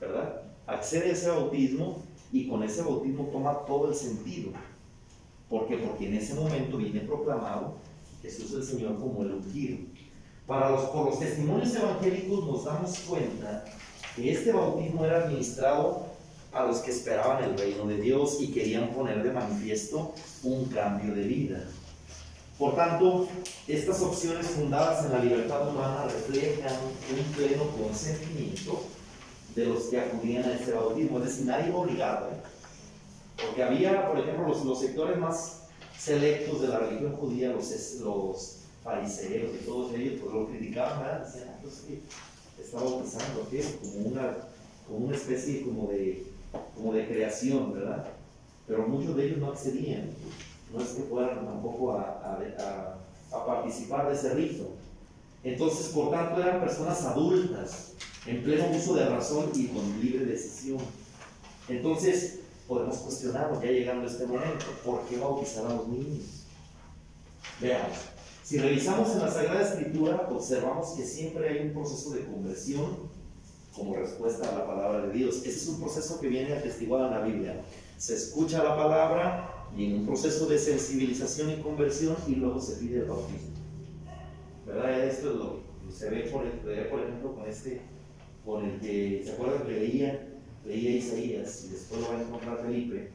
[0.00, 0.42] ¿verdad?
[0.66, 4.52] Accede a ese bautismo y con ese bautismo toma todo el sentido.
[5.48, 5.78] ¿Por qué?
[5.78, 7.74] Porque en ese momento viene proclamado
[8.22, 9.78] Jesús el Señor como el ungido.
[10.46, 13.64] Para los, por los testimonios evangélicos nos damos cuenta
[14.14, 16.06] que este bautismo era administrado
[16.52, 21.14] a los que esperaban el reino de Dios y querían poner de manifiesto un cambio
[21.14, 21.68] de vida.
[22.58, 23.28] Por tanto,
[23.68, 26.74] estas opciones fundadas en la libertad humana reflejan
[27.16, 28.82] un pleno consentimiento
[29.54, 32.36] de los que acudían a este bautismo, es decir, nadie obligado, ¿eh?
[33.40, 35.62] porque había, por ejemplo, los, sectores más
[35.96, 37.70] selectos de la religión judía, los,
[38.00, 41.26] los fariseos y todos ellos, pues lo criticaban, ¿verdad?
[41.26, 41.84] decían, ah, pues,
[42.60, 43.64] está bautizando, ¿qué?
[44.86, 46.26] Como una, especie como de
[46.74, 48.06] como de creación, ¿verdad?
[48.66, 50.10] Pero muchos de ellos no accedían,
[50.72, 52.38] no es que fueran tampoco a,
[53.32, 54.70] a, participar de ese rito.
[55.44, 57.92] Entonces, por tanto, eran personas adultas,
[58.26, 60.78] en pleno uso de razón y con libre decisión.
[61.68, 66.44] Entonces, podemos cuestionar, ya llegando a este momento, ¿por qué bautizar a los niños?
[67.60, 67.96] Veamos,
[68.44, 73.08] si revisamos en la Sagrada Escritura, observamos que siempre hay un proceso de conversión
[73.74, 75.36] como respuesta a la palabra de Dios.
[75.38, 77.60] Ese es un proceso que viene atestiguado en la Biblia.
[77.96, 82.76] Se escucha la palabra y en un proceso de sensibilización y conversión y luego se
[82.76, 83.48] pide el bautismo.
[84.66, 85.04] ¿Verdad?
[85.06, 86.44] Esto es lo que se ve, por,
[86.90, 87.80] por ejemplo, con este,
[88.44, 90.28] con el que, ¿se acuerdan que leía,
[90.64, 93.10] leía Isaías y después lo va a encontrar Felipe,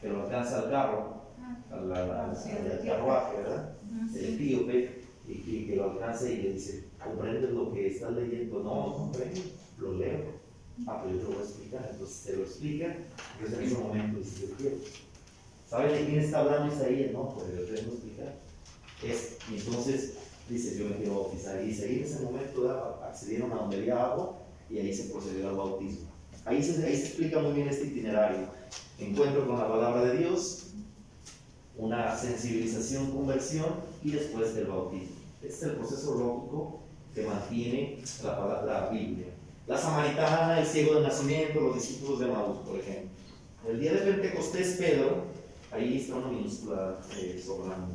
[0.00, 1.22] que lo alcanza al carro,
[1.70, 3.76] al, al carruaje, ¿verdad?
[4.14, 8.62] El etíope y, que lo alcance y le dice, ¿comprendes lo que estás leyendo?
[8.62, 9.40] No, comprendo,
[9.78, 10.40] lo leo.
[10.86, 11.88] Ah, pero yo te lo voy a explicar.
[11.92, 12.96] Entonces se lo explica,
[13.40, 14.76] y en ese momento dice, yo quiero.
[15.70, 17.12] ¿Sabes de quién está hablando Isaías?
[17.12, 18.34] No, pues yo te tengo que explicar.
[19.04, 20.14] Es, y entonces
[20.48, 21.62] dice, yo me quiero bautizar.
[21.62, 24.36] Y ahí en ese momento accedieron a donde había agua
[24.68, 26.08] y ahí se procedió al bautismo.
[26.44, 28.48] Ahí se, ahí se explica muy bien este itinerario.
[28.98, 30.72] Encuentro con la palabra de Dios,
[31.76, 33.68] una sensibilización, conversión
[34.02, 35.14] y después el bautismo.
[35.40, 36.80] Este es el proceso lógico
[37.14, 39.26] que mantiene la, la Biblia.
[39.68, 43.08] La samaritana, el ciego de nacimiento, los discípulos de Maús, por ejemplo.
[43.68, 45.29] El día de Pentecostés, Pedro,
[45.72, 47.94] ahí está una minúscula eh, sobrando,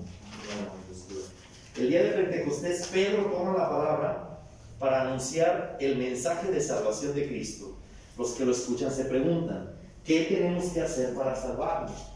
[1.78, 4.40] El día de Pentecostés, Pedro toma la palabra
[4.80, 7.78] para anunciar el mensaje de salvación de Cristo.
[8.18, 9.74] Los que lo escuchan se preguntan,
[10.06, 12.12] ¿qué tenemos que hacer para salvarnos?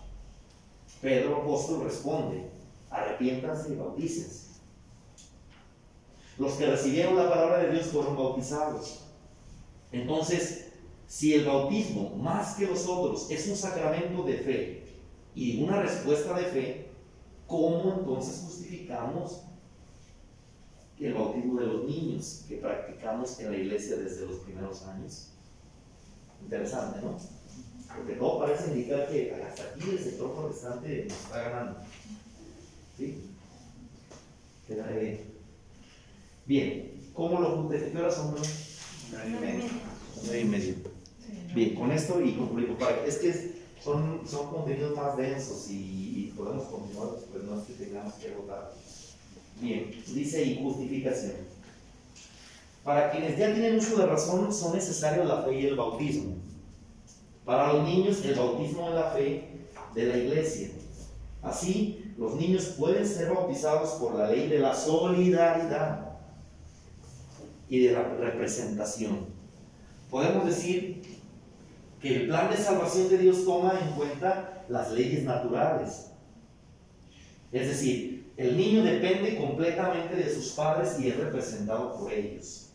[1.01, 2.49] Pedro apóstol responde,
[2.89, 4.49] arrepiéntanse y bautícense.
[6.37, 9.01] Los que recibieron la palabra de Dios fueron bautizados.
[9.91, 10.67] Entonces,
[11.07, 14.78] si el bautismo, más que los otros, es un sacramento de fe
[15.39, 16.87] y una respuesta de fe,
[17.47, 19.43] ¿cómo entonces justificamos
[20.99, 25.29] el bautismo de los niños que practicamos en la iglesia desde los primeros años?
[26.43, 27.17] Interesante, ¿no?
[27.95, 31.79] Porque todo parece indicar que hasta aquí el sector protestante nos está ganando.
[32.97, 33.23] ¿Sí?
[36.45, 37.91] Bien, ¿cómo lo junté?
[37.93, 38.35] ¿Qué horas son?
[39.13, 40.75] Nueve y medio.
[41.55, 42.77] Bien, con esto y concluimos.
[43.07, 48.13] Es que son, son contenidos más densos y, podemos continuar, pues no es que tengamos
[48.13, 48.71] que agotar.
[49.59, 51.33] Bien, dice y justificación.
[52.83, 56.35] Para quienes ya tienen uso de razón, son necesarios la fe y el bautismo.
[57.43, 59.43] Para los niños, el bautismo en la fe
[59.93, 60.69] de la iglesia.
[61.41, 66.19] Así, los niños pueden ser bautizados por la ley de la solidaridad
[67.69, 69.27] y de la representación.
[70.09, 71.08] Podemos decir
[72.01, 76.11] que el plan de salvación de Dios toma en cuenta las leyes naturales.
[77.51, 82.69] Es decir, el niño depende completamente de sus padres y es representado por ellos.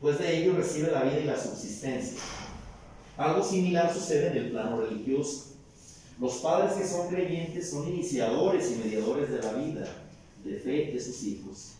[0.00, 2.18] Pues de ellos recibe la vida y la subsistencia.
[3.16, 5.54] Algo similar sucede en el plano religioso.
[6.20, 9.86] Los padres que son creyentes son iniciadores y mediadores de la vida,
[10.44, 11.72] de fe de sus hijos.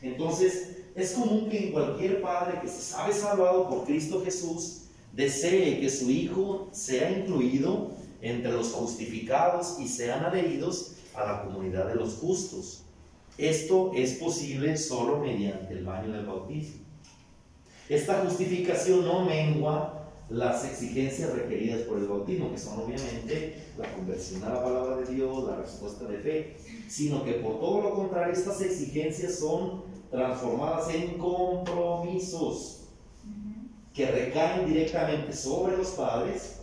[0.00, 4.82] Entonces, es común que en cualquier padre que se sabe salvado por Cristo Jesús
[5.18, 7.90] desee que su hijo sea incluido
[8.22, 12.84] entre los justificados y sean adheridos a la comunidad de los justos.
[13.36, 16.84] Esto es posible solo mediante el baño del bautismo.
[17.88, 24.44] Esta justificación no mengua las exigencias requeridas por el bautismo, que son obviamente la conversión
[24.44, 26.56] a la palabra de Dios, la respuesta de fe,
[26.88, 32.77] sino que por todo lo contrario estas exigencias son transformadas en compromisos
[33.98, 36.60] que recaen directamente sobre los padres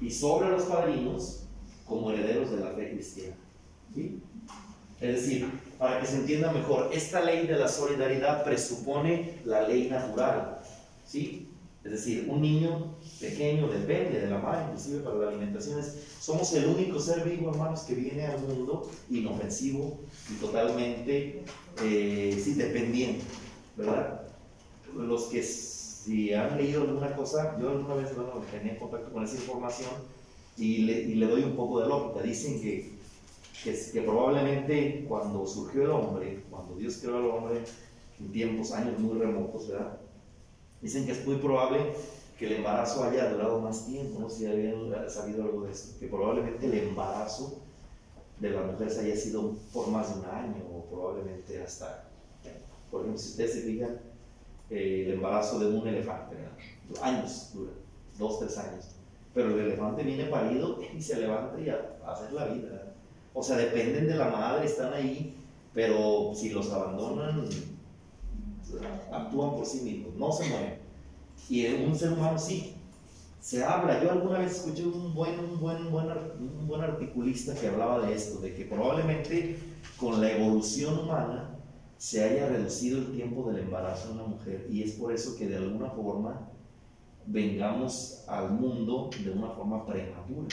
[0.00, 1.40] y sobre los padrinos
[1.84, 3.34] como herederos de la fe cristiana.
[3.92, 4.20] ¿sí?
[5.00, 9.88] Es decir, para que se entienda mejor, esta ley de la solidaridad presupone la ley
[9.90, 10.60] natural.
[11.04, 11.48] ¿sí?
[11.82, 15.82] Es decir, un niño pequeño depende de la madre, inclusive para la alimentación.
[16.20, 19.98] somos el único ser vivo, hermanos, que viene al mundo inofensivo
[20.30, 21.42] y totalmente
[21.82, 23.24] eh, sí, dependiente,
[23.76, 24.20] ¿verdad?
[24.96, 25.42] Los que
[26.06, 29.90] si han leído alguna cosa, yo alguna vez bueno, tenía contacto con esa información
[30.56, 32.22] y le, y le doy un poco de lógica.
[32.22, 32.92] Dicen que,
[33.64, 37.64] que, que probablemente cuando surgió el hombre, cuando Dios creó al hombre,
[38.20, 39.98] en tiempos, años muy remotos, ¿verdad?
[40.80, 41.78] Dicen que es muy probable
[42.38, 45.98] que el embarazo haya durado más tiempo, no sé si habían sabido algo de eso,
[45.98, 47.58] que probablemente el embarazo
[48.38, 52.04] de la mujer se haya sido por más de un año o probablemente hasta,
[52.92, 53.98] por ejemplo, si ustedes se fijan,
[54.70, 56.36] eh, el embarazo de un elefante,
[57.02, 57.72] años dura,
[58.18, 58.86] dos, tres años,
[59.34, 62.92] pero el elefante viene parido y se levanta y a, a hacer la vida.
[63.34, 65.36] O sea, dependen de la madre, están ahí,
[65.74, 67.46] pero si los abandonan,
[69.12, 70.78] actúan por sí mismos, no se mueven.
[71.48, 72.74] Y un ser humano sí,
[73.40, 74.02] se habla.
[74.02, 78.14] Yo alguna vez escuché un buen, un buen, buen, un buen articulista que hablaba de
[78.14, 79.58] esto, de que probablemente
[79.98, 81.55] con la evolución humana
[81.98, 85.48] se haya reducido el tiempo del embarazo en una mujer y es por eso que
[85.48, 86.48] de alguna forma
[87.26, 90.48] vengamos al mundo de una forma prematura.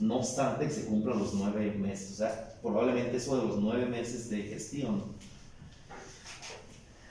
[0.00, 3.86] No obstante que se cumplan los nueve meses, o sea, probablemente eso de los nueve
[3.86, 5.02] meses de gestión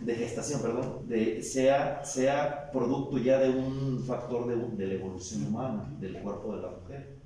[0.02, 5.46] de gestación, perdón, de, sea, sea producto ya de un factor de, de, la evolución
[5.48, 7.18] humana del cuerpo de la mujer.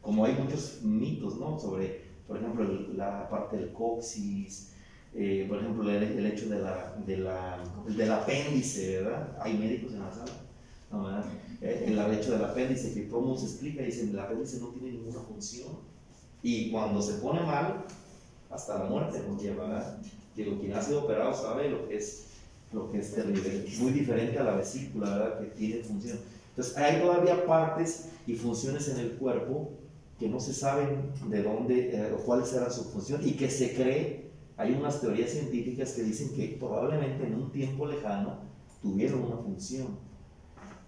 [0.00, 1.58] Como hay muchos mitos, ¿no?
[1.58, 2.64] Sobre, por ejemplo,
[2.96, 4.72] la parte del coxis,
[5.14, 9.36] eh, por ejemplo, el, hecho de la, de la, del apéndice, ¿verdad?
[9.40, 10.32] Hay médicos en la sala,
[10.90, 11.04] ¿no?
[11.04, 11.24] ¿verdad?
[11.60, 15.20] Eh, el hecho del apéndice, que cómo se explica, dicen, el apéndice no tiene ninguna
[15.20, 15.72] función.
[16.42, 17.84] Y cuando se pone mal,
[18.50, 19.98] hasta la muerte conlleva, ¿verdad?
[20.36, 22.26] Digo, quien ha sido operado sabe lo que es,
[22.72, 23.64] lo que es terrible.
[23.80, 25.40] Muy diferente a la vesícula, ¿verdad?
[25.40, 26.18] Que tiene función.
[26.50, 29.70] Entonces, hay todavía partes y funciones en el cuerpo
[30.18, 33.74] que no se saben de dónde eh, o cuál será su función y que se
[33.74, 34.27] cree,
[34.58, 38.40] hay unas teorías científicas que dicen que probablemente en un tiempo lejano
[38.82, 39.96] tuvieron una función.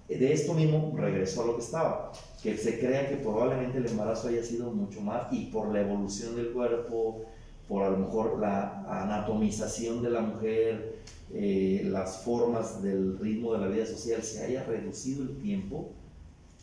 [0.09, 2.11] De esto mismo regresó a lo que estaba,
[2.43, 6.35] que se crea que probablemente el embarazo haya sido mucho más y por la evolución
[6.35, 7.23] del cuerpo,
[7.69, 10.97] por a lo mejor la anatomización de la mujer,
[11.33, 15.91] eh, las formas del ritmo de la vida social, se haya reducido el tiempo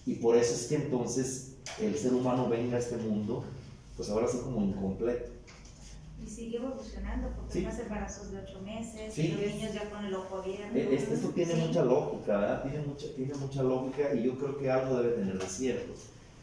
[0.05, 3.45] y por eso es que entonces el ser humano venga a este mundo,
[3.95, 5.36] pues ahora sí como incompleto.
[6.23, 7.61] Y sigue evolucionando, porque sí.
[7.61, 10.75] más embarazos de ocho meses, sí, y los niños ya con el ojo abierto.
[10.75, 11.61] Eh, esto, esto tiene sí.
[11.67, 12.63] mucha lógica, ¿verdad?
[12.63, 15.93] Tiene mucha, tiene mucha lógica y yo creo que algo debe tener de cierto.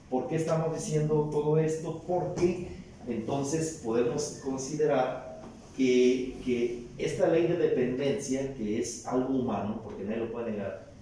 [0.09, 2.03] ¿Por qué estamos diciendo todo esto?
[2.07, 2.69] Porque
[3.09, 5.41] entonces podemos considerar
[5.77, 10.93] que, que, esta ley de dependencia, que es algo humano, porque nadie lo puede negar,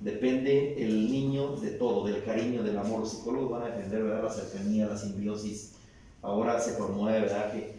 [0.00, 3.00] depende el niño de todo, del cariño, del amor.
[3.00, 4.24] Los psicólogos van a defender ¿verdad?
[4.24, 5.74] la cercanía, la simbiosis.
[6.22, 7.52] Ahora se promueve, ¿verdad?
[7.52, 7.74] Que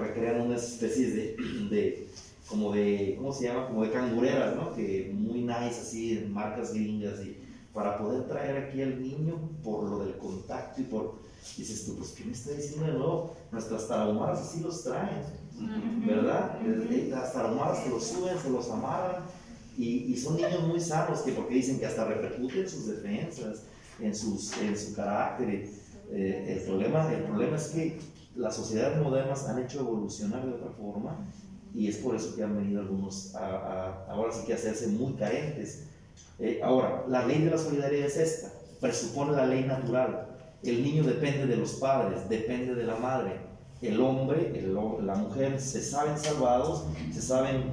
[0.00, 1.36] recrean unas especies de,
[1.70, 2.08] de,
[2.48, 3.66] como de, ¿cómo se llama?
[3.68, 4.74] Como de cangureras, ¿no?
[4.74, 7.36] Que muy nice, así, marcas gringas, y
[7.72, 11.26] para poder traer aquí al niño por lo del contacto y por
[11.56, 13.36] dices tú, pues, ¿qué me está diciendo de nuevo?
[13.52, 15.22] Nuestras tarahumaras así los traen,
[16.06, 16.58] ¿verdad?
[17.10, 19.24] Las tarahumaras se los suben, se los amarran,
[19.76, 23.64] y, y, son niños muy sanos, que porque dicen que hasta repercuten sus defensas,
[24.00, 25.68] en, sus, en su carácter.
[26.10, 27.98] Eh, el, problema, el problema es que
[28.36, 31.16] las sociedades modernas han hecho evolucionar de otra forma
[31.74, 35.12] y es por eso que han venido algunos a, a- ahora sí que hacerse muy
[35.14, 35.84] carentes.
[36.38, 38.48] Eh, ahora, la ley de la solidaridad es esta,
[38.80, 40.28] presupone la ley natural.
[40.62, 43.40] El niño depende de los padres, depende de la madre.
[43.82, 44.74] El hombre, el
[45.06, 47.64] la mujer se saben salvados, se saben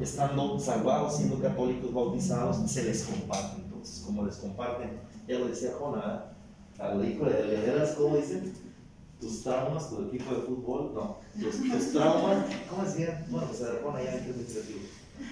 [0.00, 3.62] estando salvados, siendo católicos bautizados, se les comparte.
[3.62, 4.90] Entonces, como les comparten,
[5.26, 6.24] ya lo decía Jona, ¿verdad?
[6.78, 8.52] al hijo le, le ¿cómo dicen?
[9.24, 13.24] Tus traumas, tu equipo de fútbol, no, tus, tus traumas, ¿cómo decía?
[13.30, 14.80] Bueno, pues a Jona ya es creativo.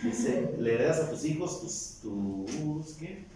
[0.02, 3.26] Dice, le heredas a tus hijos tus, tus, ¿qué?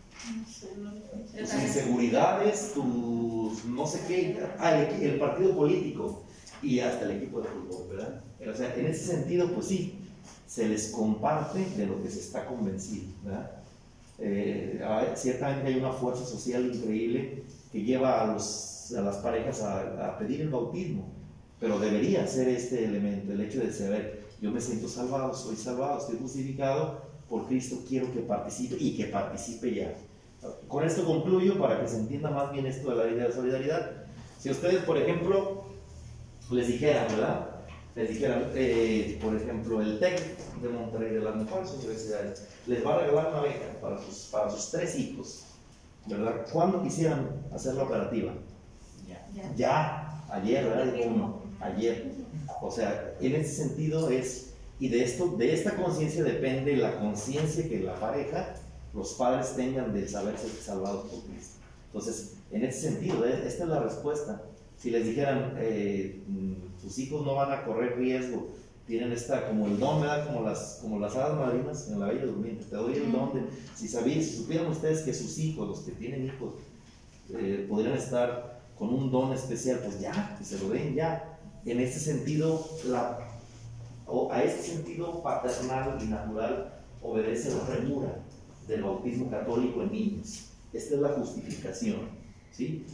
[1.38, 6.22] tus inseguridades, tus no sé qué, ah, el, el partido político
[6.62, 8.22] y hasta el equipo de fútbol, ¿verdad?
[8.50, 9.98] O sea, en ese sentido, pues sí,
[10.46, 13.50] se les comparte de lo que se está convencido, ¿verdad?
[14.18, 14.82] Eh,
[15.14, 20.18] ciertamente hay una fuerza social increíble que lleva a, los, a las parejas a, a
[20.18, 21.08] pedir el bautismo,
[21.58, 25.98] pero debería ser este elemento, el hecho de saber, yo me siento salvado, soy salvado,
[25.98, 29.94] estoy justificado por Cristo, quiero que participe y que participe ya.
[30.68, 33.90] Con esto concluyo para que se entienda más bien esto de la ley de solidaridad.
[34.38, 35.64] Si ustedes, por ejemplo,
[36.50, 37.50] les dijeran, ¿verdad?
[37.96, 42.94] Les dijeran, eh, por ejemplo, el TEC de Monterrey, de las mejores universidades, les va
[42.94, 45.44] a regalar una beca para sus, para sus tres hijos,
[46.06, 46.46] ¿verdad?
[46.52, 48.32] ¿Cuándo quisieran hacer la operativa?
[49.56, 50.02] Ya.
[50.30, 50.94] Ayer, ¿verdad?
[51.06, 52.12] Uno, ayer.
[52.60, 57.68] O sea, en ese sentido es, y de esto, de esta conciencia depende la conciencia
[57.68, 58.54] que la pareja,
[58.94, 61.56] los padres tengan de saberse salvados por Cristo.
[61.86, 64.42] Entonces, en ese sentido, eh, esta es la respuesta.
[64.76, 68.48] Si les dijeran, eh, mm, tus hijos no van a correr riesgo,
[68.86, 70.26] tienen esta, como el don, ¿verdad?
[70.26, 73.42] Como las, como las hadas marinas en la Bella Durmiente, te doy el don de,
[73.74, 76.54] si sabían, si supieran ustedes que sus hijos, los que tienen hijos,
[77.30, 81.38] eh, podrían estar con un don especial, pues ya, que se lo den ya.
[81.64, 83.18] En ese sentido, la,
[84.06, 86.72] o a este sentido paternal y natural
[87.02, 88.18] obedece la premura
[88.68, 90.50] del bautismo católico en niños.
[90.72, 91.96] Esta es la justificación,
[92.52, 92.84] ¿sí?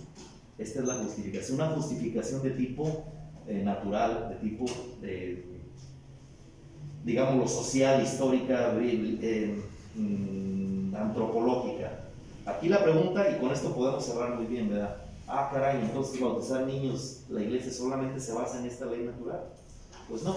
[0.58, 3.04] Esta es la justificación, una justificación de tipo
[3.46, 4.66] eh, natural, de tipo,
[5.02, 5.44] eh,
[7.04, 9.60] digámoslo, social, histórica, eh,
[10.96, 12.04] antropológica.
[12.46, 14.96] Aquí la pregunta, y con esto podemos cerrar muy bien, ¿verdad?
[15.28, 19.44] Ah, caray, entonces bautizar niños, la iglesia solamente se basa en esta ley natural.
[20.08, 20.36] Pues no,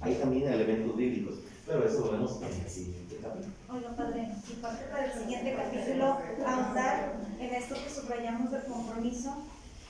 [0.00, 1.36] hay también elementos bíblicos,
[1.66, 3.54] pero eso lo vemos en el siguiente capítulo.
[3.72, 9.36] Oiga, padre, y parte para el siguiente capítulo, ahondar en esto que subrayamos del compromiso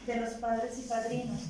[0.06, 1.40] de los padres y padrinos,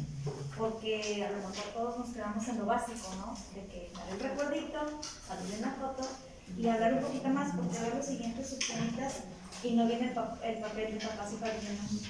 [0.56, 3.36] porque a lo mejor todos nos quedamos en lo básico, ¿no?
[3.54, 4.78] De que dar el recuerdito,
[5.26, 6.08] salir en la foto
[6.56, 9.24] y hablar un poquito más, porque veo los siguientes subtemitas
[9.62, 12.06] y no viene el papel de papás y padrinos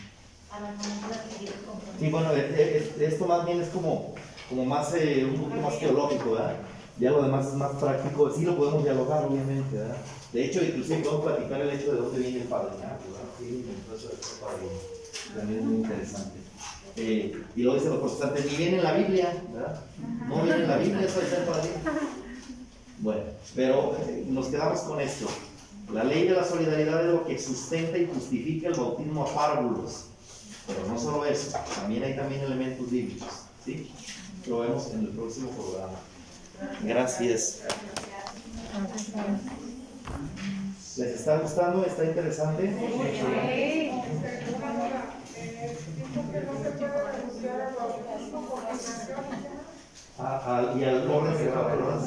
[0.52, 2.01] el.
[2.01, 4.14] Sí, bueno, esto más bien es como,
[4.48, 6.56] como más, eh, un poquito más teológico, ¿verdad?
[6.98, 9.97] Ya lo demás es más práctico, sí lo podemos dialogar, obviamente, ¿verdad?
[10.32, 13.28] De hecho, inclusive podemos platicar el hecho de dónde viene el padrinato, ¿verdad?
[13.39, 15.36] Sí, entonces el.
[15.36, 16.39] También es muy interesante.
[16.97, 19.81] Eh, y lo dicen los protestantes, ni viene en la Biblia, ¿verdad?
[20.28, 21.74] No viene en la Biblia eso de ser padrino.
[22.98, 23.23] Bueno,
[23.55, 25.27] pero eh, nos quedamos con esto.
[25.93, 30.06] La ley de la solidaridad es lo que sustenta y justifica el bautismo a párvulos.
[30.67, 33.47] Pero no solo eso, también hay también elementos bíblicos.
[33.65, 33.93] ¿sí?
[34.47, 35.99] Lo vemos en el próximo programa.
[36.83, 37.63] Gracias.
[40.97, 41.85] ¿Les está gustando?
[41.85, 42.73] ¿Está interesante?
[50.19, 52.01] Ah, ah, y al orden cerrado.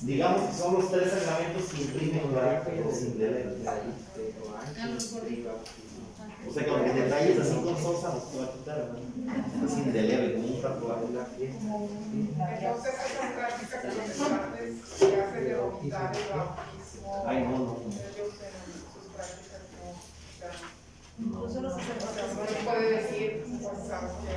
[0.00, 3.56] Digamos que son los tres sacramentos que imprimen carácter indeleble.
[6.48, 9.66] O sea que detalles así con sosa nos va a quitar, ¿no?
[9.66, 11.04] Es indeleble, como un tatuaje.
[12.14, 17.76] Entonces esas prácticas hacen de bautizar el bautismo, Ay, no, no.
[21.20, 22.64] Incluso los sacerdotes.
[22.64, 24.28] puede decir, pues aunque.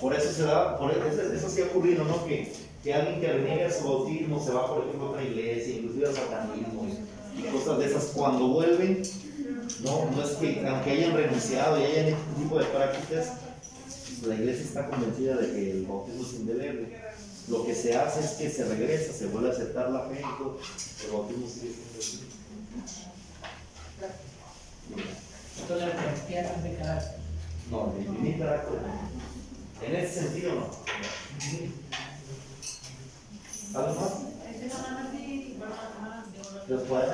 [0.00, 2.24] Por eso se da, por eso, eso sí ha ocurrido, ¿no?
[2.24, 2.52] Que,
[2.82, 6.14] que alguien que reniega su bautismo se va, por ejemplo, a otra iglesia, inclusive al
[6.14, 8.04] satanismo y, y cosas de esas.
[8.14, 9.02] Cuando vuelven,
[9.84, 13.32] no, no es que, aunque hayan renunciado y hayan hecho este tipo de prácticas,
[14.26, 17.00] la iglesia está convencida de que el bautismo es indeleble.
[17.48, 20.38] Lo que se hace es que se regresa, se vuelve a aceptar la fe y
[20.38, 20.58] todo.
[21.04, 22.30] El bautismo sigue siendo.
[25.60, 27.20] Entonces la Eucaristía es de carácter.
[27.70, 28.80] No, de imprimir carácter.
[28.82, 29.86] no.
[29.86, 30.70] En ese sentido, no.
[33.78, 34.12] ¿Algo más?
[36.68, 37.10] Los puedes.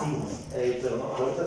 [0.00, 0.16] Sí,
[0.54, 1.46] eh, pero no, ahorita sí.